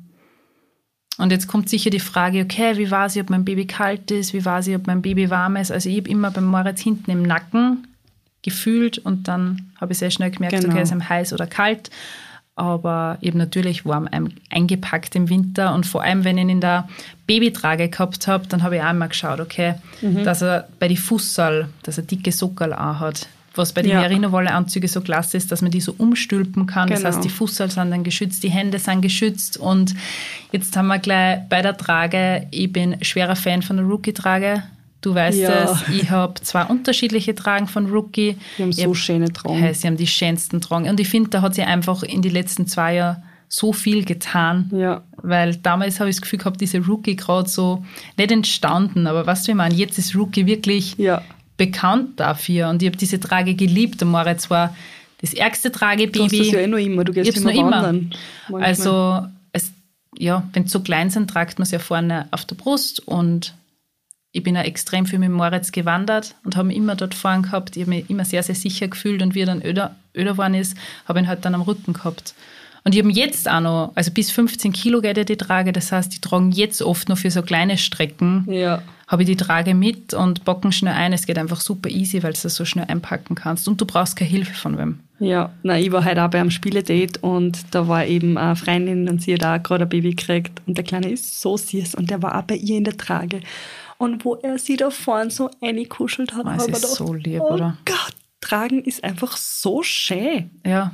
Und 1.18 1.32
jetzt 1.32 1.48
kommt 1.48 1.70
sicher 1.70 1.90
die 1.90 2.00
Frage, 2.00 2.42
okay, 2.42 2.78
wie 2.78 2.90
weiß 2.90 3.16
ich, 3.16 3.22
ob 3.22 3.30
mein 3.30 3.44
Baby 3.46 3.66
kalt 3.68 4.10
ist, 4.12 4.34
wie 4.34 4.44
weiß 4.44 4.68
ich, 4.68 4.76
ob 4.76 4.88
mein 4.88 5.02
Baby 5.02 5.30
warm 5.30 5.58
ist. 5.58 5.72
Also 5.72 5.90
ich 5.90 5.98
habe 5.98 6.10
immer 6.10 6.32
beim 6.32 6.46
Moritz 6.46 6.82
hinten 6.82 7.12
im 7.12 7.24
Nacken 7.24 7.88
gefühlt 8.42 8.98
und 9.00 9.28
dann 9.28 9.72
habe 9.82 9.92
ich 9.92 9.98
sehr 10.00 10.12
schnell 10.12 10.32
gemerkt, 10.32 10.56
Genau. 10.62 10.74
okay, 10.74 10.84
ist 10.84 10.92
ihm 10.92 11.08
heiß 11.10 11.34
oder 11.34 11.46
kalt. 11.48 11.90
Aber 12.60 13.18
habe 13.24 13.38
natürlich 13.38 13.86
warm 13.86 14.08
ein- 14.12 14.34
eingepackt 14.52 15.16
im 15.16 15.30
Winter 15.30 15.74
und 15.74 15.86
vor 15.86 16.04
allem, 16.04 16.24
wenn 16.26 16.38
ich 16.38 16.44
ihn 16.44 16.50
in 16.50 16.62
der 16.62 16.88
Babytrage 17.26 17.88
gehabt 17.90 18.28
habe, 18.28 18.48
dann 18.48 18.64
habe 18.64 18.76
ich 18.76 18.82
auch 18.84 18.90
immer 18.92 19.08
geschaut, 19.08 19.40
okay, 19.40 19.76
Mhm. 20.02 20.24
dass 20.24 20.42
er 20.42 20.68
bei 20.80 20.88
die 20.88 20.98
Fußsal, 20.98 21.70
dass 21.84 21.98
er 21.98 22.04
dicke 22.04 22.32
Sockerl 22.32 22.74
auch 22.74 23.00
hat. 23.00 23.28
Was 23.56 23.74
bei 23.74 23.82
den 23.82 23.92
Ja. 23.92 24.02
Merino-Wolle-Anzügen 24.02 24.88
so 24.88 25.02
klasse 25.02 25.36
ist, 25.38 25.52
dass 25.52 25.62
man 25.62 25.72
die 25.72 25.82
so 25.82 25.94
umstülpen 25.98 26.66
kann. 26.68 26.88
Das 26.90 27.00
Genau. 27.00 27.10
heißt, 27.14 27.24
die 27.24 27.30
Fußsal 27.30 27.70
sind 27.72 27.92
dann 27.92 28.04
geschützt, 28.04 28.44
die 28.44 28.50
Hände 28.52 28.78
sind 28.80 29.02
geschützt. 29.02 29.58
Und 29.58 29.96
jetzt 30.52 30.76
haben 30.78 30.88
wir 30.88 31.00
gleich 31.00 31.40
bei 31.50 31.62
der 31.62 31.76
Trage, 31.76 32.48
ich 32.52 32.72
bin 32.72 32.98
schwerer 33.04 33.36
Fan 33.36 33.62
von 33.62 33.78
der 33.78 33.86
Rookie-Trage. 33.86 34.64
Du 35.02 35.16
weißt 35.16 35.38
Ja. 35.40 35.64
es, 35.72 35.88
ich 35.94 36.10
habe 36.10 36.34
zwei 36.42 36.66
unterschiedliche 36.66 37.34
Tragen 37.34 37.68
von 37.68 37.86
Rookie. 37.90 38.36
Die 38.58 38.64
haben 38.64 38.70
Ich 38.72 38.78
so 38.78 38.90
hab- 38.90 38.98
schöne 38.98 39.32
Traum. 39.32 39.58
Hey, 39.58 39.74
sie 39.74 39.88
haben 39.88 39.96
die 39.98 40.08
schönsten 40.08 40.60
Tragen. 40.60 40.90
Und 40.90 41.00
ich 41.00 41.08
finde, 41.08 41.30
da 41.30 41.42
hat 41.42 41.56
sie 41.56 41.64
einfach 41.64 42.04
in 42.04 42.22
den 42.22 42.32
letzten 42.34 42.68
zwei 42.68 42.96
Jahren 42.96 43.24
so 43.48 43.72
viel 43.74 44.04
getan. 44.04 44.70
Ja. 44.74 45.02
Weil 45.18 45.56
damals 45.56 46.00
habe 46.00 46.10
ich 46.10 46.18
das 46.18 46.22
Gefühl 46.22 46.40
gehabt, 46.40 46.60
diese 46.62 46.80
Rookie 46.86 47.16
gerade 47.16 47.48
so 47.50 47.84
nicht 48.18 48.32
entstanden. 48.32 49.08
Aber 49.08 49.26
was 49.26 49.44
du, 49.44 49.52
ich 49.52 49.58
meine, 49.58 49.74
jetzt 49.74 49.98
ist 49.98 50.16
Rookie 50.16 50.46
wirklich 50.46 50.96
Ja. 50.98 51.22
bekannt 51.58 52.20
dafür. 52.20 52.70
Und 52.70 52.82
ich 52.84 52.88
habe 52.90 52.98
diese 52.98 53.20
Trage 53.20 53.56
geliebt. 53.56 54.04
Und 54.04 54.10
Moritz 54.12 54.50
war 54.50 54.76
das 55.22 55.34
ärgste 55.34 55.70
Du 55.70 55.76
hast 55.76 55.80
Tragebaby. 55.80 56.38
das 56.40 56.52
ja 56.52 56.60
eh 56.60 56.68
noch 56.68 56.78
immer, 56.78 57.04
du 57.06 57.14
gehst 57.14 57.38
immer 57.38 57.52
noch 57.54 57.60
immer. 57.60 57.72
wandern. 57.72 58.12
Manchmal. 58.50 58.64
Also, 58.64 59.22
es, 59.54 59.72
ja, 60.18 60.48
wenn 60.54 60.64
sie 60.66 60.70
so 60.70 60.82
klein 60.82 61.10
sind, 61.10 61.30
tragt 61.30 61.58
man 61.58 61.64
es 61.64 61.72
ja 61.72 61.80
vorne 61.80 62.28
auf 62.32 62.44
der 62.46 62.56
Brust 62.56 63.00
und 63.08 63.54
ich 64.32 64.44
bin 64.44 64.56
ja 64.56 64.62
extrem 64.62 65.06
viel 65.06 65.20
mit 65.20 65.32
Moritz 65.32 65.72
gewandert 65.72 66.36
und 66.44 66.56
habe 66.56 66.68
mich 66.68 66.78
immer 66.78 66.96
dort 66.96 67.16
vorne 67.16 67.42
gehabt. 67.44 67.76
Ich 67.76 67.82
habe 67.84 67.90
mich 67.90 68.10
immer 68.10 68.26
sehr, 68.26 68.44
sehr 68.44 68.56
sicher 68.56 68.88
gefühlt 68.88 69.22
und 69.22 69.34
wie 69.36 69.42
er 69.42 69.48
dann 69.48 69.62
öder, 69.64 69.96
öder 70.16 70.32
geworden 70.34 70.54
ist, 70.54 70.76
habe 71.08 71.20
ich 71.20 71.26
ihn 71.26 71.28
halt 71.30 71.46
dann 71.46 71.56
am 71.56 71.62
Rücken 71.62 71.94
gehabt. 71.94 72.36
Und 72.86 72.96
ich 72.96 73.02
habe 73.02 73.12
jetzt 73.12 73.50
auch 73.50 73.60
noch, 73.60 73.92
also 73.96 74.12
bis 74.12 74.32
15 74.32 74.72
Kilo 74.72 75.02
geht 75.02 75.18
ja 75.18 75.24
die 75.24 75.36
Trage, 75.36 75.74
das 75.74 75.92
heißt, 75.92 76.14
die 76.16 76.22
tragen 76.22 76.52
jetzt 76.52 76.82
oft 76.82 77.10
noch 77.10 77.18
für 77.18 77.30
so 77.30 77.42
kleine 77.42 77.78
Strecken, 77.78 78.46
Ja. 78.50 78.82
habe 79.08 79.24
ich 79.24 79.28
die 79.28 79.36
Trage 79.36 79.74
mit 79.76 80.14
und 80.14 80.46
bocken 80.46 80.72
schnell 80.72 80.94
ein. 80.94 81.12
Es 81.12 81.26
geht 81.26 81.38
einfach 81.38 81.60
super 81.60 81.90
easy, 81.90 82.24
weil 82.24 82.34
du 82.34 82.40
das 82.42 82.56
so 82.56 82.64
schnell 82.66 82.86
einpacken 82.88 83.36
kannst 83.36 83.68
und 83.68 83.82
du 83.82 83.86
brauchst 83.86 84.16
keine 84.16 84.30
Hilfe 84.30 84.54
von 84.54 84.78
wem. 84.78 85.00
Ja, 85.20 85.52
nein, 85.64 85.84
ich 85.84 85.92
war 85.92 86.06
heute 86.06 86.24
auch 86.24 86.30
bei 86.30 86.40
einem 86.40 86.52
Spieledate 86.52 87.20
und 87.20 87.60
da 87.72 87.90
war 87.90 88.06
eben 88.06 88.38
eine 88.38 88.56
Freundin 88.56 89.10
und 89.10 89.22
sie 89.22 89.34
hat 89.34 89.44
auch 89.44 89.62
gerade 89.62 89.84
ein 89.84 89.90
Baby 89.90 90.12
gekriegt 90.12 90.62
und 90.66 90.78
der 90.78 90.86
Kleine 90.86 91.10
ist 91.12 91.42
so 91.42 91.58
süß 91.58 91.96
und 91.96 92.10
der 92.10 92.22
war 92.24 92.38
auch 92.38 92.44
bei 92.44 92.56
ihr 92.56 92.78
in 92.78 92.86
der 92.86 92.96
Trage. 92.96 93.42
Und 94.00 94.26
wo 94.26 94.36
er 94.36 94.58
sie 94.58 94.76
da 94.78 94.90
vorne 94.90 95.30
so 95.30 95.52
eingekuschelt 95.62 96.34
hat, 96.34 96.46
Oh, 96.46 96.50
es 96.50 96.64
hab 96.64 96.70
ich 96.70 96.76
ist 96.76 96.96
so 96.96 97.14
lieb, 97.14 97.42
oh 97.42 97.54
oder? 97.54 97.78
Gott, 97.86 98.16
Tragen 98.42 98.84
ist 98.84 99.04
einfach 99.04 99.38
so 99.38 99.84
schön. 99.84 100.50
Ja, 100.66 100.92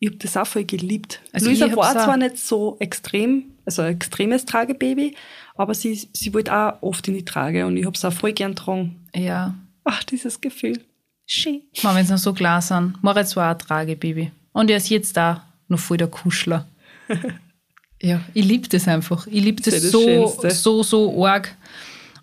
Ich 0.00 0.08
habe 0.08 0.18
das 0.18 0.36
auch 0.36 0.46
voll 0.46 0.64
geliebt. 0.64 1.20
Also 1.32 1.46
Luisa 1.46 1.74
war 1.76 1.92
zwar 1.92 2.16
nicht 2.16 2.36
so 2.38 2.76
extrem, 2.80 3.44
also 3.64 3.82
ein 3.82 3.94
extremes 3.94 4.44
Tragebaby, 4.44 5.14
aber 5.54 5.72
sie, 5.74 5.94
sie 6.12 6.34
wollte 6.34 6.52
auch 6.54 6.82
oft 6.82 7.06
in 7.08 7.14
die 7.14 7.24
Trage 7.24 7.64
und 7.66 7.76
ich 7.76 7.86
habe 7.86 7.94
es 7.96 8.04
auch 8.04 8.12
voll 8.12 8.32
gern 8.32 8.54
getragen. 8.54 9.06
ja. 9.14 9.54
Ach, 9.90 10.04
dieses 10.04 10.40
Gefühl. 10.42 10.84
Schön. 11.24 11.62
Wenn 11.82 12.04
sie 12.04 12.12
noch 12.12 12.18
so 12.18 12.34
klar 12.34 12.60
sind. 12.60 13.02
Moritz 13.02 13.36
war 13.36 13.46
auch 13.46 13.54
ein 13.54 13.58
Tragebaby. 13.58 14.30
Und 14.52 14.68
er 14.68 14.76
ist 14.76 14.90
jetzt 14.90 15.16
da 15.16 15.46
noch 15.68 15.78
voll 15.78 15.96
der 15.96 16.08
Kuschler. 16.08 16.66
ja, 18.02 18.20
ich 18.34 18.44
liebe 18.44 18.68
das 18.68 18.86
einfach. 18.88 19.26
Ich 19.26 19.42
liebe 19.42 19.62
das, 19.62 19.74
Das 19.74 19.82
das 19.84 19.92
so, 19.92 20.82
so, 20.82 20.82
so 20.82 21.26
arg. 21.26 21.56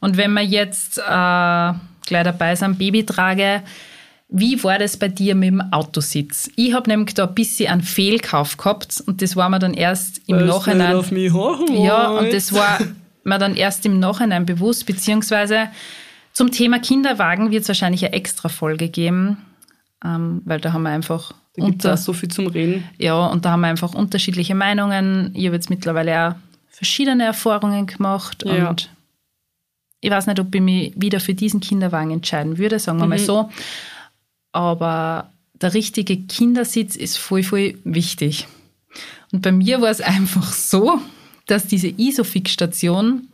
Und 0.06 0.18
wenn 0.18 0.34
wir 0.34 0.44
jetzt 0.44 1.00
äh, 1.00 1.02
gleich 1.02 2.24
dabei 2.24 2.56
sind, 2.56 2.78
Babytrage, 2.78 3.64
wie 4.30 4.64
war 4.64 4.78
das 4.78 4.98
bei 4.98 5.08
dir 5.08 5.34
mit 5.34 5.48
dem 5.50 5.62
Autositz? 5.74 6.48
Ich 6.56 6.74
habe 6.76 6.88
nämlich 6.92 7.16
da 7.16 7.26
ein 7.26 7.34
bisschen 7.34 7.72
einen 7.72 7.82
Fehlkauf 7.82 8.56
gehabt 8.56 9.02
und 9.08 9.24
das 9.24 9.36
war 9.36 9.50
mir 9.50 9.58
dann 9.58 9.74
erst 9.74 10.22
im 10.28 10.36
Weil's 10.38 10.48
Nachhinein. 10.48 10.96
auf 10.96 11.10
mich 11.12 11.32
Ja, 11.34 12.10
und 12.10 12.32
das 12.32 12.54
war 12.54 12.80
mir 13.24 13.40
dann 13.40 13.56
erst 13.56 13.84
im 13.88 13.98
Nachhinein 14.00 14.46
bewusst, 14.46 14.86
beziehungsweise 14.86 15.70
zum 16.34 16.52
Thema 16.52 16.78
Kinderwagen 16.80 17.50
wird 17.50 17.64
es 17.64 17.68
wahrscheinlich 17.70 18.06
eine 18.06 18.14
extra 18.14 18.48
Folge 18.50 18.90
geben, 18.90 19.38
ähm, 20.06 20.44
weil 20.46 20.60
da 20.62 20.72
haben 20.74 20.84
wir 20.84 20.90
einfach 20.92 21.32
Da 21.56 21.66
gibt 21.66 21.84
es 21.84 22.06
so 22.06 22.14
viel 22.14 22.30
zum 22.30 22.46
Reden. 22.46 22.84
ja, 23.00 23.26
und 23.26 23.44
da 23.44 23.52
haben 23.52 23.62
wir 23.62 23.70
einfach 23.70 23.96
unterschiedliche 23.96 24.54
Meinungen. 24.54 25.32
Ich 25.34 25.48
habe 25.48 25.56
jetzt 25.56 25.72
mittlerweile 25.72 26.30
auch 26.30 26.36
verschiedene 26.70 27.24
Erfahrungen 27.24 27.88
gemacht 27.88 28.44
Ja. 28.46 28.70
und 28.70 28.90
ich 30.06 30.12
weiß 30.12 30.28
nicht, 30.28 30.40
ob 30.40 30.54
ich 30.54 30.62
mich 30.62 30.94
wieder 30.96 31.20
für 31.20 31.34
diesen 31.34 31.60
Kinderwagen 31.62 32.12
entscheiden 32.12 32.58
würde, 32.60 32.78
sagen 32.80 33.00
wir 33.00 33.08
mal 33.08 33.18
Mhm. 33.20 33.24
so. 33.24 33.50
Aber 34.52 35.32
der 35.56 35.74
richtige 35.74 36.18
Kindersitz 36.18 36.96
ist 36.96 37.18
voll, 37.18 37.44
voll 37.44 37.76
wichtig. 37.84 38.48
Und 39.32 39.42
bei 39.42 39.52
mir 39.52 39.82
war 39.82 39.90
es 39.90 40.02
einfach 40.02 40.52
so, 40.54 41.00
dass 41.48 41.68
diese 41.68 41.88
Isofix-Station, 41.88 43.28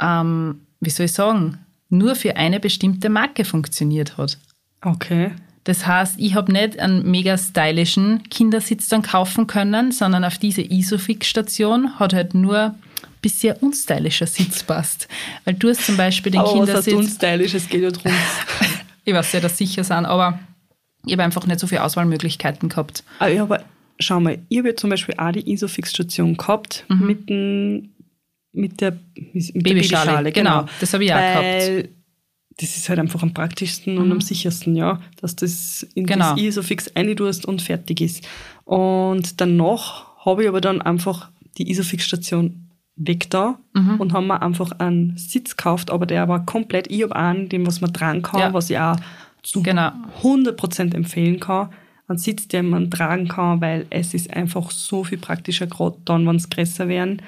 ähm, 0.00 0.60
wie 0.80 0.90
soll 0.90 1.06
ich 1.06 1.12
sagen, 1.12 1.58
nur 1.88 2.14
für 2.14 2.36
eine 2.36 2.60
bestimmte 2.60 3.08
Marke 3.08 3.44
funktioniert 3.44 4.16
hat. 4.18 4.38
Okay. 4.82 5.32
Das 5.64 5.86
heißt, 5.86 6.16
ich 6.18 6.34
habe 6.34 6.52
nicht 6.52 6.78
einen 6.78 7.10
mega 7.10 7.38
stylischen 7.38 8.22
Kindersitz 8.28 8.88
dann 8.88 9.00
kaufen 9.02 9.46
können, 9.46 9.92
sondern 9.92 10.24
auf 10.24 10.36
diese 10.36 10.60
Isofix-Station 10.60 11.98
hat 11.98 12.12
halt 12.12 12.34
nur 12.34 12.74
bisschen 13.24 13.56
unstylischer 13.56 14.26
Sitz 14.26 14.62
passt. 14.62 15.08
Weil 15.44 15.54
du 15.54 15.68
hast 15.70 15.84
zum 15.86 15.96
Beispiel 15.96 16.32
den 16.32 16.40
aber 16.40 16.50
was 16.60 16.70
heißt 16.70 16.84
Kindersitz, 16.86 16.94
unstylisch? 16.94 17.54
Es 17.54 17.68
geht 17.68 17.82
ja 17.82 17.90
darum. 17.90 18.12
ich 19.04 19.14
weiß 19.14 19.32
ja, 19.32 19.40
dass 19.40 19.58
sicher 19.58 19.82
sind, 19.82 20.04
aber 20.06 20.38
ich 21.06 21.12
habe 21.12 21.22
einfach 21.24 21.46
nicht 21.46 21.60
so 21.60 21.66
viele 21.66 21.82
Auswahlmöglichkeiten 21.82 22.68
gehabt. 22.68 23.02
aber, 23.18 23.30
ja, 23.30 23.42
aber 23.42 23.64
schau 23.98 24.20
mal, 24.20 24.38
ich 24.48 24.58
habe 24.58 24.68
ja 24.68 24.76
zum 24.76 24.90
Beispiel 24.90 25.14
auch 25.18 25.32
die 25.32 25.50
Isofix-Station 25.52 26.36
gehabt 26.36 26.84
mit, 26.88 27.28
dem, 27.28 27.90
mit 28.52 28.80
der, 28.80 28.98
mit 29.32 29.54
der 29.54 29.60
Babyschale, 29.60 30.06
Babyschale. 30.22 30.32
genau. 30.32 30.66
Das 30.80 30.92
habe 30.94 31.04
ich 31.04 31.12
auch 31.12 31.18
gehabt. 31.18 31.88
Das 32.56 32.76
ist 32.76 32.88
halt 32.88 33.00
einfach 33.00 33.20
am 33.22 33.34
praktischsten 33.34 33.98
und 33.98 34.12
am 34.12 34.20
sichersten, 34.20 34.76
ja, 34.76 35.00
dass 35.20 35.34
das 35.34 35.84
in 35.94 36.06
Genau. 36.06 36.34
das 36.34 36.40
Isofix 36.40 36.88
eintust 36.94 37.46
und 37.46 37.60
fertig 37.62 38.00
ist. 38.00 38.24
Und 38.64 39.40
danach 39.40 40.06
habe 40.24 40.42
ich 40.44 40.48
aber 40.48 40.60
dann 40.60 40.80
einfach 40.80 41.30
die 41.58 41.68
Isofix-Station 41.70 42.63
weg 42.96 43.28
da 43.30 43.58
Mhm. 43.72 43.96
und 44.00 44.12
haben 44.12 44.26
mir 44.28 44.40
einfach 44.42 44.70
einen 44.78 45.16
Sitz 45.16 45.56
gekauft, 45.56 45.90
aber 45.90 46.06
der 46.06 46.28
war 46.28 46.46
komplett, 46.46 46.90
ich 46.90 47.02
habe 47.02 47.16
einen, 47.16 47.48
den 47.48 47.66
was 47.66 47.80
man 47.80 47.92
tragen 47.92 48.22
kann, 48.22 48.40
Ja. 48.40 48.52
was 48.52 48.70
ich 48.70 48.78
auch 48.78 48.96
zu 49.42 49.62
Genau. 49.62 49.90
100% 50.22 50.94
empfehlen 50.94 51.40
kann. 51.40 51.70
Ein 52.06 52.18
Sitz, 52.18 52.46
den 52.48 52.68
man 52.68 52.90
tragen 52.90 53.28
kann, 53.28 53.60
weil 53.60 53.86
es 53.90 54.14
ist 54.14 54.32
einfach 54.32 54.70
so 54.70 55.04
viel 55.04 55.18
praktischer, 55.18 55.66
gerade 55.66 55.96
dann, 56.04 56.26
wenn 56.26 56.36
es 56.36 56.50
größer 56.50 56.86
werden. 56.88 57.20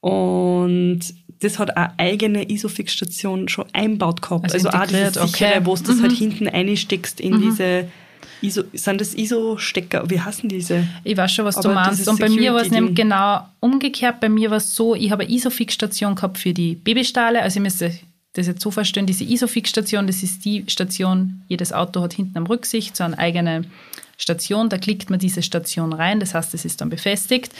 Und 0.00 1.00
das 1.40 1.58
hat 1.58 1.76
eine 1.76 1.98
eigene 1.98 2.48
Isofix-Station 2.50 3.48
schon 3.48 3.66
einbaut 3.72 4.22
gehabt. 4.22 4.52
Also 4.52 4.68
Also, 4.68 4.78
auch 4.78 4.86
sichere, 4.86 5.24
okay. 5.24 5.60
wo 5.64 5.74
du 5.76 5.82
das 5.82 6.00
halt 6.02 6.12
hinten 6.12 6.48
einsteckst 6.48 7.20
in 7.20 7.40
diese 7.40 7.88
ISO, 8.42 8.62
sind 8.72 9.00
das 9.00 9.14
ISO-Stecker? 9.14 10.08
Wie 10.10 10.20
heißen 10.20 10.48
diese? 10.48 10.86
Ich 11.04 11.16
weiß 11.16 11.32
schon, 11.32 11.44
was 11.44 11.56
du 11.56 11.68
Aber 11.68 11.74
meinst. 11.74 11.92
dieses 12.00 12.08
Und 12.08 12.20
bei 12.20 12.28
mir 12.28 12.54
war 12.54 12.62
es 12.62 12.70
nämlich 12.70 12.94
genau 12.94 13.40
umgekehrt. 13.60 14.20
Bei 14.20 14.28
mir 14.28 14.50
war 14.50 14.58
es 14.58 14.74
so, 14.74 14.94
ich 14.94 15.10
habe 15.10 15.24
eine 15.24 15.32
Isofix-Station 15.32 16.14
gehabt 16.14 16.38
für 16.38 16.52
die 16.52 16.74
Babystahle. 16.74 17.42
Also 17.42 17.58
ich 17.58 17.62
müsste 17.62 17.92
das 18.34 18.46
jetzt 18.46 18.60
so 18.62 18.70
vorstellen, 18.70 19.06
diese 19.06 19.24
Isofix-Station, 19.24 20.06
das 20.06 20.22
ist 20.22 20.44
die 20.44 20.64
Station, 20.68 21.42
jedes 21.48 21.72
Auto 21.72 22.00
hat 22.02 22.12
hinten 22.12 22.38
am 22.38 22.46
Rücksicht 22.46 22.96
so 22.96 23.04
eine 23.04 23.18
eigene 23.18 23.64
Station. 24.16 24.68
Da 24.68 24.78
klickt 24.78 25.10
man 25.10 25.18
diese 25.18 25.42
Station 25.42 25.92
rein, 25.92 26.20
das 26.20 26.34
heißt, 26.34 26.54
es 26.54 26.64
ist 26.64 26.80
dann 26.80 26.90
befestigt. 26.90 27.52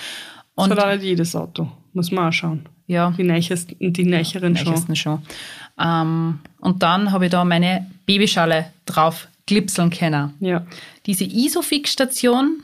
Das 0.56 0.64
Und 0.66 0.70
hat 0.72 0.78
auch 0.84 0.92
nicht 0.92 1.02
jedes 1.04 1.34
Auto. 1.34 1.70
Muss 1.94 2.10
man 2.12 2.28
auch 2.28 2.32
schauen. 2.32 2.66
ja, 2.86 3.12
Die, 3.16 3.24
Neichesten, 3.24 3.76
die 3.92 4.04
Neicheren 4.04 4.56
schon. 4.56 4.72
Nächsten 4.72 4.94
schon. 4.96 5.22
Ähm, 5.80 6.40
und 6.60 6.82
dann 6.82 7.12
habe 7.12 7.26
ich 7.26 7.30
da 7.30 7.44
meine 7.44 7.86
Babyschale 8.06 8.66
drauf 8.86 9.28
klipseln 9.48 9.90
können. 9.90 10.34
Ja. 10.38 10.64
Diese 11.06 11.24
Isofix-Station 11.24 12.62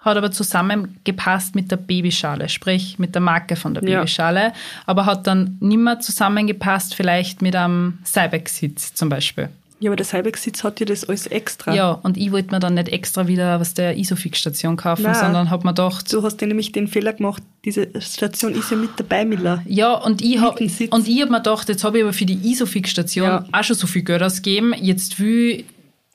hat 0.00 0.16
aber 0.16 0.30
zusammengepasst 0.32 1.54
mit 1.54 1.70
der 1.70 1.76
Babyschale, 1.76 2.48
sprich 2.48 2.98
mit 2.98 3.14
der 3.14 3.20
Marke 3.20 3.56
von 3.56 3.74
der 3.74 3.84
Ja. 3.84 3.98
Babyschale, 3.98 4.52
aber 4.86 5.04
hat 5.04 5.26
dann 5.26 5.58
nimmer 5.60 6.00
zusammengepasst, 6.00 6.94
vielleicht 6.94 7.42
mit 7.42 7.54
einem 7.54 7.98
Cybex-Sitz 8.06 8.94
zum 8.94 9.10
Beispiel. 9.10 9.50
Ja, 9.82 9.88
aber 9.90 9.96
der 9.96 10.04
Cybex-Sitz 10.06 10.62
hat 10.62 10.78
ja 10.80 10.86
das 10.86 11.04
alles 11.08 11.26
extra. 11.26 11.74
Ja, 11.74 11.90
und 11.92 12.16
ich 12.18 12.32
wollte 12.32 12.50
mir 12.54 12.60
dann 12.60 12.74
nicht 12.74 12.88
extra 12.90 13.26
wieder 13.28 13.60
was 13.60 13.72
der 13.74 13.96
Isofix-Station 13.96 14.76
kaufen, 14.76 15.02
Nein. 15.04 15.14
sondern 15.14 15.50
habe 15.50 15.64
mir 15.66 15.72
gedacht, 15.72 16.10
Du 16.12 16.22
hast 16.22 16.36
dir 16.38 16.46
nämlich 16.46 16.72
den 16.72 16.86
Fehler 16.86 17.12
gemacht, 17.14 17.42
diese 17.64 17.88
Station 18.00 18.54
ist 18.54 18.70
ja 18.70 18.76
mit 18.76 18.90
dabei, 18.98 19.24
Miller. 19.24 19.62
Ja, 19.66 19.94
und 19.94 20.22
ich 20.22 20.38
habe 20.38 20.64
hab 20.66 21.00
mir 21.30 21.38
gedacht, 21.38 21.68
jetzt 21.68 21.82
habe 21.84 21.98
ich 21.98 22.04
aber 22.04 22.12
für 22.12 22.26
die 22.26 22.38
Isofix-Station 22.52 23.26
Ja. 23.26 23.44
auch 23.52 23.64
schon 23.64 23.76
so 23.76 23.86
viel 23.86 24.02
Geld 24.02 24.22
ausgegeben, 24.22 24.74
jetzt 24.80 25.18
will 25.18 25.64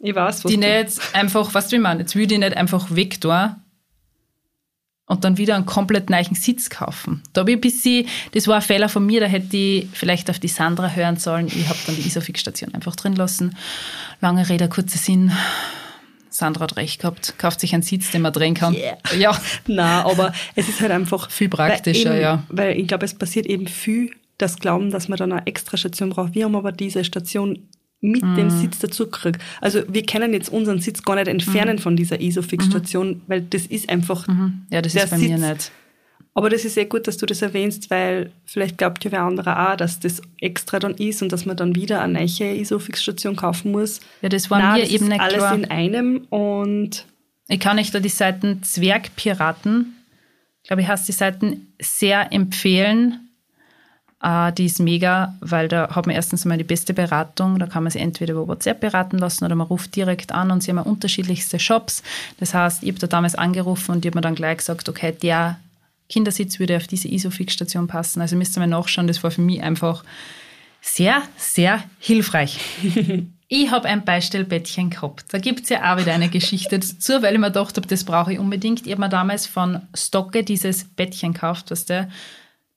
Ich 0.06 0.14
weiß, 0.16 0.44
was 0.44 0.52
die 0.52 0.60
du... 0.60 0.68
nicht 0.68 1.16
einfach, 1.16 1.54
was 1.54 1.68
du, 1.68 1.78
ich 1.78 1.82
meine, 1.82 2.02
jetzt 2.02 2.16
will 2.16 2.28
die 2.28 2.38
nicht 2.38 2.56
einfach 2.56 2.96
weg 2.96 3.20
da 3.22 3.60
und 5.08 5.24
dann 5.24 5.38
wieder 5.38 5.56
einen 5.56 5.66
komplett 5.66 6.10
neuen 6.10 6.36
Sitz 6.36 6.70
kaufen. 6.70 7.24
Da 7.34 7.42
habe 7.42 7.52
ich 7.52 7.58
ein 7.58 7.62
bisschen, 7.62 8.08
das 8.34 8.48
war 8.48 8.58
ein 8.58 8.62
Fehler 8.62 8.88
von 8.88 9.06
mir, 9.06 9.20
da 9.20 9.26
hätte 9.26 9.58
ich 9.58 9.88
vielleicht 9.94 10.30
auf 10.30 10.40
die 10.40 10.48
Sandra 10.48 10.90
hören 10.90 11.18
sollen. 11.18 11.48
Ich 11.48 11.68
habe 11.68 11.80
dann 11.88 11.96
die 11.96 12.08
Isofix-Station 12.08 12.74
einfach 12.74 12.96
drin 12.96 13.16
lassen. 13.16 13.56
Lange 14.22 14.48
Rede, 14.48 14.70
kurzer 14.70 14.98
Sinn. 14.98 15.32
Sandra 16.30 16.64
hat 16.64 16.78
recht 16.78 17.02
gehabt. 17.02 17.36
Kauft 17.38 17.60
sich 17.60 17.74
einen 17.74 17.84
Sitz, 17.84 18.12
den 18.12 18.22
man 18.22 18.34
drehen 18.34 18.54
kann. 18.54 18.74
Yeah. 18.74 18.98
Ja, 19.18 19.40
Nein, 19.68 20.06
aber 20.06 20.34
es 20.56 20.68
ist 20.70 20.82
halt 20.82 20.92
einfach... 20.92 21.32
Viel 21.32 21.50
praktischer, 21.50 22.10
weil 22.10 22.16
eben, 22.16 22.24
ja. 22.24 22.44
Weil 22.50 22.80
ich 22.80 22.88
glaube, 22.88 23.06
es 23.06 23.14
passiert 23.14 23.46
eben 23.46 23.68
viel, 23.68 24.12
das 24.38 24.58
Glauben, 24.58 24.92
dass 24.92 25.08
man 25.08 25.18
dann 25.18 25.32
eine 25.32 25.48
extra 25.48 25.78
Station 25.78 26.10
braucht. 26.10 26.36
Wir 26.36 26.46
haben 26.46 26.56
aber 26.56 26.72
diese 26.72 27.04
Station 27.04 27.70
mit 28.12 28.24
Mhm. 28.24 28.36
dem 28.36 28.50
Sitz 28.50 28.80
dazu 28.80 29.06
gekriegt. 29.06 29.42
Also 29.62 29.82
wir 29.88 30.06
können 30.06 30.34
jetzt 30.34 30.50
unseren 30.50 30.80
Sitz 30.80 31.04
gar 31.04 31.16
nicht 31.16 31.28
entfernen 31.28 31.80
von 31.80 31.96
dieser 31.96 32.20
Isofix-Station, 32.22 33.22
weil 33.28 33.42
das 33.42 33.66
ist 33.66 33.90
einfach... 33.90 34.28
Mhm. 34.28 34.64
ja 34.72 34.82
das 34.82 34.96
ist 34.96 35.10
bei 35.10 35.18
mir 35.18 35.38
Sitz- 35.38 35.50
nicht. 35.50 35.72
Aber 36.38 36.50
das 36.50 36.66
ist 36.66 36.74
sehr 36.74 36.84
gut, 36.86 37.08
dass 37.08 37.16
du 37.16 37.26
das 37.26 37.42
erwähnst, 37.42 37.90
weil 37.90 38.30
vielleicht 38.46 38.78
glaubt 38.78 39.06
ja 39.06 39.12
wer 39.14 39.22
andere 39.22 39.70
auch, 39.72 39.78
dass 39.78 40.02
das 40.02 40.22
extra 40.42 40.80
dann 40.80 40.94
ist 40.96 41.22
und 41.22 41.32
dass 41.32 41.46
man 41.46 41.56
dann 41.56 41.76
wieder 41.78 42.02
eine 42.02 42.14
neue 42.20 42.56
Isofix-Station 42.58 43.38
kaufen 43.38 43.72
muss. 43.72 44.02
Ja, 44.22 44.28
das 44.28 44.52
war 44.52 44.60
Nein, 44.60 44.74
mir 44.74 44.82
das 44.82 44.90
eben 44.92 45.04
ist 45.06 45.10
nicht 45.12 45.22
alles 45.22 45.38
klar. 45.38 45.56
in 45.56 45.66
einem 45.72 46.18
und 46.30 47.06
Ich 47.48 47.60
kann 47.62 47.80
euch 47.80 47.92
da 47.92 48.02
die 48.02 48.10
Seiten 48.10 48.62
Zwergpiraten, 48.64 49.96
glaube 50.68 50.82
ich, 50.82 50.88
heißt 50.88 51.08
die 51.08 51.12
Seiten 51.14 51.68
sehr 51.80 52.34
empfehlen. 52.34 53.25
Äh, 54.26 54.52
die 54.54 54.66
ist 54.66 54.80
mega, 54.80 55.36
weil 55.40 55.68
da 55.68 55.90
hat 55.96 56.08
man 56.08 56.16
erstens 56.16 56.46
mal 56.46 56.58
die 56.58 56.64
beste 56.64 56.96
Beratung. 56.96 57.60
Da 57.60 57.68
kann 57.68 57.84
man 57.84 57.92
sich 57.92 58.02
entweder 58.02 58.34
über 58.34 58.48
WhatsApp 58.48 58.80
beraten 58.80 59.20
lassen 59.20 59.46
oder 59.46 59.54
man 59.54 59.68
ruft 59.68 59.96
direkt 59.96 60.32
an 60.32 60.50
und 60.50 60.64
sie 60.64 60.72
haben 60.72 60.80
unterschiedlichste 60.80 61.60
Shops. 61.60 62.02
Das 62.40 62.56
heißt, 62.56 62.82
ich 62.82 62.90
habe 62.90 63.00
da 63.00 63.08
damals 63.08 63.36
angerufen 63.36 63.92
und 63.92 64.04
die 64.04 64.10
haben 64.10 64.16
mir 64.16 64.22
dann 64.22 64.34
gleich 64.34 64.58
gesagt, 64.58 64.90
okay, 64.90 65.12
der 65.12 65.60
Kindersitz 66.10 66.60
würde 66.60 66.78
auf 66.78 66.88
diese 66.88 67.08
Isofix-Station 67.08 67.88
passen. 67.88 68.20
Also 68.20 68.36
müsst 68.36 68.58
ihr 68.58 68.62
mal 68.62 68.68
nachschauen. 68.68 69.08
Das 69.08 69.24
war 69.24 69.30
für 69.30 69.42
mich 69.42 69.62
einfach 69.62 70.04
sehr, 70.82 71.22
sehr 71.38 71.84
hilfreich. 72.00 72.60
Ich 73.48 73.70
habe 73.70 73.88
ein 73.88 74.04
Beistellbettchen 74.04 74.90
gehabt. 74.90 75.26
Da 75.32 75.38
gibt 75.38 75.62
es 75.66 75.70
ja 75.70 75.94
auch 75.94 76.00
wieder 76.00 76.14
eine 76.14 76.30
Geschichte 76.30 76.80
dazu, 76.80 77.22
weil 77.22 77.36
ich 77.36 77.40
mir 77.40 77.52
gedacht 77.52 77.78
habe, 77.78 77.86
das 77.86 78.04
brauche 78.04 78.34
ich 78.34 78.40
unbedingt. 78.40 78.88
Ich 78.88 78.92
habe 78.92 79.02
mir 79.02 79.10
damals 79.10 79.46
von 79.46 79.84
Stocke 79.94 80.44
dieses 80.44 80.84
Bettchen 80.84 81.34
gekauft, 81.34 81.70
was 81.70 81.86
der, 81.86 82.10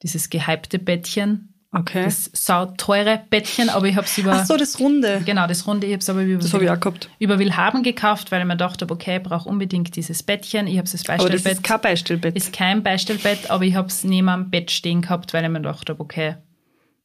dieses 0.03 0.31
gehypte 0.31 0.79
Bettchen, 0.79 1.55
okay. 1.73 2.05
das 2.05 2.31
sauteure 2.33 3.21
Bettchen, 3.31 3.69
aber 3.69 3.87
ich 3.87 3.97
habe 3.97 4.07
es 4.07 4.17
über, 4.19 4.33
Ach 4.33 4.47
so, 4.47 4.57
das 4.57 4.79
Runde. 4.79 5.23
genau, 5.25 5.47
das 5.47 5.67
Runde, 5.67 5.87
ich 5.87 5.93
habe 5.93 6.01
es 6.01 6.11
aber 6.11 6.23
über, 6.23 6.43
Das 6.43 6.55
habe 6.55 6.65
ich 6.65 7.09
über 7.19 7.39
Willhaben 7.39 7.83
gekauft, 7.83 8.31
weil 8.31 8.41
ich 8.41 8.47
mir 8.47 8.55
gedacht 8.55 8.81
habe, 8.83 8.93
okay, 8.93 9.17
ich 9.19 9.23
brauche 9.23 9.49
unbedingt 9.49 9.97
dieses 9.97 10.23
Bettchen. 10.23 10.67
Ich 10.67 10.79
habe 10.79 10.89
das 10.89 11.09
Aber 11.09 11.29
das 11.29 11.43
Beistellbett. 11.43 11.53
ist 11.53 11.65
kein 11.65 11.81
Beistellbett. 11.81 12.37
Ist 12.37 12.53
kein 12.53 12.83
Beistellbett, 12.83 13.51
aber 13.51 13.65
ich 13.65 13.75
habe 13.75 13.89
es 13.89 14.05
neben 14.05 14.29
am 14.29 14.51
Bett 14.51 14.71
stehen 14.71 15.03
gehabt, 15.03 15.35
weil 15.35 15.45
ich 15.45 15.51
mir 15.51 15.59
gedacht 15.59 15.89
habe, 15.91 16.01
okay, 16.01 16.37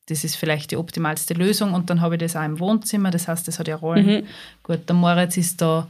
das 0.08 0.24
ist 0.24 0.36
vielleicht 0.36 0.72
die 0.72 0.78
optimalste 0.78 1.34
Lösung. 1.34 1.74
Und 1.74 1.90
dann 1.90 2.02
habe 2.02 2.16
ich 2.16 2.20
das 2.20 2.36
auch 2.36 2.44
im 2.44 2.60
Wohnzimmer, 2.60 3.10
das 3.10 3.28
heißt, 3.28 3.48
das 3.48 3.60
hat 3.60 3.68
ja 3.68 3.76
Rollen. 3.76 4.26
Gut, 4.62 4.88
der 4.88 4.96
Moritz 4.96 5.38
ist 5.38 5.62
da 5.62 5.90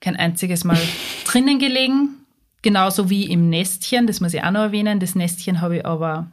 kein 0.00 0.16
einziges 0.16 0.64
Mal 0.64 0.78
drinnen 1.26 1.58
gelegen, 1.58 2.19
genauso 2.62 3.10
wie 3.10 3.24
im 3.24 3.50
Nestchen, 3.50 4.06
das 4.06 4.20
muss 4.20 4.34
ich 4.34 4.42
auch 4.42 4.50
noch 4.50 4.60
erwähnen. 4.60 5.00
Das 5.00 5.14
Nestchen 5.14 5.60
habe 5.60 5.78
ich 5.78 5.86
aber 5.86 6.30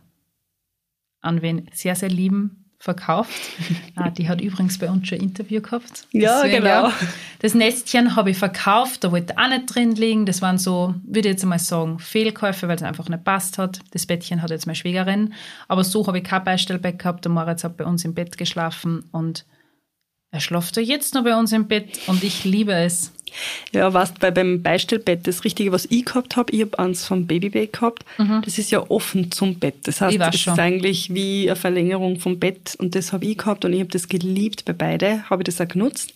an 1.21 1.41
wen 1.41 1.69
sehr, 1.73 1.95
sehr 1.95 2.09
lieben 2.09 2.67
verkauft. 2.79 3.31
ah, 3.95 4.09
die 4.09 4.29
hat 4.29 4.39
übrigens 4.39 4.77
bei 4.77 4.89
uns 4.89 5.07
schon 5.07 5.17
ein 5.17 5.25
Interview 5.25 5.61
gehabt. 5.61 6.07
Ja, 6.11 6.43
genau. 6.43 6.91
Das 7.39 7.53
Nestchen 7.53 8.15
habe 8.15 8.31
ich 8.31 8.37
verkauft, 8.37 9.03
da 9.03 9.11
wollte 9.11 9.37
auch 9.37 9.49
nicht 9.49 9.73
drin 9.73 9.95
liegen. 9.95 10.25
Das 10.25 10.41
waren 10.41 10.57
so, 10.57 10.93
würde 11.03 11.29
ich 11.29 11.33
jetzt 11.33 11.43
einmal 11.43 11.59
sagen, 11.59 11.99
Fehlkäufe, 11.99 12.67
weil 12.67 12.75
es 12.75 12.83
einfach 12.83 13.09
nicht 13.09 13.23
passt 13.23 13.57
hat. 13.57 13.79
Das 13.91 14.05
Bettchen 14.05 14.41
hat 14.41 14.51
jetzt 14.51 14.67
meine 14.67 14.75
Schwägerin. 14.75 15.33
Aber 15.67 15.83
so 15.83 16.05
habe 16.05 16.19
ich 16.19 16.23
kein 16.23 16.43
Beistellbett 16.43 16.99
gehabt. 16.99 17.25
Der 17.25 17.31
Moritz 17.31 17.63
hat 17.63 17.77
bei 17.77 17.85
uns 17.85 18.05
im 18.05 18.13
Bett 18.13 18.37
geschlafen 18.37 19.05
und 19.11 19.45
er 20.31 20.39
schläft 20.39 20.77
da 20.77 20.81
jetzt 20.81 21.13
noch 21.13 21.23
bei 21.23 21.35
uns 21.37 21.51
im 21.51 21.67
Bett 21.67 21.99
und 22.07 22.23
ich 22.23 22.43
liebe 22.43 22.73
es. 22.73 23.11
Ja, 23.73 23.93
weißt, 23.93 24.15
weil 24.21 24.31
beim 24.31 24.63
Beistellbett, 24.63 25.27
das 25.27 25.43
Richtige, 25.43 25.71
was 25.71 25.85
ich 25.85 26.05
gehabt 26.05 26.37
habe, 26.37 26.51
ich 26.53 26.61
habe 26.61 26.79
eins 26.79 27.05
vom 27.05 27.27
Babybett 27.27 27.73
gehabt, 27.73 28.05
das 28.43 28.57
ist 28.57 28.71
ja 28.71 28.89
offen 28.89 29.31
zum 29.31 29.55
Bett. 29.59 29.75
Das 29.83 30.01
heißt, 30.01 30.17
Mhm. 30.17 30.33
Schon. 30.33 30.53
ist 30.53 30.59
eigentlich 30.59 31.13
wie 31.13 31.47
eine 31.49 31.55
Verlängerung 31.55 32.19
vom 32.19 32.39
Bett 32.39 32.75
und 32.79 32.95
das 32.95 33.11
habe 33.13 33.25
ich 33.25 33.37
gehabt 33.37 33.65
und 33.65 33.73
ich 33.73 33.79
habe 33.79 33.89
das 33.91 34.07
geliebt 34.07 34.65
bei 34.65 34.73
beide, 34.73 35.29
habe 35.29 35.43
ich 35.43 35.45
das 35.45 35.59
auch 35.61 35.67
genutzt. 35.67 36.13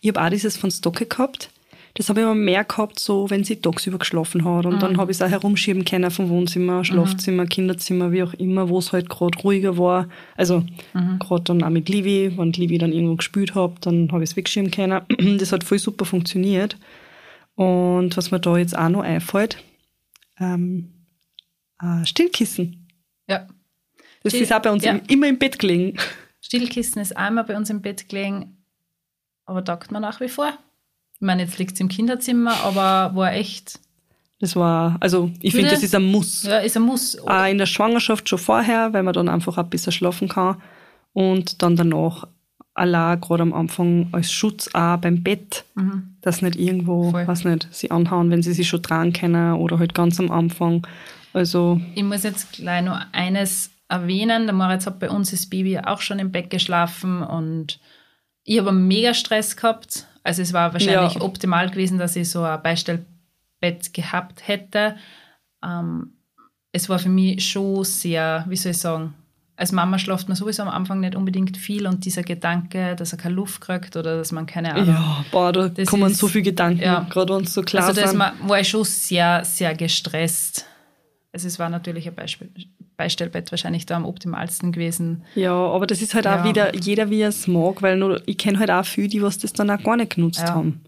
Ich 0.00 0.08
habe 0.08 0.22
auch 0.24 0.30
dieses 0.30 0.56
von 0.56 0.70
Stocke 0.70 1.06
gehabt. 1.06 1.50
Das 1.94 2.08
habe 2.08 2.20
ich 2.20 2.26
aber 2.26 2.34
mehr 2.34 2.64
gehabt, 2.64 2.98
so 2.98 3.28
wenn 3.28 3.44
sie 3.44 3.56
tagsüber 3.56 3.98
geschlafen 3.98 4.44
hat. 4.46 4.64
Und 4.64 4.76
Mhm. 4.76 4.80
dann 4.80 4.96
habe 4.96 5.10
ich 5.10 5.18
es 5.18 5.22
auch 5.22 5.28
herumschieben 5.28 5.84
können 5.84 6.10
vom 6.10 6.30
Wohnzimmer, 6.30 6.84
Schlafzimmer, 6.84 7.44
Kinderzimmer, 7.46 8.12
wie 8.12 8.22
auch 8.22 8.32
immer, 8.34 8.70
wo 8.70 8.78
es 8.78 8.92
halt 8.92 9.10
gerade 9.10 9.36
ruhiger 9.40 9.76
war. 9.76 10.08
Also 10.36 10.64
Mhm. 10.94 11.18
gerade 11.18 11.44
dann 11.44 11.62
auch 11.62 11.68
mit 11.70 11.90
Livi, 11.90 12.32
wenn 12.38 12.52
Livi 12.52 12.78
dann 12.78 12.92
irgendwo 12.92 13.16
gespielt 13.16 13.54
hat, 13.54 13.72
dann 13.86 14.10
habe 14.10 14.24
ich 14.24 14.30
es 14.30 14.36
wegschieben 14.36 14.70
können. 14.70 15.02
Das 15.38 15.52
hat 15.52 15.64
voll 15.64 15.78
super 15.78 16.06
funktioniert. 16.06 16.78
Und 17.56 18.16
was 18.16 18.30
mir 18.30 18.40
da 18.40 18.56
jetzt 18.56 18.76
auch 18.76 18.88
noch 18.88 19.02
einfällt, 19.02 19.62
ähm, 20.40 20.92
äh, 21.82 22.06
Stillkissen. 22.06 22.88
Ja. 23.28 23.46
Das 24.22 24.32
Still- 24.32 24.42
ist 24.44 24.52
auch 24.54 24.62
bei 24.62 24.72
uns 24.72 24.82
ja. 24.84 24.92
im, 24.92 25.02
immer 25.08 25.28
im 25.28 25.38
Bett 25.38 25.58
gelegen. 25.58 25.98
Stillkissen 26.40 27.02
ist 27.02 27.14
einmal 27.16 27.44
bei 27.44 27.56
uns 27.56 27.68
im 27.68 27.82
Bett 27.82 28.08
gelegen, 28.08 28.56
aber 29.44 29.62
taugt 29.62 29.92
mir 29.92 30.00
nach 30.00 30.20
wie 30.20 30.28
vor. 30.28 30.56
Ich 31.22 31.26
meine, 31.26 31.42
jetzt 31.44 31.56
liegt 31.60 31.74
es 31.74 31.78
im 31.80 31.86
Kinderzimmer, 31.88 32.52
aber 32.64 33.14
war 33.14 33.32
echt, 33.32 33.78
Das 34.40 34.56
war, 34.56 34.96
also 34.98 35.30
ich 35.40 35.54
finde, 35.54 35.70
das 35.70 35.84
ist 35.84 35.94
ein 35.94 36.02
Muss. 36.02 36.42
ja, 36.42 36.58
ist 36.58 36.76
ein 36.76 36.82
Muss. 36.82 37.16
Auch 37.16 37.46
in 37.46 37.58
der 37.58 37.66
Schwangerschaft 37.66 38.28
schon 38.28 38.40
vorher, 38.40 38.92
weil 38.92 39.04
man 39.04 39.14
dann 39.14 39.28
einfach 39.28 39.56
ein 39.56 39.70
bisschen 39.70 39.92
schlafen 39.92 40.26
kann. 40.28 40.60
Und 41.12 41.62
dann 41.62 41.76
danach 41.76 42.26
allein, 42.74 43.20
gerade 43.20 43.44
am 43.44 43.52
Anfang, 43.52 44.08
als 44.10 44.32
Schutz 44.32 44.68
auch 44.74 44.96
beim 44.96 45.22
Bett, 45.22 45.64
Mhm. 45.76 46.16
dass 46.22 46.42
nicht 46.42 46.56
irgendwo, 46.56 47.12
Voll. 47.12 47.28
weiß 47.28 47.44
nicht, 47.44 47.68
sie 47.70 47.92
anhauen, 47.92 48.28
wenn 48.30 48.42
sie 48.42 48.52
sich 48.52 48.66
schon 48.66 48.82
tragen 48.82 49.12
können 49.12 49.52
oder 49.54 49.78
halt 49.78 49.94
ganz 49.94 50.18
am 50.18 50.32
Anfang. 50.32 50.84
Also, 51.32 51.80
Ich 51.94 52.02
muss 52.02 52.24
jetzt 52.24 52.50
gleich 52.54 52.82
noch 52.82 52.98
eines 53.12 53.70
erwähnen. 53.88 54.46
Der 54.46 54.54
Moritz 54.56 54.86
hat 54.86 54.98
bei 54.98 55.08
uns 55.08 55.30
das 55.30 55.46
Baby 55.46 55.78
auch 55.78 56.00
schon 56.00 56.18
im 56.18 56.32
Bett 56.32 56.50
geschlafen 56.50 57.22
und 57.22 57.78
ich 58.42 58.58
habe 58.58 58.72
mega 58.72 59.14
Stress 59.14 59.56
gehabt. 59.56 60.08
Also 60.24 60.42
es 60.42 60.52
war 60.52 60.72
wahrscheinlich 60.72 61.14
Ja. 61.14 61.20
optimal 61.22 61.70
gewesen, 61.70 61.98
dass 61.98 62.16
ich 62.16 62.30
so 62.30 62.42
ein 62.44 62.62
Beistellbett 62.62 63.92
gehabt 63.92 64.46
hätte. 64.46 64.96
Ähm, 65.64 66.12
es 66.72 66.88
war 66.88 66.98
für 66.98 67.08
mich 67.08 67.44
schon 67.48 67.84
sehr, 67.84 68.44
wie 68.48 68.56
soll 68.56 68.72
ich 68.72 68.78
sagen, 68.78 69.14
als 69.56 69.70
Mama 69.72 69.98
schlaft 69.98 70.28
man 70.28 70.36
sowieso 70.36 70.62
am 70.62 70.68
Anfang 70.70 71.00
nicht 71.00 71.14
unbedingt 71.14 71.56
viel 71.56 71.86
und 71.86 72.04
dieser 72.04 72.22
Gedanke, 72.22 72.96
dass 72.96 73.12
er 73.12 73.18
keine 73.18 73.34
Luft 73.34 73.60
kriegt 73.60 73.94
oder 73.96 74.16
dass 74.16 74.32
man 74.32 74.46
keine 74.46 74.74
Ahnung. 74.74 74.88
Ja, 74.88 75.24
boah, 75.30 75.52
da 75.52 75.68
kommen 75.84 76.10
ist- 76.10 76.18
so 76.18 76.26
viele 76.28 76.42
Gedanken, 76.44 76.80
ja. 76.82 77.06
gerade 77.10 77.34
es 77.42 77.52
so 77.52 77.62
klar 77.62 77.86
also 77.86 78.00
da 78.00 78.32
war 78.44 78.60
ich 78.60 78.68
schon 78.68 78.84
sehr, 78.84 79.44
sehr 79.44 79.74
gestresst. 79.74 80.64
Also 81.32 81.46
es 81.46 81.58
war 81.58 81.68
natürlich 81.68 82.08
ein 82.08 82.14
Beispiel, 82.14 82.50
Beistellbett 82.96 83.50
wahrscheinlich 83.50 83.86
da 83.86 83.96
am 83.96 84.04
optimalsten 84.04 84.72
gewesen. 84.72 85.24
Ja, 85.34 85.52
aber 85.54 85.86
das 85.86 86.02
ist 86.02 86.14
halt 86.14 86.26
auch 86.26 86.32
Ja. 86.36 86.44
wieder 86.44 86.74
jeder, 86.76 87.10
wie 87.10 87.20
er 87.20 87.28
es 87.30 87.46
mag, 87.46 87.82
weil 87.82 87.96
nur, 87.96 88.22
ich 88.26 88.38
kenne 88.38 88.58
halt 88.58 88.70
auch 88.70 88.84
viele, 88.84 89.08
die 89.08 89.22
was 89.22 89.38
das 89.38 89.52
dann 89.52 89.70
auch 89.70 89.82
gar 89.82 89.96
nicht 89.96 90.14
genutzt 90.14 90.40
Ja. 90.40 90.54
haben. 90.54 90.80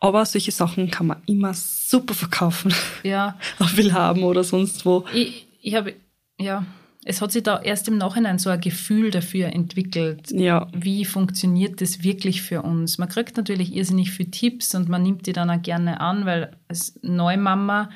Aber 0.00 0.24
solche 0.26 0.50
Sachen 0.52 0.90
kann 0.90 1.06
man 1.06 1.22
immer 1.26 1.54
super 1.54 2.14
verkaufen. 2.14 2.74
Ja, 3.04 3.38
Auf 3.58 3.76
Willhaben 3.76 4.22
oder 4.24 4.44
sonst 4.44 4.84
wo. 4.84 5.04
ich, 5.14 5.46
ich 5.62 5.74
habe, 5.74 5.94
ja, 6.38 6.66
es 7.06 7.20
hat 7.22 7.32
sich 7.32 7.42
da 7.42 7.60
erst 7.60 7.88
im 7.88 7.98
Nachhinein 7.98 8.38
so 8.38 8.48
ein 8.50 8.60
Gefühl 8.60 9.10
dafür 9.10 9.48
entwickelt, 9.48 10.30
Ja, 10.30 10.68
wie 10.74 11.04
funktioniert 11.04 11.80
das 11.80 12.02
wirklich 12.02 12.42
für 12.42 12.62
uns? 12.62 12.98
Man 12.98 13.08
kriegt 13.08 13.36
natürlich 13.36 13.74
irrsinnig 13.74 14.10
viele 14.10 14.30
Tipps 14.30 14.74
und 14.74 14.88
man 14.88 15.02
nimmt 15.02 15.26
die 15.26 15.32
dann 15.32 15.50
auch 15.50 15.60
gerne 15.62 16.00
an, 16.00 16.24
weil 16.26 16.56
als 16.68 16.98
Neumama 17.02 17.88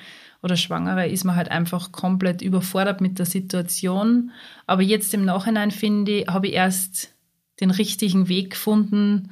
oder 0.49 0.57
Schwangere 0.57 1.07
ist 1.07 1.25
man 1.25 1.37
halt 1.37 1.51
einfach 1.51 1.93
komplett 1.93 2.43
überfordert 2.43 3.01
mit 3.01 3.19
der 3.19 3.27
Situation. 3.27 4.33
Aber 4.67 4.83
jetzt 4.83 5.13
im 5.15 5.25
Nachhinein 5.25 5.71
finde 5.71 6.21
ich, 6.21 6.27
habe 6.27 6.49
ich 6.49 6.55
erst 6.55 7.15
den 7.61 7.71
richtigen 7.71 8.29
Weg 8.29 8.51
gefunden, 8.51 9.31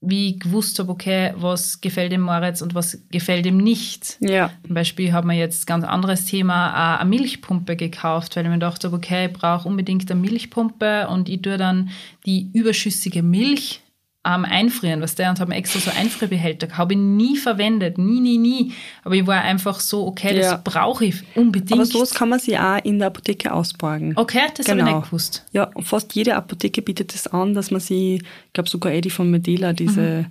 wie 0.00 0.30
ich 0.30 0.40
gewusst 0.40 0.78
habe, 0.78 0.92
okay, 0.92 1.32
was 1.36 1.80
gefällt 1.80 2.12
dem 2.12 2.20
Moritz 2.20 2.62
und 2.62 2.74
was 2.74 3.02
gefällt 3.10 3.46
ihm 3.46 3.56
nicht. 3.56 4.18
ja, 4.20 4.50
Zum 4.64 4.74
Beispiel 4.74 5.12
habe 5.12 5.26
mir 5.26 5.38
jetzt 5.38 5.66
ganz 5.66 5.84
anderes 5.84 6.26
Thema 6.26 6.70
äh, 6.96 7.00
eine 7.00 7.10
Milchpumpe 7.10 7.76
gekauft, 7.76 8.36
weil 8.36 8.44
ich 8.44 8.48
mir 8.48 8.56
gedacht 8.56 8.84
habe, 8.84 8.94
okay, 8.94 9.26
ich 9.26 9.32
brauche 9.32 9.66
unbedingt 9.66 10.10
eine 10.10 10.20
Milchpumpe 10.20 11.08
und 11.08 11.28
ich 11.28 11.42
tue 11.42 11.56
dann 11.56 11.90
die 12.24 12.50
überschüssige 12.52 13.22
Milch 13.22 13.80
am 14.26 14.44
Einfrieren, 14.44 15.00
was 15.00 15.14
der 15.14 15.30
und 15.30 15.38
habe 15.40 15.50
mir 15.50 15.56
extra 15.56 15.78
so 15.78 15.90
Einfrierbehälter, 15.96 16.76
habe 16.76 16.94
ich 16.94 16.98
nie 16.98 17.36
verwendet, 17.36 17.96
nie, 17.96 18.20
nie, 18.20 18.38
nie. 18.38 18.72
Aber 19.04 19.14
ich 19.14 19.26
war 19.26 19.40
einfach 19.42 19.78
so, 19.80 20.06
okay, 20.06 20.34
das 20.34 20.46
Ja. 20.46 20.60
brauche 20.62 21.04
ich 21.06 21.22
unbedingt. 21.36 21.72
aber 21.72 21.86
sowas 21.86 22.12
kann 22.14 22.28
man 22.28 22.38
sich 22.40 22.58
auch 22.58 22.84
in 22.84 22.98
der 22.98 23.08
Apotheke 23.08 23.52
ausborgen. 23.52 24.12
okay, 24.16 24.40
das 24.56 24.68
habe 24.68 24.78
ich 24.80 24.84
Genau. 24.84 24.98
nicht 24.98 25.06
gewusst. 25.10 25.44
Ja, 25.52 25.70
fast 25.80 26.14
jede 26.14 26.34
Apotheke 26.36 26.82
bietet 26.82 27.14
es 27.14 27.26
an, 27.28 27.54
dass 27.54 27.70
man 27.70 27.80
sie, 27.80 28.16
ich 28.16 28.52
glaube 28.52 28.68
sogar 28.68 28.92
Eddie 28.92 29.10
von 29.10 29.30
Medela, 29.30 29.72
diese 29.72 30.26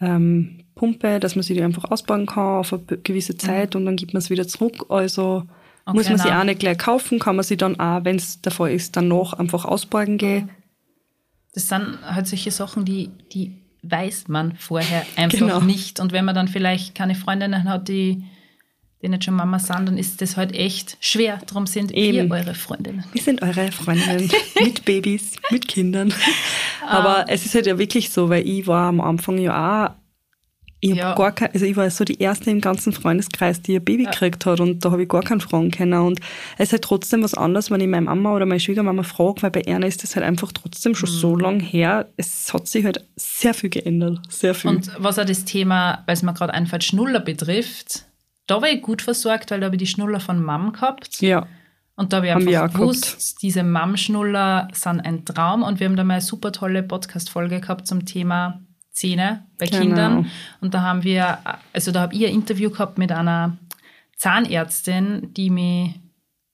Mhm. 0.00 0.06
ähm, 0.06 0.56
Pumpe, 0.74 1.20
dass 1.20 1.36
man 1.36 1.42
sie 1.42 1.54
die 1.54 1.62
einfach 1.62 1.90
ausbauen 1.90 2.26
kann 2.26 2.58
auf 2.60 2.72
eine 2.72 2.82
gewisse 3.02 3.36
Zeit 3.36 3.76
und 3.76 3.84
dann 3.86 3.96
gibt 3.96 4.14
man 4.14 4.18
es 4.22 4.30
wieder 4.30 4.46
zurück. 4.48 4.86
Also 4.88 5.40
Mhm. 5.44 5.48
Okay, 5.86 5.96
muss 5.96 6.08
man 6.10 6.18
sie 6.18 6.28
nein. 6.28 6.38
auch 6.40 6.44
nicht 6.44 6.60
gleich 6.60 6.78
kaufen, 6.78 7.18
kann 7.18 7.36
man 7.36 7.42
sie 7.44 7.56
dann 7.56 7.78
auch, 7.80 8.04
wenn 8.04 8.16
es 8.16 8.40
der 8.42 8.52
Fall 8.52 8.70
ist, 8.72 8.96
danach 8.96 9.32
einfach 9.34 9.64
ausborgen 9.64 10.18
gehen. 10.18 10.50
Das 11.52 11.68
sind 11.68 11.98
halt 12.02 12.26
solche 12.26 12.50
Sachen, 12.50 12.84
die, 12.84 13.10
die 13.32 13.56
weiß 13.82 14.28
man 14.28 14.56
vorher 14.56 15.04
einfach 15.16 15.38
Genau. 15.38 15.60
nicht. 15.60 16.00
Und 16.00 16.12
wenn 16.12 16.24
man 16.24 16.34
dann 16.34 16.48
vielleicht 16.48 16.94
keine 16.94 17.14
Freundinnen 17.14 17.68
hat, 17.68 17.88
die, 17.88 18.22
die 19.02 19.08
nicht 19.08 19.24
schon 19.24 19.34
Mama 19.34 19.58
sind, 19.58 19.86
dann 19.88 19.98
ist 19.98 20.20
das 20.20 20.36
halt 20.36 20.54
echt 20.54 20.96
schwer. 21.00 21.40
Darum 21.46 21.66
sind 21.66 21.90
Eben. 21.92 22.28
wir 22.28 22.36
eure 22.36 22.54
Freundinnen. 22.54 23.04
Wir 23.12 23.22
sind 23.22 23.42
eure 23.42 23.72
Freundinnen 23.72 24.30
mit 24.62 24.84
Babys, 24.84 25.36
mit 25.50 25.66
Kindern. 25.66 26.12
Ah. 26.86 26.98
Aber 26.98 27.24
es 27.28 27.46
ist 27.46 27.54
halt 27.54 27.66
ja 27.66 27.78
wirklich 27.78 28.10
so, 28.10 28.28
weil 28.28 28.46
ich 28.46 28.66
war 28.66 28.88
am 28.88 29.00
Anfang 29.00 29.38
ja 29.38 29.86
auch, 29.86 29.99
ich, 30.80 30.94
Ja. 30.94 31.14
gar 31.14 31.32
kein, 31.32 31.52
also 31.52 31.66
ich 31.66 31.76
war 31.76 31.88
so 31.90 32.04
die 32.04 32.18
erste 32.20 32.50
im 32.50 32.60
ganzen 32.60 32.92
Freundeskreis, 32.92 33.60
die 33.62 33.76
ein 33.76 33.84
Baby 33.84 34.04
gekriegt 34.04 34.46
hat 34.46 34.60
und 34.60 34.84
da 34.84 34.90
habe 34.90 35.02
ich 35.02 35.08
gar 35.08 35.22
keinen 35.22 35.40
fragen 35.40 35.70
können. 35.70 36.00
Und 36.00 36.20
es 36.56 36.68
ist 36.68 36.72
halt 36.72 36.82
trotzdem 36.82 37.22
was 37.22 37.34
anderes, 37.34 37.70
wenn 37.70 37.80
ich 37.80 37.86
meine 37.88 38.06
Mama 38.06 38.34
oder 38.34 38.46
meine 38.46 38.60
Schwiegermama 38.60 39.02
frage, 39.02 39.42
weil 39.42 39.50
bei 39.50 39.66
einer 39.66 39.86
ist 39.86 40.02
das 40.02 40.16
halt 40.16 40.24
einfach 40.24 40.52
trotzdem 40.52 40.94
schon 40.94 41.08
so 41.10 41.34
Mhm. 41.34 41.40
lang 41.40 41.60
her. 41.60 42.08
Es 42.16 42.52
hat 42.54 42.66
sich 42.66 42.84
halt 42.84 43.04
sehr 43.16 43.52
viel 43.54 43.70
geändert, 43.70 44.20
sehr 44.30 44.54
viel. 44.54 44.70
Und 44.70 44.90
was 44.98 45.18
auch 45.18 45.24
das 45.26 45.44
Thema, 45.44 46.02
weil 46.06 46.14
es 46.14 46.22
mir 46.22 46.32
gerade 46.34 46.54
einfällt, 46.54 46.84
Schnuller 46.84 47.20
betrifft, 47.20 48.06
da 48.46 48.60
war 48.62 48.68
ich 48.70 48.80
gut 48.82 49.02
versorgt, 49.02 49.50
weil 49.50 49.60
da 49.60 49.66
habe 49.66 49.76
ich 49.76 49.80
die 49.80 49.86
Schnuller 49.86 50.18
von 50.20 50.42
Mom 50.44 50.72
gehabt. 50.72 51.20
ja, 51.20 51.46
Und 51.94 52.12
da 52.14 52.16
habe 52.16 52.26
ich 52.28 52.32
Haben 52.32 52.48
einfach 52.48 52.70
auch 52.70 52.72
gewusst, 52.80 53.42
diese 53.42 53.62
Mom-Schnuller 53.62 54.68
sind 54.72 55.00
ein 55.00 55.26
Traum. 55.26 55.62
Und 55.62 55.78
wir 55.80 55.86
haben 55.86 55.96
da 55.96 56.04
mal 56.04 56.14
eine 56.14 56.22
super 56.22 56.50
tolle 56.50 56.82
Podcast-Folge 56.82 57.60
gehabt 57.60 57.86
zum 57.86 58.06
Thema 58.06 58.62
Zähne 58.92 59.46
bei 59.58 59.66
Genau. 59.66 59.80
Kindern. 59.82 60.30
Und 60.60 60.74
da 60.74 60.82
haben 60.82 61.04
wir, 61.04 61.38
also 61.72 61.92
da 61.92 62.00
habe 62.02 62.14
ich 62.14 62.26
ein 62.26 62.34
Interview 62.34 62.70
gehabt 62.70 62.98
mit 62.98 63.12
einer 63.12 63.56
Zahnärztin, 64.16 65.32
die 65.34 65.50
mich 65.50 66.00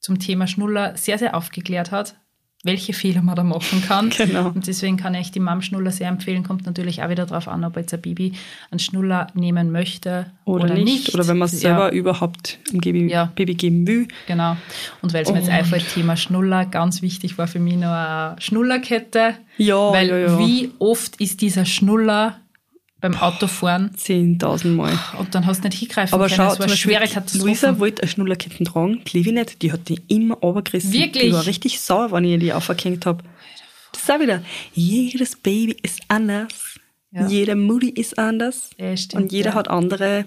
zum 0.01 0.19
Thema 0.19 0.47
Schnuller 0.47 0.97
sehr, 0.97 1.19
sehr 1.19 1.35
aufgeklärt 1.35 1.91
hat, 1.91 2.17
welche 2.65 2.93
Fehler 2.93 3.23
man 3.23 3.37
da 3.37 3.45
machen 3.45 3.83
kann. 3.87 4.11
Genau. 4.17 4.49
Und 4.49 4.67
deswegen 4.67 4.97
kann 4.97 5.15
ich 5.15 5.31
die 5.31 5.41
Mom-Schnuller 5.41 5.91
sehr 5.93 6.09
empfehlen. 6.09 6.43
Kommt 6.43 6.67
natürlich 6.67 7.03
auch 7.03 7.09
wieder 7.11 7.27
darauf 7.27 7.47
an, 7.49 7.65
ob 7.65 7.77
jetzt 7.77 7.95
ein 7.95 8.01
Baby 8.01 8.33
einen 8.71 8.79
Schnuller 8.81 9.29
nehmen 9.35 9.71
möchte 9.71 10.27
oder, 10.45 10.65
oder, 10.65 10.75
nicht. 10.75 11.15
Oder 11.15 11.29
wenn 11.29 11.39
man 11.39 11.47
es 11.47 11.53
Ja. 11.53 11.59
selber 11.71 11.93
überhaupt 11.93 12.59
dem 12.73 12.81
Baby, 12.81 13.09
Ja. 13.11 13.31
Baby 13.37 13.55
geben 13.55 13.87
will. 13.87 14.09
Genau. 14.27 14.57
Und 15.03 15.13
weil 15.15 15.23
es 15.23 15.31
mir 15.31 15.39
jetzt 15.39 15.49
Und- 15.49 15.55
einfällt, 15.55 15.85
Thema 15.95 16.17
Schnuller, 16.17 16.65
ganz 16.67 17.03
wichtig 17.03 17.39
war 17.39 17.47
für 17.47 17.61
mich 17.61 17.77
noch 17.77 17.89
eine 17.91 18.37
Schnullerkette. 18.41 19.35
Ja, 19.59 19.93
weil 19.93 20.09
ja, 20.09 20.19
ja. 20.19 20.39
wie 20.39 20.73
oft 20.79 21.21
ist 21.21 21.41
dieser 21.43 21.65
Schnuller 21.65 22.39
beim 23.01 23.15
Autofahren 23.15 23.91
10.000 23.91 24.69
Mal. 24.69 24.99
und 25.19 25.35
dann 25.35 25.47
hast 25.47 25.63
du 25.63 25.69
nicht 25.69 25.79
hingreifen 25.79 26.15
Aber 26.15 26.27
können. 26.27 26.37
schau, 26.37 26.53
es 26.53 26.59
war 26.59 26.67
eine 26.67 26.77
schwere 26.77 27.07
Katastrophe. 27.07 27.45
Luisa 27.45 27.79
wollte 27.79 28.03
eine 28.03 28.11
Schnullerketten 28.11 28.65
tragen, 28.67 29.03
die 29.05 29.19
Levi 29.19 29.33
nicht, 29.33 29.63
die 29.63 29.73
hat 29.73 29.89
die 29.89 30.01
immer 30.09 30.37
runtergerissen. 30.37 30.93
Wirklich? 30.93 31.25
Die 31.25 31.33
war 31.33 31.47
richtig 31.47 31.81
sauer, 31.81 32.11
wenn 32.13 32.25
ich 32.25 32.41
die 32.41 32.53
aufgehängt 32.53 33.05
habe. 33.07 33.23
Das 33.93 34.03
ist 34.03 34.11
auch 34.11 34.21
wieder, 34.21 34.43
jedes 34.73 35.37
Baby 35.37 35.77
ist 35.83 36.01
anders. 36.09 36.79
Ja. 37.13 37.27
Jede 37.29 37.55
Mutti 37.55 37.89
ist 37.91 38.19
anders. 38.19 38.71
Ja, 38.79 38.97
stimmt, 38.97 39.25
und 39.25 39.33
jeder 39.33 39.51
ja. 39.51 39.55
hat 39.57 39.69
andere 39.69 40.27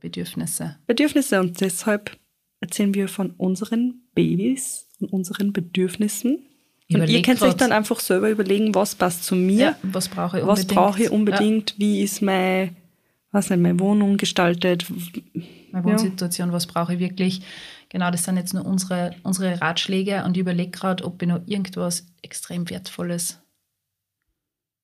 Bedürfnisse. 0.00 0.76
Bedürfnisse. 0.86 1.40
Und 1.40 1.60
deshalb 1.60 2.16
erzählen 2.60 2.94
wir 2.94 3.08
von 3.08 3.30
unseren 3.32 4.02
Babys 4.14 4.86
und 5.00 5.12
unseren 5.12 5.52
Bedürfnissen. 5.52 6.44
Und 6.92 7.08
ihr 7.08 7.22
könnt 7.22 7.42
euch 7.42 7.54
dann 7.54 7.72
einfach 7.72 8.00
selber 8.00 8.30
überlegen, 8.30 8.74
was 8.74 8.94
passt 8.94 9.24
zu 9.24 9.34
mir. 9.34 9.60
Ja, 9.60 9.76
was 9.82 10.08
brauche 10.08 10.38
ich 10.38 10.46
was 10.46 10.60
unbedingt? 10.60 10.80
brauche 10.80 11.02
ich 11.02 11.10
unbedingt, 11.10 11.74
wie 11.78 12.02
ist 12.02 12.22
meine, 12.22 12.70
was 13.30 13.50
nicht, 13.50 13.60
meine 13.60 13.78
Wohnung 13.78 14.16
gestaltet. 14.16 14.86
Ja, 15.34 15.42
meine 15.72 15.84
Wohnsituation, 15.84 16.52
was 16.52 16.66
brauche 16.66 16.94
ich 16.94 16.98
wirklich? 16.98 17.42
Genau, 17.90 18.10
das 18.10 18.24
sind 18.24 18.36
jetzt 18.36 18.54
nur 18.54 18.64
unsere, 18.64 19.14
unsere 19.22 19.60
Ratschläge 19.60 20.24
und 20.24 20.36
ich 20.36 20.40
überlege 20.40 20.70
gerade, 20.70 21.04
ob 21.04 21.20
ich 21.20 21.28
noch 21.28 21.40
irgendwas 21.46 22.06
extrem 22.22 22.68
Wertvolles 22.70 23.38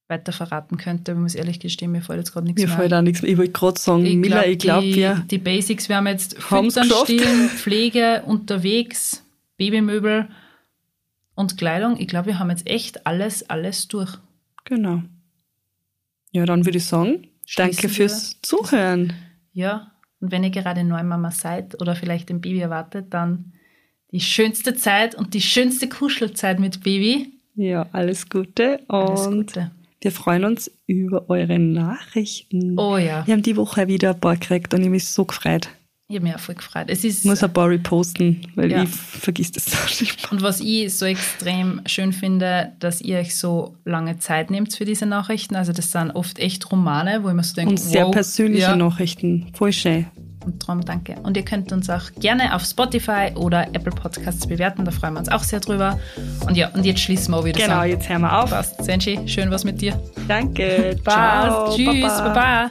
weiter 0.09 0.32
verraten 0.32 0.76
könnte. 0.76 1.12
Ich 1.12 1.18
muss 1.18 1.34
ehrlich 1.34 1.59
gestehen, 1.59 1.92
mir 1.92 2.02
fällt 2.02 2.18
jetzt 2.18 2.32
gerade 2.32 2.46
nichts 2.46 2.61
Mir 2.61 2.68
mehr 2.68 2.76
fällt 2.76 2.92
auch 2.92 3.00
nichts 3.00 3.22
mehr. 3.22 3.30
Ich 3.30 3.38
wollte 3.38 3.52
gerade 3.52 3.80
sagen, 3.80 4.05
Ich 4.05 4.16
Miller, 4.16 4.42
glaub, 4.42 4.50
ich 4.52 4.59
glaube, 4.59 4.86
die, 4.86 4.96
wir 4.96 5.24
die 5.30 5.38
Basics, 5.38 5.88
wir 5.88 5.96
haben 5.96 6.07
jetzt 6.07 6.40
Füttern. 6.40 6.90
Stillen, 7.05 7.48
Pflege, 7.48 8.22
unterwegs, 8.26 9.22
Babymöbel 9.57 10.28
und 11.35 11.59
Kleidung. 11.59 11.99
Ich 11.99 12.09
glaube, 12.09 12.26
wir 12.28 12.39
haben 12.39 12.51
jetzt 12.51 12.66
echt 12.66 13.07
alles, 13.07 13.49
alles 13.49 13.89
durch. 13.89 14.18
Genau. 14.64 15.03
Ja, 16.32 16.45
dann 16.47 16.64
würde 16.64 16.78
ich 16.78 16.87
sagen, 16.87 17.28
danke 17.57 17.74
Schließen 17.74 17.91
fürs 17.91 18.30
wir 18.32 18.43
Zuhören. 18.43 19.12
Ja, 19.53 19.93
und 20.20 20.32
wenn 20.32 20.43
ihr 20.43 20.51
gerade 20.51 20.85
Neumama 20.85 21.30
seid 21.30 21.80
oder 21.80 21.95
vielleicht 21.95 22.30
ein 22.30 22.41
Baby 22.41 22.61
erwartet, 22.61 23.12
dann 23.14 23.53
die 24.11 24.20
schönste 24.20 24.74
Zeit 24.74 25.14
und 25.14 25.35
die 25.35 25.41
schönste 25.43 25.89
Kuschelzeit 25.89 26.59
mit 26.59 26.82
Baby. 26.82 27.32
Ja, 27.57 27.87
alles 27.93 28.28
Gute 28.28 28.80
Alles 28.89 29.26
und 29.26 29.49
Gute. 29.49 29.70
wir 30.01 30.12
freuen 30.12 30.45
uns 30.45 30.70
über 30.87 31.28
eure 31.30 31.59
Nachrichten. 31.59 32.78
Oh 32.78 32.97
ja, 32.97 33.26
Wir 33.26 33.35
haben 33.35 33.43
die 33.43 33.57
Woche 33.57 33.87
wieder 33.87 34.11
ein 34.11 34.20
paar 34.20 34.37
gekriegt 34.37 34.74
und 34.74 34.80
ich 34.80 34.87
habe 34.87 34.91
mich 34.93 35.09
so 35.09 35.24
gefreut. 35.24 35.68
Ich 36.09 36.16
habe 36.16 36.26
mich 36.26 36.34
auch 36.34 36.40
voll 36.40 36.55
gefreut. 36.55 36.84
Es 36.88 37.02
ist, 37.02 37.20
Ich 37.20 37.24
muss 37.24 37.42
ein 37.42 37.52
paar 37.52 37.68
reposten, 37.70 38.46
weil 38.57 38.70
Ja. 38.70 38.82
ich 38.82 38.90
vergiss 38.90 39.52
das 39.52 39.66
nicht. 40.00 40.30
und 40.30 40.42
was 40.42 40.61
ich 40.61 40.96
so 40.96 41.07
extrem 41.07 41.80
schön 41.86 42.12
finde, 42.12 42.72
dass 42.78 43.00
ihr 43.00 43.18
euch 43.18 43.36
so 43.36 43.76
lange 43.84 44.18
Zeit 44.18 44.50
nehmt 44.50 44.74
für 44.74 44.84
diese 44.84 45.07
Nachrichten. 45.07 45.57
Also 45.57 45.72
das 45.72 45.90
sind 45.92 46.11
oft 46.11 46.38
echt 46.38 46.70
Romane, 46.70 47.22
wo 47.22 47.28
ich 47.28 47.34
mir 47.34 47.42
so 47.42 47.55
denke, 47.55 47.70
Und 47.70 47.78
sehr 47.80 48.05
wow, 48.07 48.12
persönliche 48.12 48.62
ja. 48.62 48.76
Nachrichten. 48.76 49.46
Voll 49.55 49.72
schön. 49.72 50.07
Und 50.44 50.62
darum 50.68 50.82
danke. 50.84 51.14
Und 51.22 51.38
ihr 51.38 51.42
könnt 51.42 51.72
uns 51.72 51.88
auch 51.88 52.02
gerne 52.20 52.55
auf 52.55 52.64
Spotify 52.64 53.30
oder 53.34 53.66
Apple 53.68 53.92
Podcasts 53.92 54.46
bewerten. 54.46 54.84
Da 54.84 54.90
freuen 54.90 55.14
wir 55.14 55.20
uns 55.20 55.30
auch 55.30 55.42
sehr 55.42 55.61
drüber. 55.61 55.98
Und 56.46 56.55
ja, 56.55 56.68
und 56.68 56.84
jetzt 56.84 57.00
schließen 57.00 57.32
wir 57.32 57.38
auch 57.38 57.44
wieder 57.46 57.59
Genau, 57.59 57.76
sagen. 57.76 57.90
jetzt 57.92 58.07
hören 58.11 58.20
wir 58.20 58.42
auf. 58.42 58.50
Passt. 58.50 58.84
Senshi, 58.84 59.20
schön 59.26 59.50
was 59.50 59.64
mit 59.64 59.80
dir. 59.80 59.98
Danke. 60.28 60.98
Passt. 61.05 61.16
Ciao. 61.16 61.74
Tschüss. 61.74 62.02
Baba. 62.02 62.68
Baba. 62.68 62.70